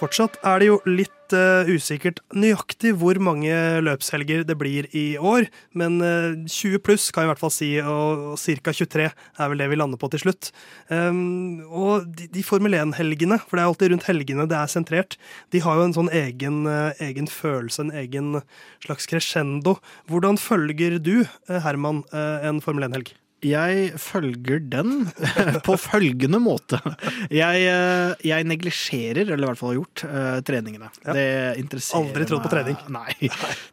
Fortsatt 0.00 0.38
er 0.46 0.62
det 0.62 0.68
jo 0.70 0.78
litt 0.88 1.34
uh, 1.36 1.68
usikkert 1.68 2.22
nøyaktig 2.32 2.94
hvor 2.96 3.18
mange 3.20 3.52
løpshelger 3.84 4.46
det 4.48 4.56
blir 4.56 4.88
i 4.96 5.18
år, 5.20 5.50
men 5.76 5.98
uh, 6.00 6.32
20 6.48 6.80
pluss 6.86 7.10
kan 7.12 7.26
jeg 7.26 7.28
i 7.28 7.30
hvert 7.34 7.42
fall 7.42 7.52
si, 7.52 7.68
og, 7.84 8.24
og 8.32 8.40
ca. 8.40 8.72
23 8.72 9.10
er 9.10 9.52
vel 9.52 9.60
det 9.60 9.68
vi 9.68 9.76
lander 9.76 10.00
på 10.00 10.08
til 10.14 10.24
slutt. 10.24 10.50
Um, 10.88 11.60
og 11.68 12.08
de, 12.16 12.30
de 12.32 12.46
Formel 12.46 12.78
1-helgene, 12.80 13.42
for 13.44 13.58
det 13.58 13.64
er 13.66 13.72
alltid 13.74 13.92
rundt 13.92 14.08
helgene 14.08 14.48
det 14.48 14.56
er 14.56 14.72
sentrert, 14.72 15.18
de 15.52 15.60
har 15.66 15.76
jo 15.76 15.90
en 15.90 15.96
sånn 15.98 16.12
egen, 16.22 16.62
uh, 16.64 16.96
egen 17.04 17.28
følelse, 17.28 17.84
en 17.84 17.94
egen 18.00 18.40
slags 18.86 19.10
crescendo. 19.10 19.76
Hvordan 20.08 20.40
følger 20.40 20.98
du, 20.98 21.26
eh, 21.48 21.60
Herman, 21.60 22.04
eh, 22.12 22.48
en 22.48 22.60
Formel 22.64 22.88
1-helg? 22.88 23.12
Jeg 23.40 23.94
følger 24.00 24.60
den 24.68 25.06
på 25.66 25.76
følgende 25.80 26.40
måte. 26.42 26.76
Jeg, 27.32 27.62
eh, 27.64 28.12
jeg 28.26 28.46
neglisjerer, 28.48 29.22
eller 29.24 29.46
i 29.46 29.48
hvert 29.48 29.60
fall 29.60 29.72
har 29.72 29.78
gjort, 29.78 30.02
eh, 30.04 30.40
treningene. 30.44 30.90
Ja. 31.06 31.14
Det 31.16 31.24
interesserer 31.62 32.04
Aldri 32.04 32.26
trodd 32.28 32.44
på 32.44 32.52
trening. 32.52 32.76
Nei. 32.98 33.30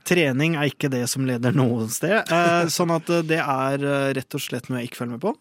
Trening 0.07 0.55
er 0.55 0.71
ikke 0.71 0.91
det 0.93 1.03
som 1.11 1.27
leder 1.27 1.55
noe 1.57 1.89
sted. 1.91 2.15
Eh, 2.31 2.69
Sånn 2.71 2.93
at 2.95 3.11
det 3.27 3.41
er 3.43 3.83
rett 4.15 4.37
og 4.39 4.43
slett 4.43 4.71
noe 4.71 4.79
jeg 4.81 4.91
ikke 4.91 5.01
følger 5.01 5.17
med 5.17 5.25
på. 5.25 5.35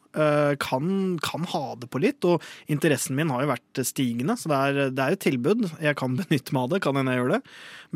Kan, 0.62 0.90
kan 1.22 1.46
ha 1.52 1.64
det 1.78 1.90
på 1.92 2.00
litt, 2.00 2.24
og 2.26 2.42
interessen 2.72 3.16
min 3.18 3.30
har 3.34 3.44
jo 3.44 3.50
vært 3.52 3.82
stigende, 3.86 4.36
så 4.40 4.50
det 4.50 4.58
er, 4.58 4.78
det 4.96 5.02
er 5.04 5.12
jo 5.12 5.18
et 5.18 5.26
tilbud. 5.26 5.66
Jeg 5.84 5.98
kan 6.00 6.16
benytte 6.18 6.56
meg 6.56 6.66
av 6.66 6.72
det, 6.74 6.82
kan 6.86 6.98
hende 6.98 7.14
jeg 7.14 7.22
gjør 7.22 7.34
det. 7.36 7.42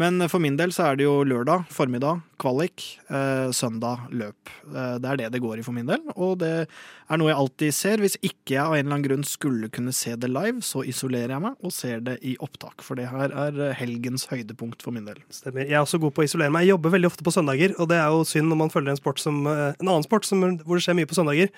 Men 0.01 0.29
for 0.31 0.43
min 0.43 0.59
del 0.61 0.75
så 0.77 0.91
er 0.91 1.01
det 1.01 1.07
jo 1.09 1.21
lørdag 1.27 1.67
formiddag, 1.73 2.21
kvalik, 2.41 2.85
eh, 3.11 3.51
søndag 3.53 4.09
løp. 4.11 4.51
Eh, 4.71 4.97
det 5.03 5.11
er 5.11 5.19
det 5.21 5.29
det 5.35 5.43
går 5.45 5.61
i 5.61 5.65
for 5.67 5.77
min 5.77 5.89
del, 5.89 6.01
og 6.17 6.39
det 6.41 6.67
er 6.67 7.21
noe 7.21 7.31
jeg 7.31 7.39
alltid 7.43 7.77
ser. 7.77 8.03
Hvis 8.03 8.17
ikke 8.25 8.55
jeg 8.55 8.63
av 8.63 8.75
en 8.75 8.81
eller 8.81 8.97
annen 8.97 9.07
grunn 9.07 9.27
skulle 9.29 9.69
kunne 9.73 9.93
se 9.97 10.15
det 10.17 10.31
live, 10.31 10.65
så 10.65 10.83
isolerer 10.89 11.35
jeg 11.37 11.45
meg 11.45 11.67
og 11.67 11.75
ser 11.75 12.01
det 12.07 12.17
i 12.27 12.37
opptak. 12.41 12.85
For 12.87 12.99
det 12.99 13.11
her 13.13 13.35
er 13.35 13.61
eh, 13.69 13.77
helgens 13.79 14.27
høydepunkt 14.31 14.85
for 14.85 14.97
min 14.97 15.09
del. 15.09 15.21
Stemmer. 15.35 15.67
Jeg 15.67 15.77
er 15.77 15.85
også 15.85 16.01
god 16.03 16.17
på 16.17 16.25
å 16.25 16.29
isolere 16.29 16.53
meg. 16.55 16.67
Jeg 16.67 16.75
jobber 16.75 16.97
veldig 16.97 17.11
ofte 17.11 17.27
på 17.27 17.35
søndager, 17.35 17.77
og 17.79 17.91
det 17.93 18.01
er 18.01 18.09
jo 18.15 18.25
synd 18.29 18.51
når 18.51 18.63
man 18.65 18.73
følger 18.73 18.95
en 18.95 19.03
sport 19.03 19.21
som 19.21 19.43
en 19.51 19.87
annen 19.87 20.07
sport 20.07 20.29
som, 20.29 20.43
hvor 20.65 20.79
det 20.79 20.87
skjer 20.87 20.97
mye 20.97 21.11
på 21.11 21.19
søndager, 21.19 21.53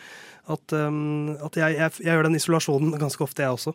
at, 0.51 0.75
um, 0.75 1.37
at 1.39 1.57
jeg, 1.59 1.77
jeg, 1.79 1.95
jeg 2.03 2.17
gjør 2.17 2.27
den 2.27 2.39
isolasjonen 2.39 2.97
ganske 2.99 3.23
ofte, 3.23 3.45
jeg 3.45 3.55
også. 3.55 3.75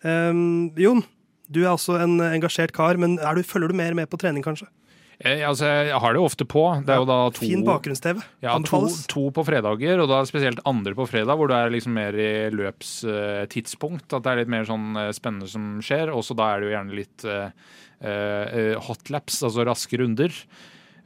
Um, 0.00 0.72
Jon, 0.80 1.04
du 1.52 1.60
er 1.62 1.74
også 1.74 1.98
en 2.00 2.16
engasjert 2.24 2.72
kar, 2.76 2.96
men 3.00 3.18
du, 3.20 3.42
følger 3.44 3.70
du 3.70 3.76
mer 3.76 3.96
med 3.98 4.08
på 4.10 4.18
trening, 4.20 4.44
kanskje? 4.44 4.68
Jeg, 5.16 5.40
altså, 5.48 5.68
jeg 5.88 5.96
har 6.02 6.12
det 6.12 6.20
jo 6.20 6.26
ofte 6.28 6.44
på. 6.44 6.62
Det 6.84 6.92
er 6.92 7.00
jo 7.00 7.08
da 7.08 7.18
to 7.32 7.40
Fin 7.46 7.64
bakgrunns-TV. 7.64 8.20
Ja, 8.44 8.58
to, 8.68 8.82
to 9.08 9.22
på 9.32 9.44
fredager, 9.48 10.02
og 10.02 10.10
da 10.10 10.20
spesielt 10.28 10.60
andre 10.68 10.92
på 10.98 11.06
fredag, 11.08 11.40
hvor 11.40 11.48
det 11.48 11.56
er 11.56 11.72
liksom 11.72 11.96
mer 11.96 12.18
i 12.20 12.30
løpstidspunkt. 12.52 14.10
At 14.10 14.26
det 14.26 14.32
er 14.32 14.42
litt 14.42 14.52
mer 14.52 14.68
sånn 14.68 14.90
eh, 15.00 15.12
spennende 15.16 15.48
som 15.48 15.78
skjer. 15.84 16.12
Også 16.12 16.36
da 16.36 16.50
er 16.52 16.60
det 16.60 16.68
jo 16.68 16.74
gjerne 16.74 16.98
litt 17.00 17.26
uh, 17.32 18.80
hotlaps, 18.90 19.40
altså 19.48 19.64
raske 19.64 20.02
runder. 20.02 20.36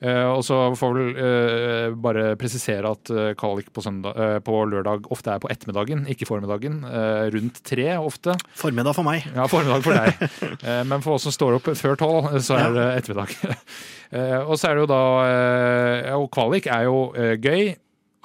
Eh, 0.01 0.27
og 0.33 0.41
så 0.47 0.57
får 0.81 0.95
vel 0.97 1.19
eh, 1.21 1.97
bare 2.01 2.33
presisere 2.41 2.89
at 2.89 3.11
uh, 3.13 3.33
kvalik 3.37 3.69
på, 3.75 3.83
eh, 3.85 4.39
på 4.45 4.61
lørdag 4.71 5.11
ofte 5.13 5.35
er 5.35 5.43
på 5.43 5.51
ettermiddagen, 5.53 6.07
ikke 6.09 6.29
formiddagen. 6.29 6.81
Eh, 6.89 7.27
rundt 7.35 7.61
tre 7.69 7.89
ofte. 7.99 8.37
Formiddag 8.57 8.97
for 8.97 9.05
meg. 9.05 9.27
Ja, 9.37 9.45
formiddag 9.51 9.85
for 9.85 9.97
deg. 9.97 10.17
Eh, 10.61 10.83
men 10.85 11.01
for 11.05 11.17
oss 11.17 11.25
som 11.25 11.33
står 11.33 11.57
opp 11.57 11.69
før 11.79 11.97
tolv, 11.99 12.35
så 12.45 12.57
er 12.59 12.75
det 12.77 12.87
ettermiddag. 13.01 13.37
Eh, 14.11 14.41
og 14.43 14.57
så 14.59 14.67
er 14.67 14.75
det 14.75 14.81
jo 14.83 14.87
da 14.91 15.03
eh, 15.23 16.09
Og 16.19 16.25
kvalik 16.35 16.65
er 16.67 16.89
jo 16.89 16.97
eh, 17.15 17.37
gøy. 17.39 17.69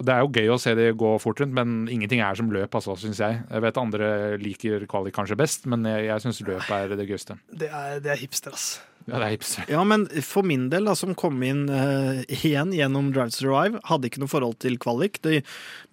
Det 0.02 0.12
er 0.16 0.24
jo 0.24 0.32
gøy 0.34 0.50
å 0.50 0.58
se 0.58 0.74
det 0.74 0.88
gå 0.98 1.12
fort 1.22 1.44
rundt, 1.44 1.54
men 1.54 1.86
ingenting 1.94 2.24
er 2.26 2.34
som 2.36 2.50
løp, 2.50 2.74
altså, 2.74 2.96
syns 2.98 3.22
jeg. 3.22 3.38
Jeg 3.46 3.64
vet 3.64 3.78
andre 3.78 4.10
liker 4.42 4.88
kvalik 4.90 5.14
kanskje 5.16 5.38
best, 5.38 5.70
men 5.70 5.86
jeg, 5.86 6.08
jeg 6.10 6.26
syns 6.26 6.42
løp 6.50 6.74
er 6.74 6.98
det 6.98 7.06
gøyeste. 7.06 7.38
Det 7.54 7.70
er, 7.70 8.02
det 8.02 8.16
er 8.16 8.20
hipster, 8.20 8.58
ass. 8.58 8.80
Ja, 9.06 9.20
det 9.20 9.26
er 9.26 9.34
hipster. 9.36 9.66
Ja, 9.70 9.84
men 9.86 10.08
for 10.26 10.46
min 10.48 10.64
del, 10.72 10.88
da, 10.90 10.96
som 10.98 11.14
kom 11.18 11.44
inn 11.46 11.68
uh, 11.70 12.24
igjen 12.42 12.72
gjennom 12.74 13.12
Drive 13.14 13.36
to 13.36 13.44
Survive, 13.44 13.82
hadde 13.86 14.10
ikke 14.10 14.24
noe 14.24 14.32
forhold 14.32 14.58
til 14.64 14.80
kvalik. 14.82 15.20
De 15.22 15.44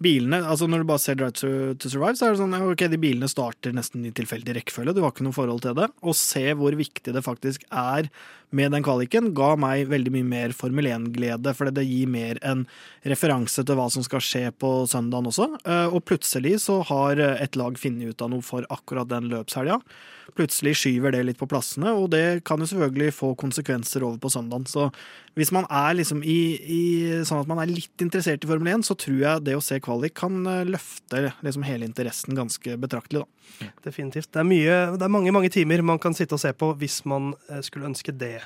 bilene, 0.01 0.39
altså 0.41 0.65
Når 0.65 0.81
du 0.81 0.87
bare 0.89 1.03
ser 1.03 1.19
Drive 1.19 1.35
to, 1.37 1.51
to 1.77 1.91
Survive, 1.93 2.17
så 2.17 2.25
er 2.25 2.33
det 2.33 2.41
sånn 2.41 2.55
ja, 2.57 2.63
ok, 2.73 2.87
de 2.89 2.99
bilene 3.03 3.29
starter 3.29 3.75
nesten 3.77 4.07
i 4.09 4.13
tilfeldig 4.17 4.55
rekkefølge. 4.57 4.95
Du 4.97 5.03
har 5.05 5.13
ikke 5.13 5.27
noe 5.27 5.37
forhold 5.37 5.61
til 5.65 5.75
det. 5.77 5.91
Å 5.93 6.15
se 6.17 6.47
hvor 6.57 6.79
viktig 6.79 7.13
det 7.13 7.21
faktisk 7.25 7.67
er 7.69 8.09
med 8.53 8.73
den 8.73 8.85
kvaliken, 8.85 9.31
ga 9.37 9.51
meg 9.61 9.87
veldig 9.89 10.13
mye 10.13 10.29
mer 10.29 10.57
Formel 10.57 10.89
1-glede, 10.89 11.53
fordi 11.57 11.73
det 11.77 11.85
gir 11.89 12.09
mer 12.13 12.41
en 12.45 12.65
referanse 13.09 13.61
til 13.65 13.77
hva 13.77 13.87
som 13.93 14.05
skal 14.05 14.21
skje 14.25 14.43
på 14.57 14.73
søndagen 14.89 15.29
også. 15.29 15.51
Uh, 15.69 15.93
og 15.93 16.01
plutselig 16.09 16.63
så 16.65 16.81
har 16.89 17.21
et 17.21 17.61
lag 17.61 17.77
funnet 17.77 18.09
ut 18.09 18.25
av 18.25 18.33
noe 18.33 18.45
for 18.45 18.65
akkurat 18.73 19.09
den 19.13 19.29
løpshelga. 19.29 19.77
Plutselig 20.37 20.77
skyver 20.79 21.13
det 21.13 21.21
litt 21.27 21.39
på 21.39 21.47
plassene, 21.51 21.91
og 21.93 22.07
det 22.13 22.43
kan 22.47 22.61
jo 22.61 22.67
selvfølgelig 22.69 23.11
få 23.13 23.33
konsekvenser 23.39 24.05
over 24.07 24.17
på 24.23 24.31
søndagen. 24.33 24.65
Så 24.69 24.87
hvis 25.37 25.51
man 25.53 25.67
er 25.69 25.97
liksom 25.99 26.23
i, 26.23 26.39
i 26.63 26.81
sånn 27.27 27.43
at 27.43 27.51
man 27.51 27.61
er 27.61 27.69
litt 27.69 28.05
interessert 28.05 28.45
i 28.45 28.49
Formel 28.49 28.71
1, 28.73 28.87
så 28.87 28.97
tror 28.97 29.19
jeg 29.19 29.45
det 29.45 29.57
å 29.59 29.63
se 29.63 29.77
kvalik 29.83 30.15
kan 30.17 30.39
eh, 30.49 30.63
løfte 30.69 31.27
liksom 31.43 31.67
hele 31.67 31.87
interessen 31.89 32.39
ganske 32.39 32.79
betraktelig, 32.81 33.25
da. 33.25 33.69
Definitivt. 33.85 34.31
Det 34.33 34.41
er, 34.41 34.49
mye, 34.49 34.81
det 34.97 35.05
er 35.05 35.13
mange 35.13 35.35
mange 35.35 35.51
timer 35.53 35.83
man 35.85 36.01
kan 36.01 36.15
sitte 36.17 36.37
og 36.37 36.41
se 36.41 36.53
på 36.55 36.71
hvis 36.79 37.03
man 37.09 37.33
eh, 37.51 37.61
skulle 37.65 37.91
ønske 37.91 38.15
det. 38.15 38.39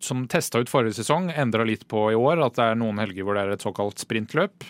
som 0.00 0.22
testa 0.30 0.62
ut 0.62 0.70
forrige 0.70 1.00
sesong, 1.02 1.28
endra 1.34 1.66
litt 1.68 1.82
på 1.90 2.06
i 2.14 2.16
år, 2.16 2.40
at 2.46 2.56
det 2.56 2.68
er 2.70 2.78
noen 2.80 3.02
helger 3.02 3.26
hvor 3.26 3.36
det 3.36 3.42
er 3.44 3.56
et 3.56 3.66
såkalt 3.66 4.00
sprintløp. 4.00 4.64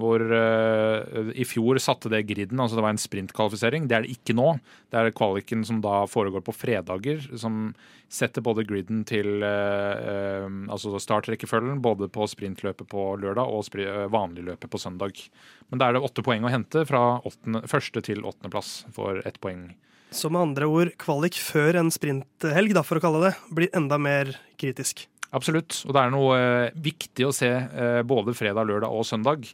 Hvor 0.00 0.22
uh, 0.24 1.30
i 1.36 1.44
fjor 1.48 1.80
satte 1.82 2.10
det 2.12 2.22
griden, 2.28 2.60
altså 2.60 2.78
det 2.78 2.84
var 2.84 2.94
en 2.94 3.00
sprintkvalifisering. 3.00 3.88
Det 3.88 3.96
er 3.96 4.06
det 4.06 4.14
ikke 4.14 4.36
nå. 4.36 4.54
Det 4.92 5.00
er 5.00 5.14
kvaliken 5.16 5.64
som 5.68 5.82
da 5.84 6.02
foregår 6.10 6.44
på 6.46 6.54
fredager, 6.56 7.20
som 7.38 7.74
setter 8.12 8.44
både 8.44 8.64
griden 8.68 9.04
til 9.08 9.44
uh, 9.44 10.48
uh, 10.48 10.48
altså 10.72 10.96
startrekkefølgen, 11.02 11.82
både 11.84 12.08
på 12.12 12.28
sprintløpet 12.30 12.88
på 12.88 13.06
lørdag 13.20 13.52
og 13.52 14.12
vanligløpet 14.12 14.72
på 14.72 14.80
søndag. 14.80 15.20
Men 15.68 15.80
da 15.80 15.88
er 15.88 15.98
det 15.98 16.04
åtte 16.08 16.24
poeng 16.24 16.44
å 16.48 16.52
hente 16.52 16.86
fra 16.88 17.20
åttende, 17.28 17.64
første 17.70 18.04
til 18.04 18.24
åttendeplass 18.24 18.82
for 18.96 19.20
ett 19.28 19.40
poeng. 19.44 19.70
Så 20.12 20.28
med 20.28 20.42
andre 20.44 20.66
ord, 20.68 20.90
kvalik 21.00 21.38
før 21.40 21.78
en 21.80 21.88
sprinthelg, 21.92 22.74
da, 22.76 22.82
for 22.84 23.00
å 23.00 23.04
kalle 23.04 23.22
det, 23.30 23.32
blir 23.48 23.72
enda 23.76 23.96
mer 23.96 24.34
kritisk. 24.60 25.06
Absolutt. 25.32 25.78
Og 25.88 25.94
det 25.96 26.00
er 26.02 26.12
noe 26.12 26.36
eh, 26.36 26.74
viktig 26.84 27.24
å 27.24 27.32
se 27.32 27.48
eh, 27.48 28.02
både 28.04 28.34
fredag, 28.36 28.68
lørdag 28.68 28.92
og 28.92 29.06
søndag. 29.08 29.46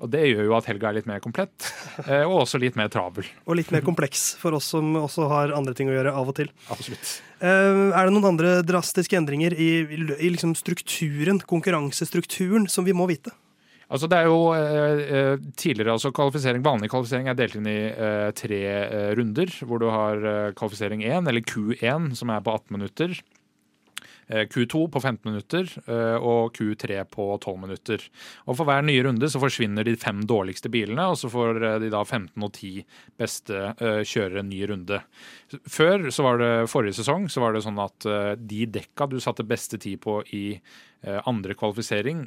Og 0.00 0.10
det 0.12 0.22
gjør 0.28 0.48
jo 0.48 0.56
at 0.56 0.68
helga 0.68 0.90
er 0.90 0.98
litt 0.98 1.08
mer 1.08 1.22
komplett, 1.24 1.68
eh, 2.08 2.24
og 2.24 2.42
også 2.42 2.60
litt 2.60 2.76
mer 2.76 2.88
travel. 2.92 3.28
og 3.44 3.58
litt 3.60 3.72
mer 3.72 3.84
kompleks 3.84 4.30
for 4.40 4.56
oss 4.56 4.72
som 4.72 4.96
også 5.00 5.28
har 5.32 5.54
andre 5.56 5.76
ting 5.76 5.92
å 5.92 5.96
gjøre 5.96 6.14
av 6.16 6.32
og 6.32 6.38
til. 6.40 6.52
Absolutt. 6.72 7.18
Eh, 7.40 7.82
er 7.92 8.00
det 8.00 8.14
noen 8.16 8.30
andre 8.32 8.58
drastiske 8.66 9.16
endringer 9.18 9.56
i, 9.56 9.70
i 10.16 10.32
liksom 10.32 10.56
strukturen, 10.56 11.42
konkurransestrukturen, 11.44 12.68
som 12.72 12.88
vi 12.88 12.96
må 12.96 13.08
vite? 13.12 13.36
Altså 13.86 14.08
det 14.10 14.18
er 14.18 14.26
jo 14.26 14.40
eh, 14.56 15.36
tidligere 15.54 15.94
altså 15.94 16.10
kvalifisering, 16.14 16.64
Vanlig 16.64 16.90
kvalifisering 16.90 17.28
er 17.30 17.36
delt 17.38 17.54
inn 17.58 17.68
i 17.70 17.78
eh, 17.86 18.30
tre 18.34 18.60
eh, 18.66 19.10
runder, 19.14 19.52
hvor 19.62 19.78
du 19.82 19.86
har 19.92 20.26
kvalifisering 20.58 21.04
1, 21.06 21.28
eller 21.30 21.44
Q1, 21.46 22.10
som 22.18 22.32
er 22.34 22.42
på 22.42 22.56
18 22.56 22.74
minutter. 22.74 23.14
Eh, 24.28 24.46
Q2 24.46 24.88
på 24.90 25.00
15 25.00 25.30
minutter 25.30 25.68
eh, 25.86 26.16
og 26.18 26.56
Q3 26.56 27.04
på 27.10 27.26
12 27.38 27.60
minutter. 27.62 28.02
Og 28.46 28.58
For 28.58 28.66
hver 28.66 28.82
nye 28.86 29.04
runde 29.06 29.28
så 29.30 29.40
forsvinner 29.42 29.86
de 29.86 29.94
fem 30.00 30.24
dårligste 30.26 30.70
bilene, 30.72 31.04
og 31.12 31.18
så 31.20 31.30
får 31.30 31.60
eh, 31.60 31.76
de 31.84 31.92
da 31.94 32.02
15 32.02 32.42
og 32.42 32.50
10 32.50 32.72
beste 33.20 33.62
kjørere 33.78 34.42
en 34.42 34.50
ny 34.50 34.64
runde. 34.70 34.98
Før, 35.70 36.08
så 36.10 36.26
var 36.26 36.40
det 36.42 36.50
forrige 36.70 36.98
sesong, 36.98 37.28
så 37.30 37.42
var 37.44 37.54
det 37.54 37.62
sånn 37.64 37.78
at 37.80 38.06
de 38.36 38.66
dekka 38.74 39.06
du 39.10 39.18
satte 39.22 39.46
beste 39.46 39.78
tid 39.80 40.00
på 40.02 40.18
i 40.34 40.44
andre 41.28 41.54
kvalifisering, 41.54 42.24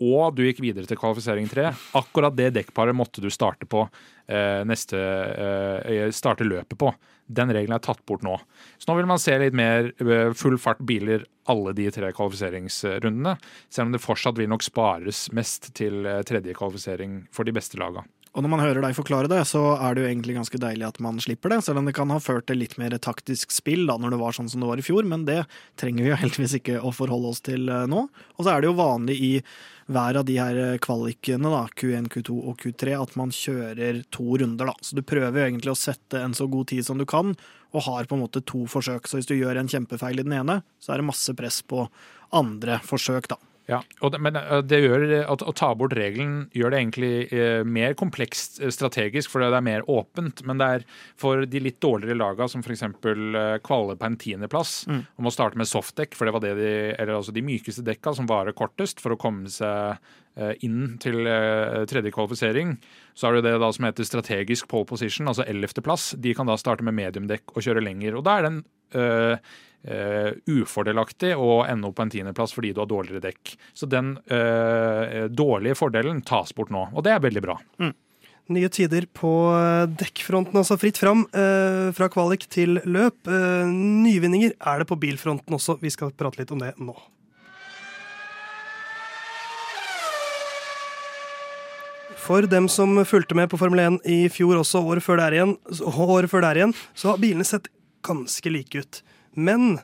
og 0.00 0.36
du 0.36 0.44
gikk 0.46 0.62
videre 0.64 0.88
til 0.88 0.96
kvalifisering 0.96 1.48
tre, 1.50 1.66
akkurat 1.98 2.36
det 2.38 2.52
dekkparet 2.56 2.96
måtte 2.96 3.20
du 3.20 3.28
starte 3.34 3.68
på 3.68 3.82
neste 4.64 5.00
starte 6.16 6.46
løpet 6.46 6.78
på. 6.80 6.92
Den 7.30 7.52
regelen 7.54 7.76
er 7.76 7.82
tatt 7.84 8.02
bort 8.10 8.24
nå. 8.26 8.34
Så 8.78 8.90
nå 8.90 8.96
vil 8.98 9.08
man 9.10 9.20
se 9.22 9.36
litt 9.38 9.56
mer 9.56 9.92
eh, 10.02 10.32
full 10.34 10.58
fart 10.58 10.80
biler 10.86 11.26
alle 11.50 11.74
de 11.78 11.86
tre 11.94 12.10
kvalifiseringsrundene. 12.16 13.36
Selv 13.70 13.88
om 13.88 13.94
det 13.94 14.02
fortsatt 14.02 14.38
vil 14.40 14.50
nok 14.50 14.66
spares 14.66 15.28
mest 15.36 15.70
til 15.78 16.06
eh, 16.08 16.24
tredje 16.26 16.56
kvalifisering 16.58 17.22
for 17.34 17.46
de 17.46 17.54
beste 17.54 17.78
lagene. 17.80 18.06
Og 18.30 18.44
når 18.44 18.50
man 18.52 18.60
hører 18.62 18.84
deg 18.84 18.94
forklare 18.94 19.26
det, 19.30 19.40
så 19.50 19.60
er 19.74 19.96
det 19.96 20.04
jo 20.04 20.08
egentlig 20.12 20.36
ganske 20.36 20.58
deilig 20.62 20.86
at 20.86 21.00
man 21.02 21.18
slipper 21.22 21.50
det, 21.50 21.64
selv 21.66 21.80
om 21.80 21.88
det 21.88 21.96
kan 21.96 22.12
ha 22.14 22.20
ført 22.22 22.46
til 22.46 22.60
litt 22.62 22.76
mer 22.78 22.94
taktisk 23.02 23.50
spill 23.50 23.88
da, 23.90 23.96
når 23.98 24.14
det 24.14 24.20
var 24.20 24.36
sånn 24.36 24.50
som 24.52 24.62
det 24.62 24.68
var 24.70 24.78
i 24.78 24.84
fjor, 24.86 25.02
men 25.10 25.24
det 25.26 25.40
trenger 25.80 26.06
vi 26.06 26.12
jo 26.12 26.18
heldigvis 26.22 26.54
ikke 26.60 26.78
å 26.78 26.94
forholde 26.94 27.32
oss 27.34 27.42
til 27.46 27.66
eh, 27.66 27.88
nå. 27.90 28.04
Og 28.38 28.46
så 28.46 28.52
er 28.52 28.62
det 28.62 28.70
jo 28.70 28.78
vanlig 28.78 29.18
i 29.18 29.32
hver 29.90 30.20
av 30.20 30.28
de 30.28 30.38
her 30.38 30.78
kvalikene, 30.78 31.50
da, 31.50 31.64
Q1, 31.74 32.06
Q2 32.14 32.38
og 32.38 32.62
Q3, 32.62 32.94
at 33.00 33.18
man 33.18 33.34
kjører 33.34 34.04
to 34.14 34.38
runder, 34.38 34.70
da. 34.70 34.76
Så 34.86 34.94
du 34.94 35.02
prøver 35.02 35.34
jo 35.40 35.48
egentlig 35.48 35.74
å 35.74 35.80
sette 35.80 36.22
en 36.22 36.36
så 36.36 36.46
god 36.46 36.70
tid 36.70 36.86
som 36.86 37.02
du 37.02 37.08
kan, 37.10 37.34
og 37.74 37.86
har 37.88 38.06
på 38.06 38.14
en 38.14 38.22
måte 38.22 38.46
to 38.46 38.62
forsøk. 38.70 39.10
Så 39.10 39.18
hvis 39.18 39.30
du 39.30 39.34
gjør 39.34 39.58
en 39.58 39.70
kjempefeil 39.70 40.22
i 40.22 40.26
den 40.26 40.38
ene, 40.38 40.60
så 40.78 40.94
er 40.94 41.02
det 41.02 41.10
masse 41.10 41.34
press 41.34 41.64
på 41.66 41.88
andre 42.30 42.78
forsøk, 42.86 43.32
da. 43.34 43.42
Ja, 43.70 44.08
det, 44.10 44.18
Men 44.18 44.36
eh, 44.36 44.62
det 44.66 44.80
gjør 44.82 45.04
at 45.30 45.44
å 45.46 45.54
ta 45.54 45.70
bort 45.78 45.94
regelen 45.94 46.48
gjør 46.56 46.72
det 46.72 46.80
egentlig 46.80 47.12
eh, 47.30 47.62
mer 47.62 47.94
komplekst 47.98 48.58
eh, 48.58 48.72
strategisk, 48.74 49.30
fordi 49.30 49.50
det 49.52 49.60
er 49.60 49.66
mer 49.66 49.86
åpent. 49.90 50.42
Men 50.48 50.60
det 50.60 50.70
er 50.74 50.86
for 51.20 51.44
de 51.46 51.62
litt 51.62 51.78
dårligere 51.82 52.18
laga, 52.18 52.48
som 52.50 52.64
f.eks. 52.64 52.82
Eh, 52.82 53.52
kvaler 53.66 54.00
på 54.00 54.08
en 54.08 54.18
tiendeplass, 54.20 54.74
mm. 54.90 55.04
å 55.14 55.26
må 55.26 55.34
starte 55.34 55.60
med 55.60 55.70
softdekk, 55.70 56.18
for 56.18 56.26
det 56.26 56.34
var 56.34 56.44
det 56.44 56.56
de, 56.58 56.72
eller 56.96 57.20
altså 57.20 57.34
de 57.36 57.46
mykeste 57.46 57.86
dekka 57.86 58.16
som 58.18 58.28
varer 58.30 58.56
kortest 58.58 59.02
for 59.02 59.14
å 59.14 59.20
komme 59.20 59.50
seg 59.52 60.00
inn 60.64 60.94
til 61.02 61.26
tredje 61.90 62.12
kvalifisering. 62.14 62.76
Så 63.18 63.26
har 63.26 63.34
du 63.34 63.42
det 63.44 63.56
da 63.60 63.66
som 63.74 63.84
heter 63.84 64.06
strategisk 64.06 64.68
pole 64.70 64.86
position, 64.88 65.28
altså 65.28 65.44
ellevteplass. 65.44 66.14
De 66.22 66.32
kan 66.38 66.48
da 66.48 66.54
starte 66.56 66.86
med 66.86 66.96
mediumdekk 66.96 67.50
og 67.52 67.66
kjøre 67.66 67.82
lenger. 67.82 68.16
Og 68.16 68.24
da 68.24 68.36
er 68.38 68.46
den 68.46 68.60
uh, 69.88 70.30
ufordelaktig 70.50 71.32
å 71.38 71.62
ende 71.68 71.88
opp 71.88 71.98
på 71.98 72.06
en 72.06 72.12
tiendeplass 72.12 72.54
fordi 72.56 72.74
du 72.74 72.82
har 72.82 72.90
dårligere 72.90 73.24
dekk. 73.30 73.54
Så 73.76 73.88
den 73.90 74.16
uh, 74.32 75.26
dårlige 75.30 75.78
fordelen 75.78 76.22
tas 76.26 76.54
bort 76.56 76.72
nå, 76.74 76.88
og 76.92 77.06
det 77.06 77.14
er 77.14 77.24
veldig 77.24 77.44
bra. 77.44 77.58
Mm. 77.82 77.94
Nye 78.50 78.66
tider 78.72 79.04
på 79.14 79.28
eh, 79.54 79.84
dekkfronten, 80.00 80.56
altså 80.58 80.74
fritt 80.80 80.96
fram 80.98 81.20
uh, 81.36 81.92
fra 81.94 82.08
kvalik 82.10 82.48
til 82.50 82.80
løp. 82.82 83.30
nyvinninger 83.30 84.56
er 84.58 84.82
det 84.82 84.88
på 84.90 84.98
bilfronten 84.98 85.54
også, 85.54 85.76
vi 85.78 85.92
skal 85.94 86.10
prate 86.10 86.40
litt 86.40 86.50
om 86.50 86.58
det 86.58 86.72
nå. 86.82 86.96
For 92.20 92.44
dem 92.50 92.66
som 92.70 92.98
fulgte 93.06 93.38
med 93.38 93.48
på 93.52 93.58
Formel 93.60 93.80
1 93.84 94.00
i 94.10 94.18
fjor 94.34 94.58
også, 94.60 94.82
året 94.82 95.06
før 95.06 95.22
der 95.22 95.38
igjen, 95.38 95.54
året 95.86 96.30
før 96.30 96.44
der 96.44 96.58
igjen 96.58 96.74
så 96.90 97.12
har 97.12 97.22
bilene 97.22 97.46
sett 97.46 97.70
ganske 98.06 98.50
like 98.50 98.82
ut. 98.82 99.00
Men 99.40 99.80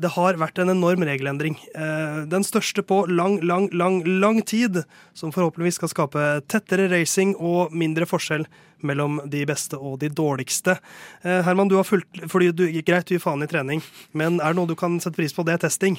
det 0.00 0.10
har 0.16 0.38
vært 0.40 0.58
en 0.58 0.72
enorm 0.72 1.04
regelendring. 1.06 1.56
Eh, 1.74 2.24
den 2.30 2.46
største 2.46 2.82
på 2.82 3.04
lang, 3.06 3.38
lang, 3.46 3.68
lang, 3.70 4.00
lang 4.04 4.40
tid, 4.42 4.82
som 5.14 5.32
forhåpentligvis 5.34 5.78
skal 5.78 5.92
skape 5.92 6.24
tettere 6.50 6.88
racing 6.90 7.36
og 7.38 7.74
mindre 7.74 8.08
forskjell 8.10 8.48
mellom 8.86 9.20
de 9.30 9.44
beste 9.48 9.78
og 9.78 9.98
de 10.02 10.10
dårligste. 10.12 10.76
Eh, 11.22 11.40
Herman, 11.46 11.70
du 11.70 11.76
har 11.78 11.86
fulgt, 11.88 12.22
fordi 12.30 12.50
du, 12.52 12.64
Greit, 12.86 13.08
du 13.08 13.16
gir 13.16 13.22
faen 13.22 13.44
i 13.44 13.48
trening, 13.50 13.82
men 14.12 14.38
er 14.40 14.52
det 14.52 14.58
noe 14.60 14.70
du 14.70 14.76
kan 14.78 14.98
sette 15.02 15.18
pris 15.18 15.34
på, 15.34 15.44
det 15.46 15.56
er 15.56 15.64
testing. 15.64 15.98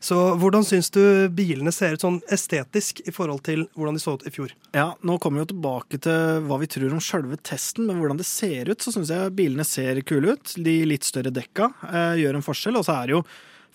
Så 0.00 0.18
hvordan 0.40 0.66
syns 0.66 0.92
du 0.94 1.02
bilene 1.32 1.72
ser 1.74 1.96
ut 1.96 2.04
sånn 2.04 2.20
estetisk 2.32 3.02
i 3.06 3.14
forhold 3.14 3.44
til 3.48 3.66
hvordan 3.74 3.98
de 3.98 4.04
så 4.04 4.16
ut 4.16 4.26
i 4.28 4.34
fjor? 4.34 4.54
Ja, 4.76 4.92
Nå 5.06 5.18
kommer 5.22 5.40
vi 5.40 5.46
jo 5.46 5.52
tilbake 5.54 6.00
til 6.02 6.46
hva 6.46 6.60
vi 6.62 6.70
tror 6.70 6.94
om 6.94 7.02
sjølve 7.02 7.40
testen, 7.46 7.88
men 7.88 8.00
hvordan 8.00 8.20
det 8.20 8.28
ser 8.28 8.70
ut, 8.70 8.80
så 8.82 8.94
syns 8.94 9.12
jeg 9.12 9.34
bilene 9.36 9.66
ser 9.66 10.00
kule 10.06 10.36
ut. 10.36 10.56
De 10.56 10.78
litt 10.88 11.06
større 11.06 11.34
dekka 11.34 11.70
eh, 11.90 12.16
gjør 12.22 12.38
en 12.38 12.46
forskjell, 12.46 12.80
og 12.80 12.88
så 12.88 13.00
er 13.00 13.10
det 13.10 13.18
jo 13.18 13.26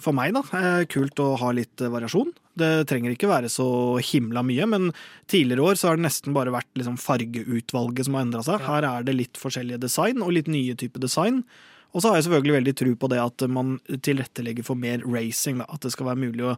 for 0.03 0.15
meg 0.17 0.35
da, 0.35 0.43
er 0.57 0.87
kult 0.91 1.19
å 1.23 1.33
ha 1.41 1.51
litt 1.55 1.81
eh, 1.81 1.91
variasjon. 1.91 2.31
Det 2.59 2.71
trenger 2.89 3.13
ikke 3.15 3.29
være 3.31 3.49
så 3.51 3.65
himla 4.03 4.43
mye, 4.45 4.67
men 4.69 4.89
tidligere 5.31 5.71
år 5.71 5.79
så 5.79 5.89
har 5.89 5.99
det 5.99 6.07
nesten 6.07 6.35
bare 6.35 6.53
vært 6.53 6.71
liksom 6.79 6.97
fargeutvalget 7.01 8.07
som 8.07 8.17
har 8.17 8.25
endra 8.27 8.43
seg. 8.45 8.65
Her 8.67 8.87
er 8.89 9.07
det 9.07 9.17
litt 9.17 9.39
forskjellige 9.39 9.81
design 9.85 10.23
og 10.25 10.33
litt 10.35 10.51
nye 10.51 10.75
typer 10.77 11.03
design. 11.03 11.43
Og 11.91 11.99
så 11.99 12.11
har 12.11 12.19
jeg 12.19 12.29
selvfølgelig 12.29 12.55
veldig 12.55 12.73
tro 12.79 12.93
på 12.99 13.09
det 13.11 13.19
at 13.19 13.43
man 13.51 13.73
tilrettelegger 13.91 14.67
for 14.67 14.79
mer 14.79 15.03
racing. 15.03 15.59
Da. 15.59 15.67
At 15.67 15.83
det 15.83 15.91
skal 15.95 16.07
være 16.11 16.23
mulig 16.23 16.45
å 16.47 16.55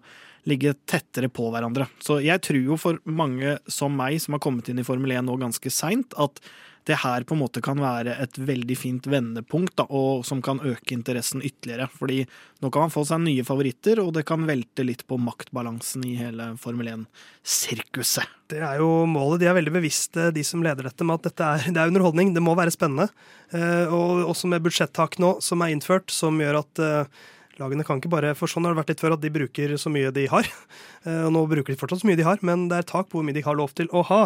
ligge 0.49 0.75
tettere 0.89 1.29
på 1.33 1.47
hverandre. 1.53 1.87
Så 2.03 2.19
jeg 2.21 2.41
tror 2.45 2.61
jo 2.61 2.77
for 2.77 2.99
mange 3.09 3.57
som 3.71 3.95
meg, 3.97 4.19
som 4.21 4.37
har 4.37 4.43
kommet 4.43 4.69
inn 4.69 4.81
i 4.81 4.85
Formel 4.85 5.15
1 5.15 5.25
nå 5.25 5.39
ganske 5.41 5.73
seint, 5.73 6.13
at 6.21 6.41
det 6.89 6.99
her 7.03 7.23
på 7.27 7.35
en 7.35 7.41
måte 7.41 7.61
kan 7.63 7.79
være 7.81 8.15
et 8.23 8.37
veldig 8.37 8.75
fint 8.77 9.07
vendepunkt, 9.09 9.75
da, 9.79 9.85
og 9.89 10.25
som 10.27 10.41
kan 10.43 10.61
øke 10.63 10.95
interessen 10.95 11.43
ytterligere. 11.43 11.87
Fordi 11.91 12.23
nå 12.63 12.71
kan 12.73 12.85
man 12.85 12.93
få 12.93 13.05
seg 13.07 13.23
nye 13.23 13.45
favoritter, 13.47 14.01
og 14.03 14.13
det 14.17 14.25
kan 14.29 14.45
velte 14.47 14.85
litt 14.85 15.05
på 15.07 15.19
maktbalansen 15.21 16.05
i 16.09 16.15
hele 16.19 16.51
Formel 16.61 16.91
1-sirkuset. 16.93 18.27
Det 18.51 18.61
er 18.61 18.81
jo 18.81 19.05
målet. 19.09 19.41
De 19.41 19.49
er 19.49 19.57
veldig 19.57 19.75
bevisste, 19.77 20.29
de 20.35 20.43
som 20.45 20.63
leder 20.65 20.89
dette, 20.89 21.07
med 21.07 21.21
at 21.21 21.29
dette 21.29 21.51
er, 21.53 21.69
det 21.73 21.79
er 21.81 21.93
underholdning. 21.93 22.33
Det 22.35 22.43
må 22.43 22.57
være 22.59 22.73
spennende. 22.75 23.07
Eh, 23.55 23.85
og 23.87 24.27
også 24.33 24.51
med 24.51 24.65
budsjettak 24.65 25.19
nå, 25.23 25.37
som 25.43 25.63
er 25.63 25.73
innført, 25.73 26.11
som 26.13 26.41
gjør 26.41 26.61
at 26.63 26.83
eh, 26.83 27.23
Lagene 27.61 27.85
kan 27.85 27.99
ikke 27.99 28.09
bare, 28.09 28.31
for 28.37 28.49
sånn 28.49 28.65
har 28.65 28.73
det 28.73 28.79
vært 28.79 28.91
litt 28.93 29.03
før, 29.03 29.13
at 29.13 29.21
de 29.21 29.29
bruker 29.33 29.75
så 29.77 29.91
mye 29.93 30.13
de 30.15 30.27
har. 30.31 30.49
Eh, 31.03 31.25
og 31.27 31.33
nå 31.35 31.41
bruker 31.51 31.73
de 31.73 31.75
fortsatt 31.75 31.99
så 31.99 32.07
mye 32.07 32.15
de 32.15 32.23
har, 32.23 32.39
men 32.47 32.61
det 32.71 32.77
er 32.77 32.85
tak 32.87 33.09
på 33.11 33.17
hvor 33.17 33.25
mye 33.27 33.35
de 33.35 33.41
har 33.43 33.57
lov 33.59 33.73
til 33.75 33.89
å 33.91 34.05
ha. 34.07 34.21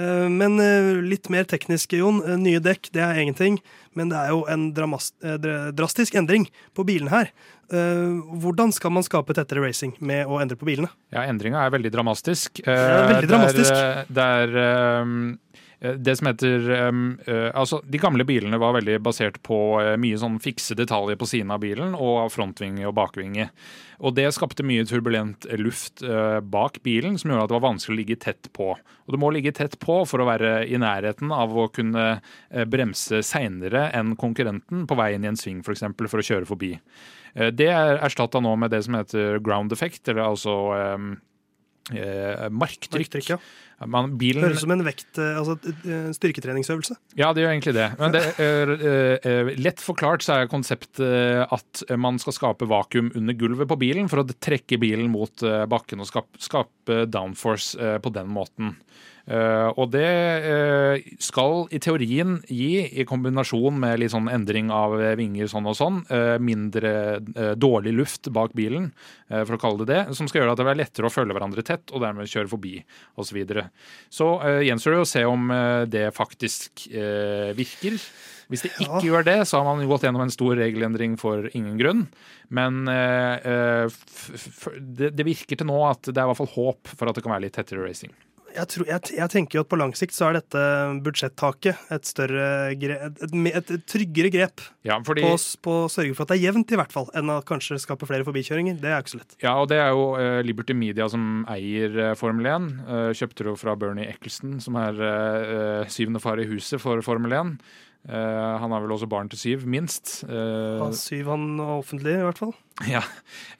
Eh, 0.00 0.24
men 0.32 0.56
eh, 0.56 1.02
litt 1.04 1.28
mer 1.28 1.44
teknisk, 1.44 1.92
Jon. 1.98 2.22
Nye 2.40 2.62
dekk, 2.64 2.88
det 2.96 3.02
er 3.04 3.20
ingenting. 3.20 3.58
Men 3.92 4.08
det 4.08 4.22
er 4.22 4.32
jo 4.32 4.40
en 4.48 4.64
drastisk 4.72 6.16
endring 6.16 6.48
på 6.72 6.88
bilene 6.88 7.12
her. 7.12 7.28
Hvordan 7.68 8.72
skal 8.72 8.96
man 8.96 9.04
skape 9.04 9.36
tettere 9.36 9.60
racing 9.66 9.92
med 10.00 10.24
å 10.24 10.40
endre 10.40 10.56
på 10.56 10.64
bilene? 10.68 10.88
Ja, 11.12 11.28
Endringa 11.28 11.60
er 11.60 11.76
veldig 11.76 11.92
dramatisk. 11.92 12.64
Ja, 12.64 13.04
veldig 13.12 13.28
dramatisk. 13.28 13.68
Det 13.68 14.24
er, 14.24 14.56
det 14.56 14.58
er 14.64 15.43
det 15.84 16.16
som 16.16 16.28
heter 16.30 16.70
uh, 16.70 17.50
Altså, 17.54 17.80
de 17.84 18.00
gamle 18.00 18.24
bilene 18.24 18.60
var 18.60 18.76
veldig 18.78 18.98
basert 19.04 19.40
på 19.44 19.58
uh, 19.82 19.94
mye 20.00 20.18
sånn 20.20 20.38
fikse 20.42 20.76
detaljer 20.78 21.18
på 21.20 21.28
siden 21.28 21.52
av 21.54 21.60
bilen, 21.64 21.92
og 21.96 22.30
frontvinge 22.32 22.86
og 22.88 22.94
bakvinge. 22.96 23.50
Og 24.04 24.14
det 24.16 24.26
skapte 24.34 24.64
mye 24.66 24.84
turbulent 24.88 25.46
luft 25.60 26.02
bak 26.50 26.80
bilen, 26.84 27.14
som 27.16 27.30
gjorde 27.30 27.44
at 27.44 27.52
det 27.52 27.54
var 27.54 27.62
vanskelig 27.68 27.94
å 27.94 27.98
ligge 28.00 28.16
tett 28.20 28.48
på. 28.52 28.72
Og 28.74 29.14
du 29.14 29.18
må 29.22 29.30
ligge 29.32 29.52
tett 29.54 29.76
på 29.80 30.00
for 30.08 30.20
å 30.20 30.26
være 30.26 30.64
i 30.66 30.80
nærheten 30.82 31.30
av 31.32 31.54
å 31.54 31.68
kunne 31.72 32.18
bremse 32.68 33.22
seinere 33.24 33.86
enn 33.94 34.16
konkurrenten 34.20 34.82
på 34.90 34.98
veien 34.98 35.24
i 35.24 35.30
en 35.30 35.38
sving, 35.38 35.62
f.eks., 35.62 35.68
for, 35.68 35.76
eksempel, 35.78 36.10
for 36.10 36.20
å 36.20 36.26
kjøre 36.26 36.50
forbi. 36.50 36.72
det 37.54 37.70
er 37.70 38.02
erstatta 38.02 38.42
nå 38.42 38.56
med 38.60 38.74
det 38.74 38.82
som 38.84 38.98
heter 38.98 39.38
ground 39.46 39.72
effect, 39.72 40.02
eller 40.10 40.26
altså 40.26 40.58
eh, 41.92 42.48
marktrykk. 42.50 43.00
Marktrykk, 43.02 43.30
ja. 43.34 43.38
Man, 43.90 44.12
bilen, 44.16 44.44
Høres 44.44 44.62
ut 44.62 44.64
som 44.64 44.72
en 44.72 44.84
vekt, 44.86 45.18
eh, 45.18 45.38
altså 45.40 45.56
styrketreningsøvelse. 46.16 46.96
Ja, 47.18 47.32
det 47.34 47.42
gjør 47.42 47.52
egentlig 47.52 47.74
det. 47.76 47.88
Men 47.98 48.14
det 48.14 48.22
er, 48.40 48.72
eh, 48.78 49.26
eh, 49.26 49.50
lett 49.60 49.82
forklart 49.82 50.24
så 50.24 50.38
er 50.38 50.50
konseptet 50.52 51.50
at 51.52 51.82
man 52.00 52.20
skal 52.22 52.36
skape 52.36 52.68
vakuum 52.70 53.10
under 53.18 53.36
gulvet 53.36 53.68
på 53.68 53.78
bilen 53.80 54.08
for 54.08 54.22
å 54.22 54.28
trekke 54.28 54.78
bilen 54.80 55.10
mot 55.12 55.42
eh, 55.42 55.64
bakken 55.70 56.00
og 56.00 56.08
skape, 56.08 56.40
skape 56.40 57.04
downforce 57.10 57.74
eh, 57.80 57.98
på 57.98 58.14
den 58.14 58.30
måten. 58.32 58.76
Eh, 59.24 59.68
og 59.80 59.88
det 59.94 60.04
eh, 60.04 61.04
skal 61.22 61.64
i 61.72 61.80
teorien 61.80 62.36
gi, 62.44 62.82
i 63.00 63.06
kombinasjon 63.08 63.78
med 63.80 64.02
litt 64.02 64.12
sånn 64.12 64.28
endring 64.28 64.68
av 64.74 64.98
vinger 65.16 65.48
sånn 65.48 65.70
og 65.70 65.78
sånn, 65.78 66.02
eh, 66.12 66.36
mindre 66.42 66.92
dårlig 67.56 67.94
luft 67.96 68.28
bak 68.34 68.52
bilen, 68.56 68.90
for 69.34 69.56
å 69.56 69.60
kalle 69.60 69.80
det 69.82 69.88
det, 69.88 70.02
som 70.14 70.28
skal 70.28 70.42
gjøre 70.42 70.52
at 70.52 70.60
det 70.60 70.66
blir 70.68 70.76
lettere 70.82 71.08
å 71.08 71.12
følge 71.12 71.34
hverandre 71.34 71.64
tett 71.66 71.90
og 71.94 72.02
dermed 72.04 72.28
kjøre 72.30 72.50
forbi 72.52 72.76
osv. 73.16 73.24
Så, 73.24 73.34
videre. 73.34 73.64
så 74.12 74.26
gjenstår 74.62 74.94
det 74.94 75.00
å 75.02 75.08
se 75.10 75.22
om 75.26 75.48
det 75.90 76.04
faktisk 76.14 76.84
virker. 77.56 77.96
Hvis 78.52 78.62
det 78.62 78.70
ikke 78.76 79.00
Ja. 79.00 79.00
gjør 79.08 79.24
det, 79.26 79.38
så 79.48 79.58
har 79.58 79.64
man 79.64 79.88
gått 79.88 80.04
gjennom 80.04 80.22
en 80.22 80.30
stor 80.30 80.54
regelendring 80.54 81.16
for 81.18 81.48
ingen 81.54 81.78
grunn. 81.80 82.04
Men 82.50 82.86
eh, 82.86 83.88
det, 84.78 85.10
det 85.16 85.26
virker 85.26 85.56
til 85.58 85.66
nå 85.66 85.80
at 85.88 86.02
det 86.06 86.14
er 86.20 86.28
i 86.28 86.30
hvert 86.30 86.42
fall 86.44 86.52
håp 86.54 86.92
for 86.94 87.08
at 87.08 87.16
det 87.16 87.24
kan 87.24 87.34
være 87.34 87.46
litt 87.48 87.56
tettere 87.56 87.82
racing. 87.82 88.12
Jeg, 88.54 88.68
tror, 88.70 88.86
jeg, 88.88 89.12
jeg 89.18 89.30
tenker 89.32 89.58
jo 89.58 89.64
at 89.64 89.70
på 89.70 89.78
lang 89.78 89.94
sikt 89.98 90.14
så 90.14 90.28
er 90.28 90.38
dette 90.38 90.62
budsjettaket 91.04 91.92
et 91.94 92.08
større 92.08 92.46
et, 92.70 93.22
et, 93.26 93.34
et, 93.50 93.72
tryggere 93.90 94.30
grep 94.34 94.62
Ja, 94.86 95.00
fordi, 95.04 95.24
på, 95.26 95.36
på 95.64 95.76
å 95.84 95.90
sørge 95.92 96.14
for 96.14 96.24
at 96.24 96.34
det 96.34 96.38
er 96.38 96.46
jevnt, 96.48 96.74
i 96.74 96.78
hvert 96.78 96.94
fall, 96.94 97.08
enn 97.18 97.32
å 97.32 97.40
kanskje 97.46 97.80
skape 97.82 98.06
flere 98.08 98.26
forbikjøringer. 98.26 98.78
Det 98.82 98.90
er 98.90 98.98
jo 98.98 99.04
ikke 99.04 99.14
så 99.14 99.22
lett. 99.22 99.38
ja, 99.42 99.54
og 99.58 99.70
det 99.72 99.80
er 99.82 99.90
jo 99.94 100.06
uh, 100.18 100.40
Liberty 100.46 100.76
Media 100.76 101.08
som 101.10 101.42
eier 101.50 101.98
eh, 102.10 102.12
Formel 102.18 102.50
1. 102.50 102.68
Uh, 102.84 103.08
kjøpte 103.16 103.48
det 103.48 103.56
fra 103.60 103.74
Bernie 103.80 104.10
Eccleston, 104.12 104.58
som 104.64 104.78
er 104.80 105.00
uh, 105.02 105.90
syvende 105.90 106.22
far 106.22 106.42
i 106.42 106.48
huset 106.50 106.82
for 106.82 107.02
Formel 107.06 107.34
1. 107.34 107.56
Eh, 108.04 108.56
han 108.60 108.72
har 108.72 108.82
vel 108.84 108.92
også 108.92 109.08
barn 109.08 109.30
til 109.32 109.40
syv, 109.40 109.62
minst. 109.70 110.18
Uh, 110.28 110.82
Ha 110.82 110.90
syv 110.92 111.30
han 111.32 111.46
offentlig, 111.62 112.18
i 112.18 112.26
hvert 112.26 112.40
fall. 112.42 112.52
Ja. 112.90 113.00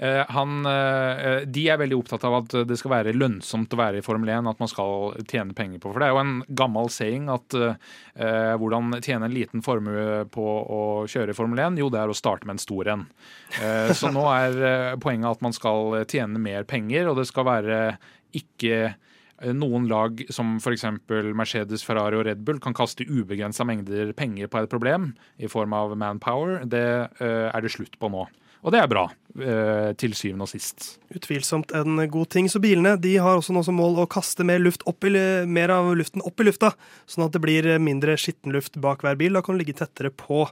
Uh, 0.03 0.24
han, 0.34 0.66
eh, 0.66 1.45
de 1.47 1.62
er 1.70 1.78
veldig 1.78 1.97
opptatt 2.01 2.24
av 2.26 2.34
at 2.40 2.57
det 2.66 2.76
skal 2.80 2.90
være 2.97 3.14
lønnsomt 3.14 3.72
å 3.72 3.78
være 3.78 4.01
i 4.01 4.05
Formel 4.05 4.32
1, 4.34 4.49
at 4.51 4.61
man 4.61 4.70
skal 4.70 5.14
tjene 5.30 5.55
penger 5.57 5.80
på. 5.80 5.92
For 5.95 6.03
det 6.03 6.09
er 6.09 6.16
jo 6.16 6.22
en 6.24 6.34
gammel 6.59 6.90
saying 6.92 7.30
at 7.32 7.57
eh, 7.57 8.55
hvordan 8.59 8.99
tjene 8.99 9.30
en 9.30 9.36
liten 9.36 9.64
formue 9.64 10.24
på 10.34 10.45
å 10.45 10.82
kjøre 11.09 11.32
i 11.32 11.38
Formel 11.38 11.62
1? 11.62 11.80
Jo, 11.80 11.88
det 11.95 12.03
er 12.03 12.11
å 12.11 12.18
starte 12.18 12.51
med 12.51 12.59
en 12.59 12.64
stor 12.66 12.90
en. 12.97 13.07
Eh, 13.62 13.95
så 13.97 14.11
nå 14.16 14.26
er 14.34 14.61
eh, 14.61 14.99
poenget 15.01 15.38
at 15.38 15.47
man 15.47 15.57
skal 15.57 16.03
tjene 16.11 16.42
mer 16.42 16.66
penger, 16.68 17.09
og 17.09 17.22
det 17.22 17.28
skal 17.30 17.49
være 17.49 17.80
ikke 18.34 18.76
eh, 18.90 19.01
noen 19.53 19.88
lag 19.90 20.22
som 20.32 20.57
f.eks. 20.57 20.86
Mercedes, 21.36 21.84
Ferrari 21.84 22.18
og 22.20 22.24
Red 22.28 22.45
Bull 22.47 22.61
kan 22.62 22.76
kaste 22.76 23.05
ubegrensa 23.05 23.66
mengder 23.68 24.14
penger 24.16 24.49
på 24.49 24.62
et 24.62 24.72
problem 24.72 25.12
i 25.36 25.51
form 25.51 25.74
av 25.76 25.97
manpower. 26.01 26.64
Det 26.64 26.86
eh, 27.20 27.51
er 27.51 27.64
det 27.64 27.74
slutt 27.74 27.99
på 28.01 28.11
nå. 28.14 28.24
Og 28.64 28.72
det 28.72 28.80
er 28.80 28.88
bra, 28.88 29.02
eh, 29.36 29.90
til 30.00 30.14
syvende 30.16 30.46
og 30.46 30.48
sist. 30.48 30.94
Utvilsomt 31.12 31.74
en 31.76 31.98
god 32.08 32.30
ting. 32.32 32.46
Så 32.48 32.62
bilene 32.64 32.94
de 32.96 33.18
har 33.20 33.36
også 33.36 33.52
nå 33.52 33.60
som 33.66 33.76
mål 33.76 33.98
å 34.00 34.08
kaste 34.08 34.40
mer, 34.40 34.56
i, 34.56 35.44
mer 35.44 35.68
av 35.68 35.90
luften 35.92 36.22
opp 36.24 36.40
i 36.40 36.46
lufta, 36.48 36.70
sånn 37.06 37.26
at 37.26 37.32
det 37.36 37.42
blir 37.44 37.68
mindre 37.78 38.16
skitten 38.16 38.54
luft 38.56 38.78
bak 38.80 39.02
hver 39.04 39.18
bil. 39.20 39.34
Da 39.36 39.42
kan 39.44 39.58
du 39.58 39.60
ligge 39.60 39.76
tettere 39.76 40.08
på. 40.08 40.48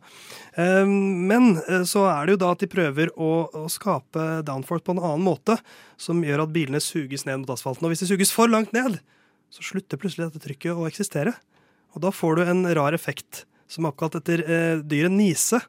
Eh, 0.60 0.84
Men 0.84 1.56
eh, 1.66 1.86
så 1.88 2.04
er 2.04 2.26
det 2.26 2.34
jo 2.36 2.42
da 2.44 2.50
at 2.52 2.60
de 2.60 2.68
prøver 2.68 3.08
å, 3.16 3.48
å 3.48 3.64
skape 3.72 4.42
downforce 4.44 4.84
på 4.84 4.92
en 4.92 5.00
annen 5.00 5.24
måte, 5.24 5.56
som 5.96 6.20
gjør 6.20 6.44
at 6.44 6.52
bilene 6.52 6.80
suges 6.84 7.24
ned 7.24 7.40
mot 7.40 7.54
asfalten. 7.56 7.86
Og 7.88 7.94
hvis 7.94 8.04
de 8.04 8.10
suges 8.12 8.34
for 8.34 8.46
langt 8.46 8.76
ned, 8.76 9.00
så 9.48 9.64
slutter 9.64 9.96
plutselig 9.96 10.28
dette 10.28 10.44
trykket 10.44 10.76
å 10.76 10.84
eksistere. 10.84 11.32
Og 11.96 12.04
da 12.04 12.12
får 12.12 12.36
du 12.36 12.44
en 12.44 12.68
rar 12.76 12.92
effekt, 12.92 13.46
som 13.68 13.86
er 13.86 13.94
oppkalt 13.94 14.20
etter 14.20 14.44
dyret 14.84 15.12
nise. 15.12 15.60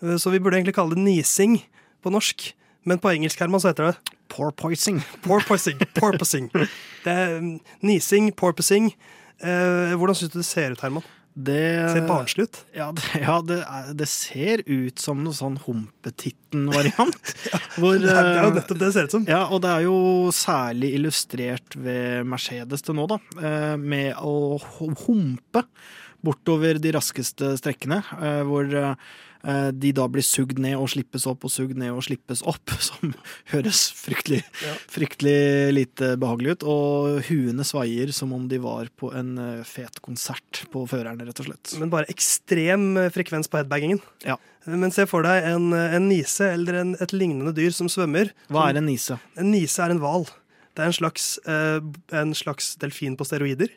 Så 0.00 0.28
vi 0.32 0.40
burde 0.40 0.58
egentlig 0.58 0.76
kalle 0.76 0.96
det 0.96 1.04
nising 1.04 1.56
på 2.04 2.12
norsk. 2.14 2.48
Men 2.86 3.00
på 3.02 3.10
engelsk 3.10 3.40
Herman, 3.42 3.60
så 3.62 3.72
heter 3.72 3.90
det 3.92 4.14
Porpoising. 4.30 5.00
porpoising. 5.22 5.78
porpoising. 5.94 6.48
Det 7.04 7.12
er 7.12 7.36
mm, 7.40 7.52
nising, 7.86 8.32
porpoising. 8.34 8.90
Eh, 9.40 9.94
hvordan 9.98 10.16
syns 10.18 10.32
du 10.34 10.40
det 10.40 10.46
ser 10.48 10.74
ut, 10.74 10.82
Herman? 10.82 11.04
Det 11.36 11.58
Ser 11.92 12.06
barnslig 12.08 12.46
ut. 12.46 12.58
Ja, 12.72 12.86
det, 12.96 13.02
ja 13.20 13.34
det, 13.44 13.58
er, 13.68 13.90
det 14.00 14.06
ser 14.08 14.62
ut 14.64 15.02
som 15.02 15.20
noe 15.20 15.36
sånn 15.36 15.58
Humpetitten-variant. 15.66 17.32
hvor, 17.80 17.98
Det 18.00 18.08
er, 18.14 18.30
jo 18.46 18.54
nettopp 18.56 18.78
det 18.80 18.86
det 18.86 18.94
ser 18.96 19.10
ut 19.10 19.16
som. 19.18 19.26
Ja, 19.28 19.42
og 19.52 19.60
det 19.66 19.74
er 19.74 19.84
jo 19.84 19.98
særlig 20.34 20.94
illustrert 20.96 21.76
ved 21.76 22.24
Mercedes 22.30 22.86
til 22.86 22.96
nå, 22.96 23.04
da. 23.12 23.20
eh, 23.42 23.76
Med 23.76 24.16
å 24.16 24.56
humpe 25.04 25.66
bortover 26.26 26.80
de 26.82 26.94
raskeste 26.96 27.52
strekkene, 27.60 28.00
eh, 28.16 28.40
hvor 28.48 28.72
eh, 28.72 28.96
de 29.46 29.92
da 29.94 30.08
blir 30.10 30.24
sugd 30.26 30.58
ned 30.58 30.74
og 30.74 30.88
slippes 30.90 31.26
opp 31.30 31.44
og 31.46 31.52
sugd 31.54 31.76
ned 31.78 31.92
og 31.94 32.02
slippes 32.02 32.40
opp, 32.50 32.72
som 32.88 33.12
høres 33.52 33.84
fryktelig, 33.94 34.40
Ja. 34.64 34.72
fryktelig 34.90 35.36
lite 35.76 36.08
behagelig 36.18 36.56
ut. 36.56 36.66
Og 36.66 37.20
huene 37.28 37.62
svaier 37.66 38.10
som 38.16 38.32
om 38.34 38.48
de 38.50 38.58
var 38.64 38.90
på 38.98 39.12
en 39.14 39.36
eh, 39.38 39.62
fet 39.68 40.00
konsert 40.02 40.64
på 40.72 40.82
førerne, 40.90 41.28
rett 41.28 41.42
og 41.44 41.50
slett. 41.50 41.76
Men 41.78 41.92
bare 41.94 42.10
ekstrem 42.12 42.88
eh, 43.04 43.10
frekvens 43.14 43.46
på 43.52 43.60
headbangingen. 43.60 44.02
Ja. 44.26 44.34
Men 44.66 44.90
se 44.90 45.04
for 45.06 45.22
deg 45.22 45.44
en, 45.46 45.68
en 45.76 46.08
nise 46.10 46.48
eller 46.56 46.80
en, 46.80 46.96
et 46.98 47.12
lignende 47.14 47.52
dyr 47.54 47.70
som 47.76 47.86
svømmer. 47.92 48.32
Hva 48.50 48.64
er 48.72 48.80
en 48.80 48.88
nise? 48.90 49.20
En 49.38 49.52
nise 49.54 49.78
er 49.84 49.94
en 49.94 50.02
hval. 50.02 50.26
Det 50.74 50.82
er 50.82 50.90
en 50.90 50.96
slags, 50.98 51.28
eh, 51.46 51.78
en 52.18 52.34
slags 52.36 52.74
delfin 52.82 53.14
på 53.16 53.24
steroider. 53.28 53.70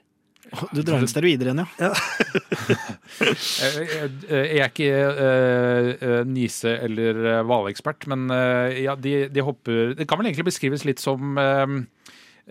Du 0.73 0.79
drar 0.81 1.01
inn 1.03 1.09
steroider 1.11 1.49
igjen, 1.51 1.59
ja. 1.77 1.89
Jeg, 3.19 4.09
er 4.31 4.69
ikke 4.69 4.87
eh, 5.25 6.23
nise- 6.25 6.77
eller 6.87 7.19
eh, 7.35 7.41
hvalekspert, 7.45 8.07
men 8.09 8.29
uh, 8.33 8.71
ja, 8.73 8.95
de, 8.97 9.27
de 9.33 9.43
hopper 9.45 9.93
Det 9.99 10.07
kan 10.09 10.17
vel 10.21 10.29
egentlig 10.31 10.47
beskrives 10.49 10.85
litt 10.87 11.03
som 11.03 11.37
eh, 11.37 11.67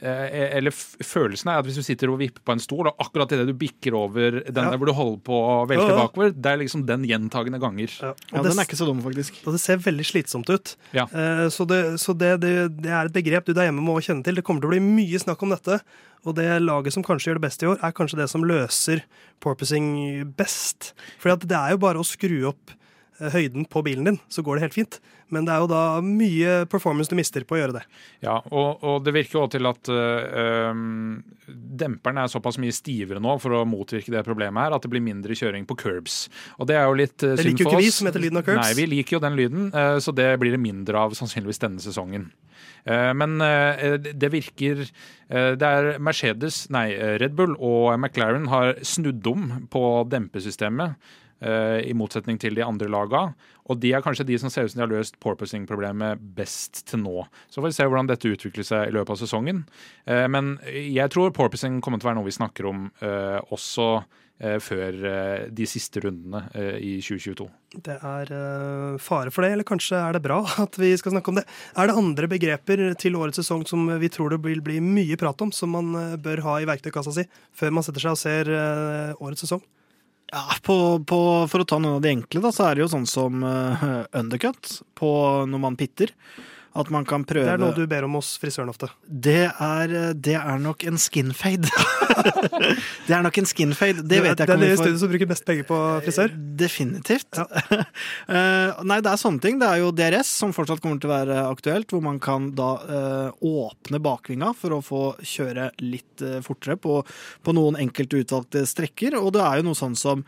eller 0.02 0.70
følelsen 0.70 1.50
er 1.50 1.58
at 1.58 1.66
hvis 1.66 1.74
du 1.78 1.82
sitter 1.82 2.10
og 2.12 2.18
vipper 2.20 2.40
på 2.46 2.52
en 2.54 2.60
stol, 2.62 2.86
og 2.86 2.96
akkurat 3.02 3.32
idet 3.34 3.46
du 3.48 3.54
bikker 3.58 3.94
over 3.98 4.38
den 4.44 4.54
Ja. 4.64 4.70
der 4.70 4.78
hvor 4.78 4.86
du 4.86 4.92
holder 4.94 5.18
på 5.26 5.32
å 5.34 5.66
velte 5.68 5.88
Ja, 5.88 5.96
ja. 5.96 6.06
bakover, 6.06 6.30
det 6.32 6.46
er 6.52 6.56
liksom 6.62 6.86
den 6.86 7.04
gjentagende 7.04 7.58
ganger. 7.60 7.88
Ja. 8.00 8.14
Ja, 8.32 8.38
Og 8.38 8.44
det, 8.44 8.50
Den 8.52 8.58
er 8.58 8.64
ikke 8.68 8.78
så 8.78 8.86
dum, 8.86 9.02
faktisk. 9.02 9.34
og 9.46 9.52
det 9.52 9.60
ser 9.60 9.76
veldig 9.78 10.06
slitsomt 10.06 10.48
ut. 10.50 10.76
Ja. 10.94 11.04
Eh, 11.12 11.48
Så, 11.48 11.66
det, 11.66 11.98
så 12.00 12.16
det, 12.16 12.40
det, 12.40 12.82
det 12.82 12.90
er 12.90 13.06
et 13.06 13.12
begrep 13.12 13.44
du 13.46 13.52
der 13.54 13.66
hjemme 13.70 13.82
må 13.82 13.98
kjenne 14.00 14.22
til. 14.24 14.34
Det 14.34 14.44
kommer 14.44 14.60
til 14.60 14.70
å 14.70 14.74
bli 14.76 14.80
mye 14.80 15.18
snakk 15.18 15.42
om 15.42 15.50
dette. 15.50 15.80
Og 16.26 16.34
det 16.34 16.60
laget 16.62 16.92
som 16.92 17.02
kanskje 17.02 17.30
gjør 17.30 17.38
det 17.38 17.46
best 17.48 17.62
i 17.62 17.66
år, 17.66 17.78
er 17.82 17.92
kanskje 17.92 18.16
det 18.18 18.28
som 18.30 18.42
løser 18.42 19.02
porpoising 19.40 20.32
best. 20.36 20.92
For 21.18 21.34
det 21.36 21.52
er 21.56 21.70
jo 21.74 21.78
bare 21.78 21.98
å 21.98 22.06
skru 22.06 22.48
opp 22.50 22.70
eh, 22.70 22.77
høyden 23.18 23.66
på 23.68 23.82
bilen 23.86 24.06
din, 24.06 24.18
så 24.30 24.42
går 24.46 24.58
det 24.58 24.68
helt 24.68 24.76
fint. 24.76 24.98
Men 25.34 25.44
det 25.44 25.52
er 25.52 25.60
jo 25.60 25.68
da 25.68 25.82
mye 26.04 26.52
performance 26.72 27.10
du 27.10 27.16
mister 27.18 27.44
på 27.44 27.56
å 27.56 27.60
gjøre 27.60 27.74
det. 27.76 27.82
Ja, 28.24 28.38
og, 28.48 28.80
og 28.80 29.02
det 29.04 29.12
virker 29.16 29.36
jo 29.36 29.42
også 29.44 29.58
til 29.58 29.68
at 29.68 29.90
øh, 29.92 30.38
øhm, 30.42 31.18
demperen 31.82 32.22
er 32.22 32.30
såpass 32.32 32.56
mye 32.62 32.72
stivere 32.72 33.20
nå 33.20 33.34
for 33.42 33.58
å 33.58 33.64
motvirke 33.68 34.14
det 34.14 34.24
problemet 34.26 34.64
her, 34.64 34.76
at 34.78 34.86
det 34.86 34.92
blir 34.94 35.04
mindre 35.04 35.36
kjøring 35.36 35.68
på 35.68 35.76
curbs. 35.82 36.22
Og 36.56 36.70
det 36.70 36.78
er 36.80 36.88
jo 36.88 36.96
litt 37.02 37.16
synd 37.20 37.28
for 37.28 37.36
oss. 37.36 37.44
Det 37.44 37.50
liker 37.50 37.66
jo 37.66 37.74
ikke 37.74 37.84
vi 37.84 37.92
som 37.98 38.10
heter 38.10 38.24
lyden 38.24 38.40
av 38.40 38.48
curbs. 38.48 38.62
Nei, 38.62 38.78
vi 38.78 38.88
liker 38.94 39.18
jo 39.18 39.22
den 39.26 39.38
lyden, 39.38 39.70
så 40.00 40.16
det 40.16 40.30
blir 40.40 40.56
det 40.56 40.62
mindre 40.64 41.04
av 41.04 41.16
sannsynligvis 41.18 41.60
denne 41.66 41.84
sesongen. 41.84 42.30
Eh, 42.88 43.12
Men 43.18 43.38
det 43.38 44.32
virker 44.32 44.86
Det 45.28 45.68
er 45.68 45.98
Mercedes, 46.00 46.66
nei, 46.72 46.88
Red 47.20 47.36
Bull 47.36 47.52
og 47.60 47.92
McLaren 47.98 48.48
har 48.48 48.78
snudd 48.80 49.26
om 49.28 49.50
på 49.68 49.82
dempesystemet. 50.08 50.96
Eh, 51.40 51.80
I 51.88 51.94
motsetning 51.96 52.38
til 52.40 52.54
de 52.58 52.64
andre 52.66 52.88
laga. 52.90 53.22
Og 53.68 53.80
de 53.82 53.92
er 53.92 54.04
kanskje 54.04 54.26
de 54.28 54.38
som 54.40 54.50
ser 54.52 54.64
ut 54.64 54.72
som 54.72 54.80
de 54.80 54.86
har 54.86 54.92
løst 54.94 55.18
porpoising-problemet 55.20 56.22
best 56.36 56.86
til 56.88 57.02
nå. 57.04 57.26
Så 57.50 57.60
får 57.60 57.68
vi 57.68 57.76
se 57.76 57.88
hvordan 57.88 58.08
dette 58.08 58.30
utvikler 58.32 58.64
seg 58.64 58.88
i 58.88 58.94
løpet 58.96 59.12
av 59.16 59.20
sesongen. 59.20 59.66
Eh, 60.08 60.24
Men 60.28 60.56
jeg 60.72 61.12
tror 61.12 61.34
porpoising 61.36 61.82
kommer 61.84 62.00
til 62.00 62.08
å 62.08 62.12
være 62.12 62.20
noe 62.20 62.30
vi 62.30 62.38
snakker 62.38 62.70
om 62.70 62.88
eh, 63.00 63.38
også 63.52 63.90
før 64.38 64.94
de 65.50 65.64
siste 65.66 65.98
rundene 65.98 66.44
i 66.78 66.92
2022. 67.02 67.48
Det 67.74 67.96
er 67.96 68.28
fare 69.02 69.32
for 69.34 69.42
det, 69.42 69.48
eller 69.50 69.66
kanskje 69.66 69.98
er 69.98 70.14
det 70.14 70.20
bra 70.22 70.36
at 70.62 70.78
vi 70.78 70.92
skal 70.94 71.16
snakke 71.16 71.32
om 71.32 71.40
det. 71.40 71.44
Er 71.74 71.90
det 71.90 71.96
andre 71.98 72.28
begreper 72.30 72.84
til 73.02 73.18
årets 73.18 73.40
sesong 73.42 73.64
som 73.66 73.82
vi 73.98 74.12
tror 74.14 74.30
det 74.30 74.38
vil 74.46 74.62
bli 74.62 74.78
mye 74.78 75.18
prat 75.18 75.42
om, 75.42 75.50
som 75.50 75.74
man 75.74 75.90
bør 76.22 76.44
ha 76.46 76.54
i 76.62 76.68
verktøykassa 76.70 77.16
si 77.16 77.26
før 77.58 77.74
man 77.74 77.88
setter 77.88 78.06
seg 78.06 78.14
og 78.14 78.22
ser 78.22 78.52
årets 79.18 79.42
sesong? 79.42 79.64
Ja, 80.28 80.44
på, 80.62 80.76
på, 81.08 81.18
For 81.48 81.64
å 81.64 81.68
ta 81.68 81.78
noen 81.80 81.98
av 81.98 82.04
de 82.04 82.12
enkle, 82.12 82.42
da, 82.44 82.52
så 82.52 82.68
er 82.68 82.76
det 82.76 82.84
jo 82.84 82.92
sånn 82.92 83.08
som 83.08 83.44
eh, 83.48 83.84
undercut 84.20 84.74
på 84.98 85.10
når 85.48 85.62
man 85.62 85.78
pitter. 85.80 86.12
At 86.78 86.90
man 86.94 87.06
kan 87.08 87.24
prøve 87.26 87.46
Det 87.48 87.54
er 87.56 87.60
noe 87.60 87.74
du 87.74 87.86
ber 87.90 88.06
om 88.06 88.16
hos 88.18 88.34
frisøren 88.38 88.70
ofte. 88.70 88.90
Det 89.02 89.48
er, 89.50 89.94
det 90.28 90.36
er 90.38 90.60
nok 90.62 90.84
en 90.88 91.00
skinfade. 91.00 91.70
det 93.08 93.14
er 93.16 93.24
nok 93.24 93.40
en 93.42 93.48
skinfade. 93.48 94.04
Det 94.06 94.20
vet 94.22 94.34
jeg 94.34 94.46
ikke 94.46 94.54
er 94.54 94.60
om 94.60 94.62
vi 94.62 94.68
det 94.68 94.76
får 94.76 94.84
studiet 94.84 95.02
som 95.02 95.12
bruker 95.12 95.30
mest 95.32 95.46
penger 95.48 95.66
på 95.68 95.78
frisør. 96.06 96.34
Definitivt. 96.62 97.40
Ja. 97.40 97.46
nei, 98.90 99.00
det 99.04 99.12
er 99.12 99.20
sånne 99.20 99.42
ting. 99.42 99.58
Det 99.60 99.70
er 99.70 99.82
jo 99.82 99.90
DRS 99.94 100.30
som 100.42 100.54
fortsatt 100.56 100.82
kommer 100.84 101.00
til 101.02 101.10
å 101.10 101.16
være 101.16 101.40
aktuelt, 101.48 101.90
hvor 101.92 102.04
man 102.04 102.20
kan 102.22 102.52
da 102.58 102.70
eh, 102.84 103.48
åpne 103.48 104.02
bakvinga 104.04 104.52
for 104.58 104.76
å 104.76 104.82
få 104.84 105.02
kjøre 105.18 105.72
litt 105.82 106.22
eh, 106.24 106.38
fortere 106.46 106.78
på, 106.78 107.00
på 107.42 107.56
noen 107.56 107.80
enkelte 107.80 108.22
utvalgte 108.22 108.64
strekker. 108.68 109.18
Og 109.18 109.34
det 109.36 109.42
er 109.44 109.60
jo 109.60 109.70
noe 109.70 109.78
sånn 109.78 109.98
som 109.98 110.24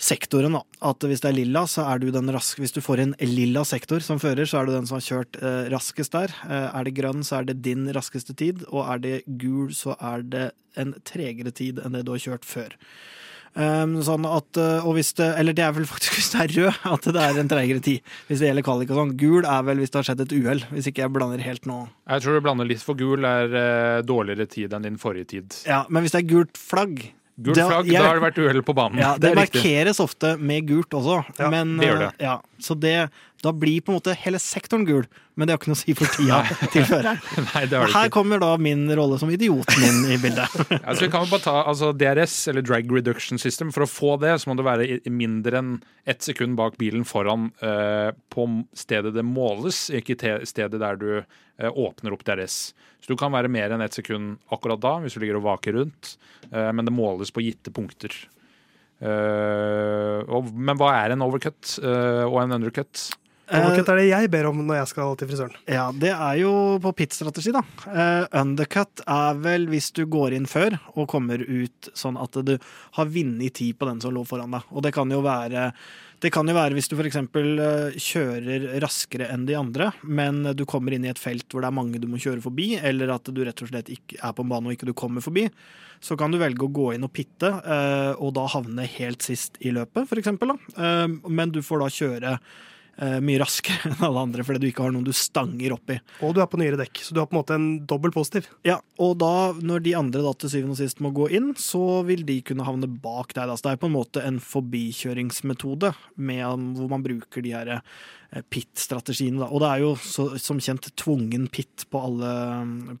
sektoren, 0.00 0.56
da. 0.56 0.62
At 0.90 1.04
hvis 1.04 1.22
det 1.22 1.30
er 1.30 1.36
lilla, 1.36 1.66
så 1.68 1.84
er 1.92 2.00
du 2.00 2.08
den 2.14 2.32
raske 2.32 2.62
Hvis 2.62 2.74
du 2.74 2.80
får 2.84 3.04
en 3.04 3.14
lilla 3.20 3.64
sektor 3.68 4.00
som 4.04 4.20
fører, 4.22 4.48
så 4.48 4.60
er 4.60 4.68
du 4.68 4.74
den 4.74 4.88
som 4.88 4.98
har 4.98 5.06
kjørt 5.06 5.38
eh, 5.42 5.68
raskest 5.72 6.16
der. 6.16 6.34
Eh, 6.48 6.68
er 6.72 6.88
det 6.88 6.96
grønn, 6.96 7.24
så 7.26 7.40
er 7.40 7.50
det 7.50 7.60
din 7.66 7.86
raskeste 7.92 8.36
tid. 8.36 8.64
Og 8.70 8.84
er 8.86 9.04
det 9.04 9.16
gul, 9.40 9.70
så 9.76 9.96
er 10.00 10.24
det 10.24 10.50
en 10.80 10.94
tregere 11.04 11.52
tid 11.52 11.82
enn 11.84 11.96
det 11.96 12.06
du 12.06 12.14
har 12.14 12.22
kjørt 12.24 12.48
før. 12.48 12.76
Um, 13.50 13.96
sånn 14.06 14.22
at, 14.30 14.46
uh, 14.62 14.84
og 14.86 14.94
hvis 14.94 15.08
det, 15.18 15.26
eller 15.40 15.54
det 15.58 15.64
er 15.66 15.72
vel 15.74 15.86
faktisk 15.90 16.14
hvis 16.20 16.28
det 16.30 16.42
er 16.44 16.52
rød, 16.54 16.76
at 16.86 17.08
det 17.16 17.22
er 17.24 17.40
en 17.42 17.50
treigere 17.50 17.82
tid. 17.82 18.12
Hvis 18.28 18.42
det 18.42 18.46
gjelder 18.50 18.66
kvalik 18.66 18.92
og 18.94 19.00
sånn. 19.00 19.14
Gul 19.18 19.42
er 19.42 19.64
vel 19.66 19.82
hvis 19.82 19.90
det 19.90 19.98
har 19.98 20.06
skjedd 20.06 20.22
et 20.24 20.34
uhell, 20.36 20.62
hvis 20.70 20.90
ikke 20.90 21.02
jeg 21.02 21.14
blander 21.16 21.42
helt 21.42 21.66
nå. 21.68 21.80
Jeg 22.06 22.24
tror 22.24 22.38
du 22.38 22.44
blander 22.46 22.70
litt, 22.70 22.84
for 22.86 22.98
gul 22.98 23.26
er 23.26 23.56
eh, 23.58 24.02
dårligere 24.06 24.46
tid 24.50 24.76
enn 24.76 24.86
din 24.86 25.00
forrige 25.02 25.32
tid. 25.34 25.56
Ja, 25.66 25.82
Men 25.90 26.06
hvis 26.06 26.14
det 26.14 26.22
er 26.22 26.30
gult 26.30 26.62
flagg 26.62 27.02
Gult 27.42 27.56
Det- 27.56 27.64
flagg, 27.66 27.86
da 27.92 28.02
har 28.04 28.18
det 28.20 28.22
vært 28.34 28.38
uhell 28.44 28.62
på 28.62 28.74
banen. 28.76 28.98
ja, 28.98 29.14
det 29.14 29.20
Det 29.22 29.30
er 29.30 29.40
markeres 29.40 30.00
ofte 30.00 30.38
med 30.38 30.66
gult 30.68 30.90
også, 30.90 31.24
men 31.50 31.76
det 31.78 31.88
gjør 31.88 31.98
det. 31.98 32.12
ja, 32.20 32.38
Så 32.60 32.78
det, 32.78 33.10
da 33.44 33.52
blir 33.56 33.80
på 33.80 33.92
en 33.92 33.96
måte 33.96 34.14
hele 34.20 34.38
sektoren 34.42 34.84
gul, 34.84 35.06
men 35.38 35.48
det 35.48 35.54
har 35.54 35.60
ikke 35.60 35.70
noe 35.70 35.78
å 35.78 35.80
si 35.80 35.94
for 35.96 36.12
tida 36.12 36.40
til 36.74 36.84
føreren. 36.88 37.20
Nei, 37.54 37.62
det 37.70 37.78
har 37.78 37.88
det 37.88 37.94
Her 37.94 38.08
ikke. 38.08 38.14
kommer 38.18 38.42
da 38.42 38.50
min 38.60 38.84
rolle 38.96 39.16
som 39.20 39.32
idioten 39.32 39.86
inn 39.86 40.02
i 40.12 40.18
bildet. 40.20 40.56
Ja, 40.80 40.94
så 40.94 41.06
vi 41.06 41.10
kan 41.12 41.24
jo 41.24 41.32
bare 41.32 41.44
ta 41.44 41.54
altså, 41.68 41.92
DRS, 41.96 42.34
eller 42.50 42.64
Drag 42.64 42.90
Reduction 42.92 43.40
System. 43.40 43.70
For 43.74 43.84
å 43.84 43.90
få 43.90 44.16
det, 44.22 44.34
så 44.42 44.50
må 44.50 44.56
du 44.58 44.64
være 44.66 45.00
mindre 45.12 45.60
enn 45.60 45.72
ett 46.08 46.24
sekund 46.24 46.58
bak 46.58 46.76
bilen 46.80 47.06
foran 47.08 47.48
eh, 47.64 48.10
på 48.32 48.46
stedet 48.76 49.14
det 49.16 49.24
måles, 49.26 49.86
ikke 49.94 50.18
stedet 50.48 50.80
der 50.82 51.00
du 51.00 51.08
eh, 51.20 51.70
åpner 51.70 52.16
opp 52.16 52.26
DRS. 52.28 52.58
Så 53.00 53.12
du 53.12 53.16
kan 53.20 53.32
være 53.32 53.52
mer 53.52 53.72
enn 53.72 53.84
ett 53.84 53.96
sekund 53.96 54.40
akkurat 54.52 54.82
da, 54.82 54.98
hvis 55.00 55.16
du 55.16 55.22
ligger 55.22 55.40
og 55.40 55.48
vaker 55.48 55.78
rundt, 55.78 56.16
eh, 56.50 56.70
men 56.74 56.84
det 56.88 56.96
måles 56.96 57.32
på 57.32 57.44
gitte 57.44 57.72
punkter. 57.74 58.14
Uh, 59.00 60.20
og, 60.28 60.50
men 60.52 60.76
hva 60.76 60.90
er 60.98 61.14
en 61.14 61.24
overcut 61.24 61.78
uh, 61.80 62.26
og 62.26 62.42
en 62.42 62.58
undercut? 62.58 63.06
Overcut 63.50 63.88
er 63.92 63.98
det 63.98 64.08
jeg 64.10 64.30
ber 64.30 64.48
om 64.50 64.60
når 64.62 64.80
jeg 64.80 64.90
skal 64.92 65.16
til 65.18 65.30
frisøren. 65.30 65.56
Ja, 65.70 65.88
det 65.90 66.12
er 66.14 66.36
jo 66.38 66.52
på 66.82 66.92
pit-strategi, 67.00 67.54
da. 67.54 67.62
Eh, 67.90 68.26
undercut 68.40 69.02
er 69.06 69.40
vel 69.42 69.66
hvis 69.72 69.90
du 69.96 70.04
går 70.10 70.36
inn 70.36 70.46
før 70.50 70.78
og 70.94 71.08
kommer 71.10 71.42
ut 71.42 71.90
sånn 71.98 72.20
at 72.20 72.38
du 72.46 72.54
har 72.98 73.10
vunnet 73.10 73.58
tid 73.58 73.78
på 73.78 73.88
den 73.90 74.02
som 74.02 74.14
lå 74.14 74.22
foran 74.28 74.54
deg. 74.54 74.70
Og 74.70 74.86
det 74.86 74.94
kan 74.96 75.10
jo 75.10 75.22
være 75.26 75.70
det 76.20 76.28
kan 76.34 76.44
jo 76.44 76.52
være 76.52 76.76
hvis 76.76 76.90
du 76.90 76.98
f.eks. 76.98 77.16
Uh, 77.32 77.94
kjører 77.96 78.66
raskere 78.84 79.30
enn 79.32 79.46
de 79.48 79.56
andre, 79.56 79.88
men 80.04 80.42
du 80.52 80.66
kommer 80.68 80.92
inn 80.92 81.06
i 81.06 81.12
et 81.12 81.20
felt 81.20 81.48
hvor 81.48 81.64
det 81.64 81.70
er 81.70 81.78
mange 81.78 82.00
du 82.02 82.04
må 82.12 82.20
kjøre 82.20 82.44
forbi, 82.44 82.74
eller 82.76 83.14
at 83.14 83.30
du 83.32 83.40
rett 83.46 83.62
og 83.64 83.70
slett 83.70 83.88
ikke 83.92 84.20
er 84.20 84.34
på 84.36 84.44
en 84.44 84.52
bane 84.52 84.68
og 84.68 84.76
ikke 84.76 84.90
du 84.90 84.92
kommer 84.92 85.24
forbi. 85.24 85.46
Så 86.04 86.16
kan 86.20 86.32
du 86.32 86.36
velge 86.40 86.64
å 86.64 86.72
gå 86.72 86.90
inn 86.92 87.06
og 87.08 87.12
pitte, 87.16 87.48
eh, 87.48 88.12
og 88.20 88.34
da 88.36 88.46
havne 88.52 88.84
helt 88.98 89.24
sist 89.24 89.56
i 89.64 89.72
løpet, 89.72 90.08
f.eks. 90.08 90.28
Men 91.28 91.56
du 91.56 91.60
får 91.64 91.82
da 91.82 91.88
kjøre 91.96 92.34
eh, 92.36 92.60
mye 93.24 93.40
raskere 93.40 93.90
enn 93.90 94.04
alle 94.06 94.24
andre 94.26 94.44
fordi 94.46 94.62
du 94.62 94.68
ikke 94.70 94.84
har 94.84 94.94
noen 94.94 95.06
du 95.06 95.14
stanger 95.16 95.74
opp 95.76 95.92
i. 95.94 95.98
Og 96.26 96.34
du 96.36 96.42
er 96.42 96.48
på 96.50 96.60
nyere 96.60 96.80
dekk, 96.80 97.02
så 97.04 97.16
du 97.16 97.22
har 97.22 97.28
på 97.30 97.36
en 97.36 97.40
måte 97.40 97.56
en 97.56 97.68
dobbel 97.88 98.12
positiv. 98.14 98.50
Ja, 98.66 98.78
og 99.00 99.16
da, 99.22 99.32
når 99.56 99.84
de 99.86 99.96
andre 99.98 100.24
da 100.24 100.34
til 100.36 100.52
syvende 100.52 100.76
og 100.76 100.80
sist 100.82 101.02
må 101.04 101.12
gå 101.16 101.30
inn, 101.36 101.52
så 101.58 102.02
vil 102.08 102.26
de 102.28 102.40
kunne 102.46 102.66
havne 102.66 102.90
bak 102.90 103.34
deg. 103.36 103.48
Da. 103.48 103.56
Så 103.56 103.66
det 103.66 103.74
er 103.74 103.82
på 103.82 103.90
en 103.90 103.96
måte 103.96 104.24
en 104.26 104.40
forbikjøringsmetode 104.44 105.94
med, 106.20 106.66
hvor 106.78 106.90
man 106.92 107.04
bruker 107.06 107.44
de 107.44 107.54
her 107.56 107.74
eh, 107.76 107.84
pit-strategiene. 108.30 109.42
Og 109.50 109.62
det 109.62 109.68
er 109.70 109.82
jo 109.82 109.92
så, 109.98 110.28
som 110.38 110.60
kjent 110.62 110.90
tvungen 110.98 111.48
pit 111.50 111.86
på 111.90 112.02
alle, 112.06 112.32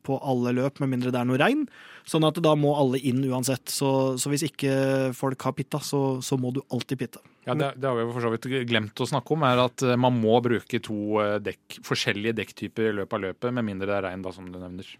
på 0.06 0.18
alle 0.18 0.54
løp, 0.56 0.80
med 0.82 0.90
mindre 0.96 1.12
det 1.14 1.20
er 1.20 1.28
noe 1.28 1.40
regn. 1.40 1.66
Sånn 2.08 2.26
at 2.26 2.40
da 2.42 2.56
må 2.58 2.72
alle 2.74 2.98
inn 3.06 3.22
uansett. 3.28 3.70
Så, 3.70 3.90
så 4.18 4.32
hvis 4.32 4.48
ikke 4.48 4.72
folk 5.16 5.42
har 5.46 5.54
pitta, 5.54 5.78
så, 5.84 6.18
så 6.24 6.38
må 6.40 6.50
du 6.54 6.62
alltid 6.74 7.04
pitte. 7.04 7.22
Ja, 7.46 7.54
det, 7.56 7.70
det 7.80 7.88
har 7.88 7.96
vi 7.96 8.08
for 8.10 8.24
så 8.24 8.30
vidt 8.34 8.48
glemt 8.68 9.00
å 9.00 9.06
snakke 9.08 9.32
om, 9.32 9.44
er 9.48 9.62
at 9.62 9.82
eh, 9.86 9.98
man 9.98 10.18
må 10.20 10.34
bruke 10.44 10.80
to 10.84 11.20
eh, 11.22 11.38
dekk, 11.40 11.78
forskjellige 11.86 12.36
dekktyper 12.36 12.90
i 12.90 12.96
løpet 12.98 13.16
av 13.16 13.24
løpet, 13.24 13.54
med 13.56 13.66
mindre 13.70 13.88
det 13.88 13.96
er 13.96 14.06
regn, 14.10 14.24
da, 14.26 14.32
som 14.34 14.50
du 14.50 14.58
nevner. 14.60 14.90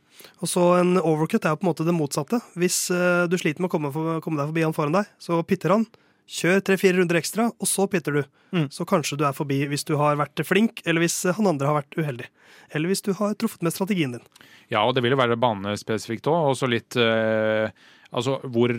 Og 0.40 0.48
så 0.48 0.64
en 0.78 0.96
overcut 1.02 1.44
er 1.44 1.52
jo 1.52 1.60
på 1.60 1.66
en 1.66 1.70
måte 1.72 1.86
det 1.86 1.96
motsatte. 1.96 2.40
Hvis 2.58 2.86
eh, 2.94 3.26
du 3.28 3.36
sliter 3.40 3.60
med 3.60 3.68
å 3.68 3.74
komme, 3.74 3.92
for, 3.94 4.22
komme 4.24 4.40
deg 4.40 4.54
forbi 4.54 4.64
han 4.64 4.76
foran 4.76 4.96
deg, 4.96 5.10
så 5.20 5.42
pitter 5.44 5.76
han. 5.76 5.84
Kjør 6.30 6.60
tre-fire 6.62 7.00
runder 7.00 7.18
ekstra, 7.18 7.48
og 7.50 7.66
så 7.66 7.88
pitter 7.90 8.20
du. 8.20 8.22
Mm. 8.54 8.68
Så 8.70 8.86
kanskje 8.86 9.18
du 9.18 9.24
er 9.26 9.34
forbi 9.34 9.64
hvis 9.70 9.82
du 9.88 9.96
har 9.98 10.18
vært 10.20 10.42
flink, 10.46 10.82
eller 10.86 11.02
hvis 11.02 11.18
han 11.34 11.48
andre 11.50 11.66
har 11.66 11.80
vært 11.80 11.96
uheldig. 11.98 12.28
Eller 12.70 12.92
hvis 12.92 13.02
du 13.02 13.10
har 13.18 13.34
truffet 13.34 13.64
med 13.66 13.74
strategien 13.74 14.14
din. 14.14 14.28
Ja, 14.70 14.84
og 14.84 14.94
det 14.94 15.02
vil 15.02 15.16
jo 15.16 15.18
være 15.18 15.38
banespesifikt 15.40 16.30
òg, 16.30 16.52
og 16.52 16.58
så 16.58 16.70
litt 16.70 16.98
eh, 17.00 17.72
Altså 18.10 18.40
hvor 18.50 18.72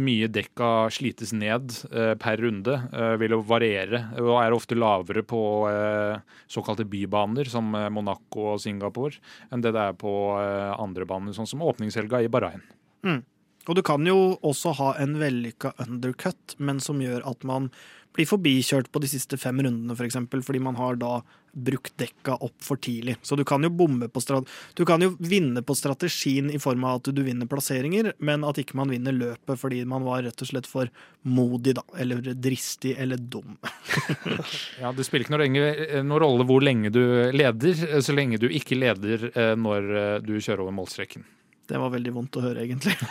mye 0.00 0.30
dekka 0.32 0.88
slites 0.96 1.34
ned 1.36 1.74
eh, 1.92 2.14
per 2.20 2.40
runde, 2.40 2.72
eh, 2.88 3.16
vil 3.20 3.34
jo 3.36 3.42
variere. 3.44 4.00
Og 4.16 4.38
er 4.40 4.56
ofte 4.56 4.78
lavere 4.78 5.20
på 5.28 5.40
eh, 5.68 6.22
såkalte 6.48 6.86
bybaner, 6.88 7.50
som 7.52 7.68
eh, 7.76 7.90
Monaco 7.92 8.54
og 8.54 8.62
Singapore, 8.64 9.20
enn 9.52 9.64
det 9.64 9.74
det 9.76 9.82
er 9.90 9.98
på 10.00 10.14
eh, 10.40 10.72
andre 10.80 11.04
baner, 11.08 11.36
sånn 11.36 11.50
som 11.50 11.66
åpningshelga 11.68 12.22
i 12.24 12.32
Bahrain. 12.32 12.64
Og 13.68 13.76
du 13.76 13.84
kan 13.84 14.04
jo 14.08 14.38
også 14.40 14.72
ha 14.80 14.94
en 15.02 15.18
vellykka 15.20 15.74
undercut, 15.84 16.56
men 16.58 16.80
som 16.80 17.02
gjør 17.04 17.26
at 17.28 17.44
man 17.48 17.68
blir 18.16 18.26
forbikjørt 18.26 18.88
på 18.90 19.02
de 19.02 19.10
siste 19.10 19.38
fem 19.38 19.60
rundene, 19.62 19.92
f.eks., 19.92 20.00
for 20.00 20.08
eksempel, 20.08 20.42
fordi 20.42 20.62
man 20.64 20.78
har 20.78 20.96
da 20.98 21.18
brukt 21.58 21.94
dekka 21.98 22.36
opp 22.44 22.56
for 22.62 22.80
tidlig. 22.80 23.16
Så 23.22 23.36
du 23.36 23.44
kan 23.46 23.62
jo 23.64 23.70
bomme 23.72 24.08
på 24.12 24.20
strat 24.22 24.48
Du 24.76 24.84
kan 24.86 25.02
jo 25.02 25.14
vinne 25.18 25.62
på 25.66 25.74
strategien 25.74 26.50
i 26.54 26.58
form 26.62 26.84
av 26.86 27.00
at 27.00 27.10
du 27.14 27.22
vinner 27.24 27.48
plasseringer, 27.50 28.12
men 28.18 28.44
at 28.46 28.60
ikke 28.60 28.76
man 28.78 28.92
vinner 28.92 29.16
løpet 29.16 29.60
fordi 29.60 29.80
man 29.88 30.06
var 30.06 30.22
rett 30.26 30.44
og 30.44 30.50
slett 30.50 30.68
for 30.68 30.90
modig, 31.26 31.76
da. 31.78 31.84
Eller 31.98 32.22
dristig 32.34 32.94
eller 32.98 33.18
dum. 33.18 33.56
Ja, 34.82 34.92
Det 34.92 35.06
spiller 35.06 35.26
ikke 35.26 35.34
noe 35.34 35.44
lenge, 35.44 35.64
eh, 35.88 36.02
noen 36.04 36.22
rolle 36.22 36.46
hvor 36.48 36.62
lenge 36.64 36.92
du 36.94 37.00
leder, 37.34 37.82
eh, 37.88 37.98
så 38.04 38.14
lenge 38.14 38.38
du 38.40 38.48
ikke 38.48 38.78
leder 38.78 39.30
eh, 39.32 39.54
når 39.58 40.22
du 40.24 40.36
kjører 40.38 40.62
over 40.66 40.74
målstreken. 40.76 41.26
Det 41.68 41.80
var 41.80 41.92
veldig 41.92 42.14
vondt 42.16 42.38
å 42.40 42.44
høre, 42.46 42.64
egentlig. 42.64 42.96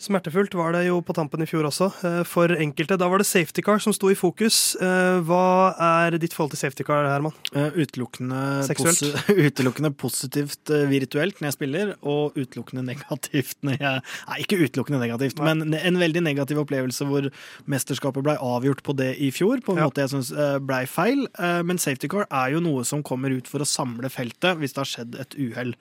Smertefullt 0.00 0.54
var 0.56 0.72
det 0.72 0.86
jo 0.86 1.02
på 1.04 1.12
tampen 1.12 1.42
i 1.44 1.46
fjor 1.48 1.66
også, 1.68 1.90
eh, 2.08 2.22
for 2.24 2.48
enkelte. 2.54 2.96
Da 2.96 3.04
var 3.12 3.20
det 3.20 3.26
safety 3.28 3.60
car 3.60 3.82
som 3.84 3.92
sto 3.92 4.08
i 4.08 4.16
fokus. 4.16 4.72
Eh, 4.80 5.20
Hva 5.28 5.74
er 5.76 6.16
ditt 6.16 6.32
forhold 6.32 6.54
til 6.54 6.60
safety 6.62 6.86
car, 6.88 7.04
Herman? 7.04 7.34
Eh, 7.52 7.68
Utelukkende, 7.76 8.64
posi 8.80 9.10
utelukkende 9.50 9.92
positivt 10.00 10.72
virtuelt 10.88 11.36
når 11.42 11.50
jeg 11.50 11.56
spiller, 11.58 11.92
og 12.00 12.32
utelukkende 12.40 12.86
negativt 12.88 13.58
når 13.62 13.76
jeg 13.76 14.00
Nei, 14.30 14.40
ikke 14.46 14.60
utelukkende 14.64 15.02
negativt, 15.04 15.36
Nei. 15.38 15.52
men 15.52 15.76
en 15.76 16.00
veldig 16.00 16.24
negativ 16.24 16.62
opplevelse 16.64 17.04
hvor 17.04 17.28
mesterskapet 17.68 18.24
blei 18.24 18.38
avgjort 18.40 18.80
på 18.86 18.96
det 18.96 19.12
i 19.20 19.28
fjor, 19.36 19.60
på 19.60 19.76
en 19.76 19.82
Ja. 19.84 19.90
måte 19.90 20.00
jeg 20.06 20.14
syns 20.16 20.32
blei 20.64 20.86
feil. 20.88 21.26
Men 21.38 21.76
safety 21.76 22.08
car 22.08 22.24
er 22.30 22.52
jo 22.56 22.60
noe 22.64 22.84
som 22.88 23.02
kommer 23.04 23.36
ut 23.36 23.46
for 23.46 23.60
å 23.60 23.68
samle 23.68 24.08
feltet 24.08 24.56
hvis 24.56 24.72
det 24.72 24.80
har 24.80 24.88
skjedd 24.96 25.20
et 25.20 25.36
uhell. 25.36 25.74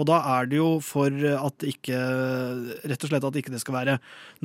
Og 0.00 0.06
da 0.08 0.18
er 0.38 0.48
det 0.48 0.56
jo 0.60 0.68
for 0.84 1.12
at 1.12 1.66
ikke 1.68 1.98
Rett 2.88 3.04
og 3.04 3.10
slett 3.10 3.26
at 3.26 3.36
ikke 3.36 3.52
det 3.52 3.60
skal 3.60 3.76
være 3.76 3.96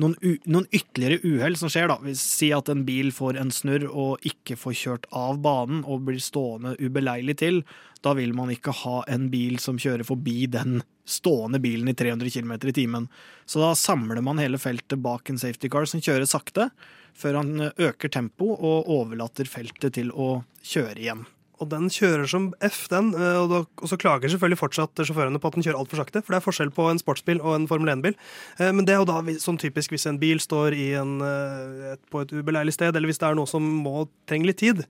noen, 0.02 0.14
noen 0.44 0.66
ytterligere 0.74 1.22
uhell 1.24 1.56
som 1.58 1.70
skjer, 1.72 1.88
da. 1.88 2.14
Si 2.18 2.50
at 2.54 2.68
en 2.72 2.84
bil 2.88 3.12
får 3.14 3.38
en 3.40 3.52
snurr 3.54 3.86
og 3.88 4.26
ikke 4.26 4.58
får 4.60 4.76
kjørt 4.82 5.08
av 5.16 5.40
banen 5.44 5.84
og 5.86 6.04
blir 6.08 6.20
stående 6.22 6.74
ubeleilig 6.82 7.38
til. 7.40 7.62
Da 8.04 8.12
vil 8.18 8.34
man 8.36 8.52
ikke 8.52 8.74
ha 8.84 9.00
en 9.10 9.30
bil 9.32 9.56
som 9.62 9.80
kjører 9.80 10.06
forbi 10.06 10.44
den 10.52 10.82
stående 11.06 11.60
bilen 11.62 11.88
i 11.88 11.94
300 11.96 12.30
km 12.34 12.52
i 12.58 12.74
timen. 12.76 13.08
Så 13.46 13.62
da 13.62 13.72
samler 13.78 14.20
man 14.24 14.42
hele 14.42 14.60
feltet 14.60 15.00
bak 15.02 15.30
en 15.30 15.40
safety 15.40 15.70
car 15.72 15.88
som 15.88 16.02
kjører 16.02 16.28
sakte, 16.28 16.68
før 17.16 17.40
han 17.40 17.70
øker 17.70 18.12
tempo 18.12 18.52
og 18.54 18.90
overlater 18.92 19.48
feltet 19.48 19.96
til 19.96 20.12
å 20.12 20.42
kjøre 20.66 21.00
igjen. 21.00 21.24
Og 21.56 21.70
den 21.72 21.86
kjører 21.88 22.28
som 22.28 22.50
F, 22.60 22.82
den. 22.92 23.14
eh, 23.14 23.36
Og, 23.40 23.48
da, 23.48 23.58
og 23.80 23.88
så 23.88 23.96
klager 23.96 24.28
selvfølgelig 24.28 24.58
fortsatt 24.60 25.00
sjåførene 25.08 25.40
på 25.40 25.48
at 25.48 25.54
den 25.56 25.64
kjører 25.64 25.78
altfor 25.80 26.02
sakte. 26.02 26.20
For 26.22 26.34
det 26.34 26.40
er 26.40 26.44
forskjell 26.44 26.72
på 26.76 26.90
en 26.90 27.00
sportsbil 27.00 27.40
og 27.40 27.54
en 27.54 27.66
Formel 27.70 27.88
1-bil. 27.94 28.14
Eh, 28.60 28.72
Men 28.72 28.84
det 28.84 28.92
er 28.94 29.00
jo 29.00 29.08
da 29.08 29.22
sånn 29.40 29.56
typisk 29.58 29.94
hvis 29.94 30.06
en 30.10 30.18
bil 30.20 30.38
står 30.42 30.76
en, 30.76 31.14
eh, 31.24 31.96
på 32.12 32.20
et 32.20 32.34
ubeleilig 32.36 32.74
sted, 32.76 32.94
eller 32.94 33.08
hvis 33.08 33.18
det 33.22 33.30
er 33.30 33.34
noe 33.38 33.48
som 33.48 33.62
må 33.62 34.08
trenge 34.28 34.46
litt 34.46 34.58
tid. 34.60 34.84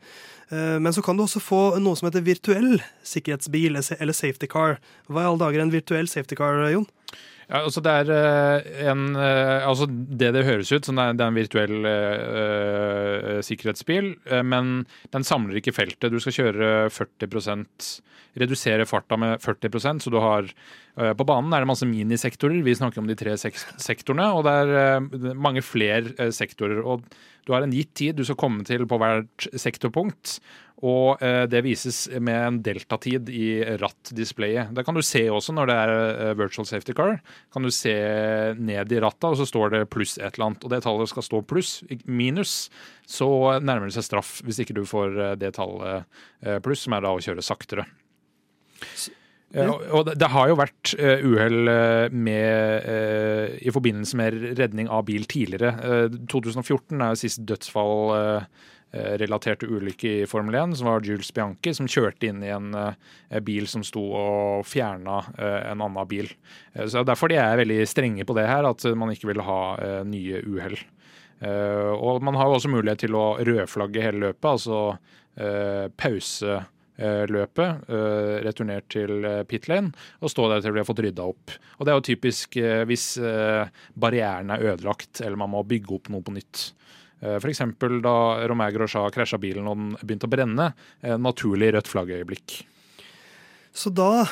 Men 0.51 0.93
så 0.95 1.03
kan 1.03 1.17
du 1.19 1.25
også 1.25 1.41
få 1.43 1.79
noe 1.83 1.97
som 1.99 2.07
heter 2.07 2.23
virtuell 2.23 2.77
sikkerhetsbil 3.03 3.75
eller 3.75 4.15
safety 4.15 4.47
car. 4.47 4.77
Hva 5.11 5.25
i 5.25 5.27
alle 5.27 5.41
dager 5.43 5.59
er 5.59 5.65
en 5.67 5.73
virtuell 5.75 6.07
safety 6.07 6.37
car, 6.39 6.61
Jon? 6.71 6.87
Ja, 7.47 7.61
altså 7.61 7.79
det 7.85 7.93
er 7.93 8.09
eh, 8.11 8.87
en 8.91 9.15
eh, 9.15 9.63
Altså 9.63 9.87
det 9.87 10.33
det 10.35 10.43
høres 10.49 10.73
ut 10.75 10.89
som, 10.89 10.99
det 10.99 11.23
er, 11.23 11.29
en 11.29 11.37
virtuell 11.37 11.87
uh, 11.87 13.39
sikkerhetsbil, 13.47 14.15
men 14.47 14.81
den 15.15 15.27
samler 15.27 15.61
ikke 15.61 15.75
feltet. 15.77 16.11
Du 16.11 16.19
skal 16.23 16.35
kjøre 16.35 16.73
40% 16.91 17.89
redusere 18.37 18.85
farta 18.89 19.17
med 19.17 19.39
40% 19.41 20.05
så 20.05 20.11
du 20.13 20.19
har 20.21 20.51
På 21.17 21.25
banen 21.29 21.53
er 21.53 21.63
det 21.63 21.69
masse 21.71 21.87
minisektorer. 21.89 22.63
Vi 22.65 22.75
snakker 22.77 23.01
om 23.01 23.09
de 23.09 23.17
tre 23.17 23.37
sek 23.41 23.57
sektorene, 23.81 24.27
og 24.33 24.45
det 24.45 24.55
er 24.57 25.35
mange 25.37 25.63
flere 25.65 26.31
sektorer. 26.33 26.83
og 26.83 27.05
du 27.47 27.55
har 27.55 27.63
en 27.63 27.75
gitt 27.75 27.95
tid 27.95 28.19
du 28.19 28.25
skal 28.27 28.39
komme 28.41 28.67
til 28.67 28.85
på 28.91 28.99
hvert 28.99 29.47
sektorpunkt. 29.55 30.41
Og 30.85 31.23
eh, 31.25 31.47
det 31.49 31.63
vises 31.65 32.03
med 32.21 32.37
en 32.37 32.57
deltatid 32.61 33.31
i 33.33 33.63
rattdisplayet. 33.81 34.75
Det 34.77 34.85
kan 34.85 34.97
du 34.97 35.01
se 35.07 35.23
også 35.33 35.55
når 35.57 35.71
det 35.71 35.77
er 35.81 35.93
eh, 35.95 36.33
virtual 36.37 36.69
safety 36.69 36.93
car. 36.97 37.17
Kan 37.55 37.65
du 37.65 37.73
se 37.73 37.95
ned 38.61 38.93
i 38.93 39.01
rattet, 39.01 39.29
og 39.31 39.39
så 39.41 39.47
står 39.49 39.73
det 39.73 39.85
pluss 39.95 40.19
et 40.19 40.35
eller 40.35 40.51
annet. 40.51 40.67
Og 40.67 40.75
det 40.75 40.83
tallet 40.85 41.13
skal 41.13 41.25
stå 41.25 41.41
pluss. 41.49 41.79
Minus 42.05 42.67
så 43.09 43.29
nærmer 43.63 43.89
det 43.89 43.97
seg 43.97 44.09
straff 44.11 44.41
hvis 44.45 44.61
ikke 44.65 44.77
du 44.77 44.85
får 44.89 45.17
eh, 45.17 45.37
det 45.41 45.55
tallet 45.57 46.05
pluss, 46.67 46.85
som 46.85 46.99
er 46.99 47.07
da 47.07 47.15
å 47.17 47.23
kjøre 47.25 47.47
saktere. 47.47 47.87
Ja. 49.55 49.67
Og 49.95 50.09
det, 50.11 50.27
har 50.33 50.49
jo 50.51 50.59
vært 50.59 50.93
uh, 50.99 51.23
uhell 51.23 51.71
uh, 51.71 52.07
med 52.11 52.87
uh, 52.87 53.53
i 53.63 53.73
forbindelse 53.73 54.19
med 54.19 54.39
redning 54.59 54.91
av 54.91 55.07
bil 55.07 55.27
tidligere. 55.31 55.77
2014 56.27 56.99
er 56.99 57.13
jo 57.13 57.21
sist 57.21 57.45
dødsfall 57.47 58.17
relatert 59.21 59.59
til 59.61 59.75
ulykke 59.77 60.11
i 60.23 60.29
Formel 60.31 60.55
1, 60.57 60.77
som 60.79 60.87
var 60.89 61.05
Jules 61.05 61.29
Bianchi, 61.35 61.73
som 61.77 61.89
kjørte 61.91 62.31
inn 62.31 62.39
i 62.47 62.53
en 62.55 62.71
bil 63.45 63.67
som 63.69 63.83
sto 63.85 64.01
og 64.17 64.63
fjerna 64.65 65.19
en 65.37 65.83
annen 65.85 66.09
bil. 66.09 66.31
Så 66.73 67.03
Derfor 67.05 67.29
de 67.29 67.37
er 67.43 67.59
veldig 67.61 67.83
strenge 67.91 68.25
på 68.25 68.37
det 68.39 68.47
her, 68.49 68.65
at 68.65 68.87
man 68.97 69.13
ikke 69.13 69.29
vil 69.35 69.43
ha 69.45 69.59
nye 70.07 70.41
uhell. 70.47 70.79
Og 71.99 72.25
man 72.25 72.39
har 72.39 72.49
jo 72.49 72.57
også 72.57 72.73
mulighet 72.73 73.05
til 73.05 73.19
å 73.19 73.27
rødflagge 73.45 74.07
hele 74.07 74.31
løpet, 74.31 74.49
altså 74.55 74.81
pause 76.01 76.57
Eh, 76.57 76.76
løpet, 76.99 77.89
eh, 77.93 78.37
returnert 78.47 78.89
til 78.93 79.25
eh, 79.25 79.43
pit 79.49 79.69
lane 79.69 79.93
og 80.21 80.33
stå 80.33 80.49
der 80.51 80.65
til 80.65 80.73
vi 80.73 80.81
har 80.81 80.89
fått 80.89 81.03
rydda 81.05 81.27
opp. 81.27 81.55
Og 81.77 81.85
Det 81.85 81.93
er 81.93 81.99
jo 81.99 82.07
typisk 82.09 82.57
hvis 82.89 83.07
barrieren 83.97 84.51
er 84.51 84.65
ødelagt 84.73 85.21
eller 85.21 85.37
man 85.37 85.53
må 85.53 85.65
bygge 85.67 85.95
opp 85.99 86.11
noe 86.13 86.25
på 86.25 86.35
nytt. 86.35 86.71
F.eks. 87.17 87.63
da 88.05 88.17
Romain 88.47 88.75
Grosjean 88.75 89.13
krasja 89.13 89.39
bilen 89.41 89.69
og 89.69 89.77
den 89.77 89.93
begynte 90.03 90.29
å 90.29 90.33
brenne. 90.33 90.67
Naturlig 91.17 91.73
rødt 91.73 91.89
flaggøyeblikk. 91.89 92.59
Så 93.73 93.93
da 93.93 94.27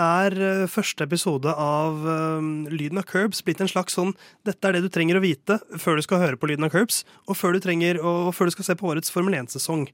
er 0.00 0.34
eh, 0.38 0.64
første 0.70 1.06
episode 1.06 1.50
av 1.50 2.00
um, 2.04 2.64
Lyden 2.72 3.00
av 3.00 3.06
Curbs 3.08 3.42
blitt 3.44 3.60
en 3.62 3.70
slags 3.70 3.96
sånn 3.96 4.14
Dette 4.46 4.68
er 4.68 4.76
det 4.76 4.84
du 4.84 4.90
trenger 4.92 5.18
å 5.18 5.22
vite 5.24 5.58
før 5.80 5.98
du 5.98 6.04
skal 6.06 6.22
høre 6.22 6.38
på 6.40 6.50
Lyden 6.50 6.66
av 6.66 6.72
Curbs, 6.74 7.02
og 7.28 7.38
før 7.38 7.56
du, 7.56 7.60
trenger, 7.64 8.00
og 8.02 8.32
før 8.36 8.50
du 8.50 8.54
skal 8.56 8.68
se 8.68 8.76
på 8.80 8.90
årets 8.90 9.12
Formel 9.14 9.36
1-sesong. 9.38 9.86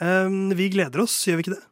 Um, 0.00 0.50
vi 0.58 0.70
gleder 0.74 1.04
oss, 1.04 1.16
gjør 1.28 1.40
vi 1.40 1.46
ikke 1.46 1.56
det? 1.56 1.64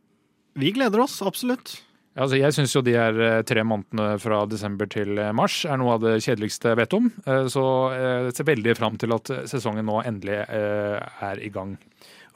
Vi 0.57 0.73
gleder 0.77 1.05
oss, 1.05 1.19
absolutt. 1.27 1.77
Altså, 2.17 2.39
jeg 2.41 2.55
syns 2.57 2.73
jo 2.73 2.81
de 2.81 2.95
her 2.97 3.43
tre 3.45 3.61
månedene 3.67 4.15
fra 4.23 4.45
desember 4.49 4.89
til 4.89 5.19
mars 5.37 5.59
er 5.69 5.77
noe 5.77 5.99
av 5.99 6.05
det 6.07 6.15
kjedeligste 6.25 6.73
jeg 6.73 6.79
vet 6.81 6.97
om. 6.97 7.11
Så 7.53 7.65
jeg 7.93 8.33
ser 8.39 8.49
veldig 8.49 8.77
fram 8.79 8.97
til 8.97 9.13
at 9.13 9.33
sesongen 9.53 9.85
nå 9.85 9.99
endelig 10.09 10.39
er 10.49 11.43
i 11.45 11.51
gang. 11.53 11.75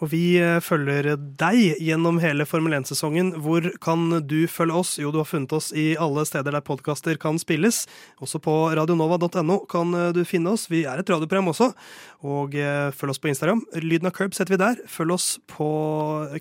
Og 0.00 0.08
vi 0.14 0.38
eh, 0.40 0.58
følger 0.64 1.12
deg 1.18 1.76
gjennom 1.84 2.20
hele 2.22 2.46
Formel 2.48 2.72
1-sesongen. 2.78 3.34
Hvor 3.44 3.66
kan 3.84 4.06
du 4.24 4.38
følge 4.48 4.78
oss? 4.80 4.94
Jo, 5.00 5.12
du 5.12 5.20
har 5.20 5.28
funnet 5.28 5.52
oss 5.52 5.70
i 5.76 5.92
alle 6.00 6.24
steder 6.28 6.56
der 6.56 6.64
podkaster 6.64 7.20
kan 7.20 7.36
spilles. 7.40 7.82
Også 8.24 8.40
på 8.40 8.54
radionova.no 8.76 9.58
kan 9.70 9.92
eh, 9.96 10.08
du 10.16 10.22
finne 10.28 10.54
oss. 10.56 10.70
Vi 10.72 10.86
er 10.88 11.02
et 11.02 11.12
radioprogram 11.12 11.52
også. 11.52 11.70
Og 12.24 12.56
eh, 12.56 12.88
følg 12.96 13.12
oss 13.12 13.20
på 13.20 13.32
Instagram. 13.32 13.60
Lyden 13.76 14.08
av 14.08 14.16
Curbs 14.16 14.40
heter 14.40 14.56
vi 14.56 14.62
der. 14.64 14.80
Følg 14.88 15.18
oss 15.18 15.30
på 15.52 15.68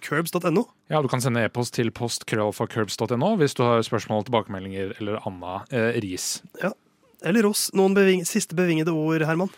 curbs.no. 0.08 0.64
Ja, 0.90 1.04
du 1.04 1.12
kan 1.12 1.22
sende 1.22 1.44
e-post 1.44 1.76
til 1.76 1.92
postkrøllfracurbs.no 1.92 3.36
hvis 3.44 3.60
du 3.60 3.66
har 3.68 3.84
spørsmål, 3.86 4.24
tilbakemeldinger 4.30 4.96
eller 5.02 5.20
anna 5.28 5.66
eh, 5.68 6.00
ris. 6.00 6.38
Ja. 6.64 6.72
Eller 7.28 7.44
oss. 7.50 7.68
Noen 7.76 7.98
beving 7.98 8.24
siste 8.24 8.56
bevingede 8.56 8.96
ord, 8.96 9.28
Herman? 9.28 9.52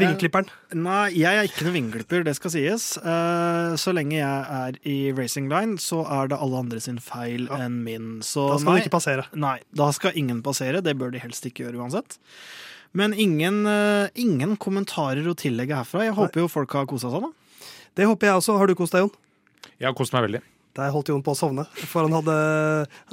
Vingeklipperen? 0.00 0.50
Nei, 0.76 1.08
jeg 1.16 1.38
er 1.38 1.48
ikke 1.48 1.66
noen 1.66 1.76
vingeklipper, 1.76 2.24
det 2.26 2.34
skal 2.38 2.52
sies. 2.54 2.86
Uh, 3.02 3.74
så 3.80 3.94
lenge 3.96 4.18
jeg 4.18 4.26
er 4.58 4.78
i 4.88 4.96
racing 5.16 5.50
line, 5.52 5.80
så 5.82 6.02
er 6.18 6.30
det 6.32 6.38
alle 6.42 6.62
andre 6.64 6.82
sin 6.82 7.00
feil 7.02 7.48
ja. 7.48 7.60
enn 7.66 7.80
min. 7.86 8.10
Så 8.26 8.48
da 8.52 8.60
skal 8.60 8.70
nei, 8.70 8.78
du 8.78 8.86
ikke 8.86 8.96
passere. 8.98 9.26
Nei, 9.46 9.56
da 9.76 9.90
skal 9.96 10.18
ingen 10.18 10.42
passere. 10.46 10.82
Det 10.84 10.96
bør 11.00 11.14
de 11.14 11.22
helst 11.22 11.48
ikke 11.48 11.66
gjøre 11.66 11.82
uansett. 11.82 12.18
Men 12.96 13.12
ingen, 13.12 13.64
uh, 13.68 14.08
ingen 14.16 14.56
kommentarer 14.60 15.26
å 15.28 15.36
tillegge 15.36 15.76
herfra. 15.76 16.06
Jeg 16.06 16.16
håper 16.16 16.40
nei. 16.40 16.46
jo 16.46 16.52
folk 16.52 16.76
har 16.78 16.88
kosa 16.90 17.12
seg, 17.12 17.26
da. 17.28 17.70
Det 17.96 18.08
håper 18.08 18.30
jeg 18.30 18.42
også. 18.42 18.58
Har 18.60 18.68
du 18.68 18.76
kost 18.78 18.96
deg, 18.96 19.06
Jon? 19.06 19.72
Jeg 19.76 19.90
har 19.90 19.96
kost 19.96 20.14
meg 20.16 20.28
veldig. 20.28 20.44
Der 20.76 20.92
holdt 20.92 21.08
Jon 21.08 21.24
på 21.24 21.32
å 21.32 21.38
sovne, 21.38 21.64
for 21.88 22.04
han 22.04 22.14
hadde 22.18 22.36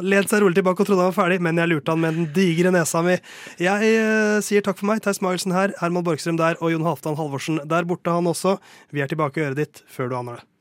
lent 0.04 0.32
seg 0.32 0.44
rolig 0.44 0.58
tilbake 0.60 0.84
og 0.84 0.90
trodde 0.90 1.06
han 1.06 1.14
var 1.14 1.18
ferdig, 1.18 1.40
men 1.46 1.62
jeg 1.62 1.72
lurte 1.72 1.96
han 1.96 2.04
med 2.04 2.20
den 2.20 2.30
digre 2.36 2.74
nesa 2.76 3.04
mi. 3.06 3.18
Jeg 3.64 3.94
uh, 4.04 4.40
sier 4.44 4.66
takk 4.66 4.80
for 4.82 4.92
meg. 4.92 5.04
Theis 5.04 5.24
Magelsen 5.24 5.56
her, 5.56 5.76
Herman 5.80 6.06
Borgstrøm 6.06 6.40
der 6.40 6.60
og 6.60 6.74
Jon 6.76 6.88
Halvdan 6.88 7.20
Halvorsen 7.20 7.62
der 7.64 7.88
borte, 7.88 8.12
han 8.12 8.28
også. 8.28 8.58
Vi 8.92 9.04
er 9.04 9.12
tilbake 9.12 9.40
i 9.40 9.48
øret 9.48 9.64
ditt 9.64 9.86
før 9.92 10.12
du 10.12 10.20
aner 10.20 10.42
det. 10.42 10.53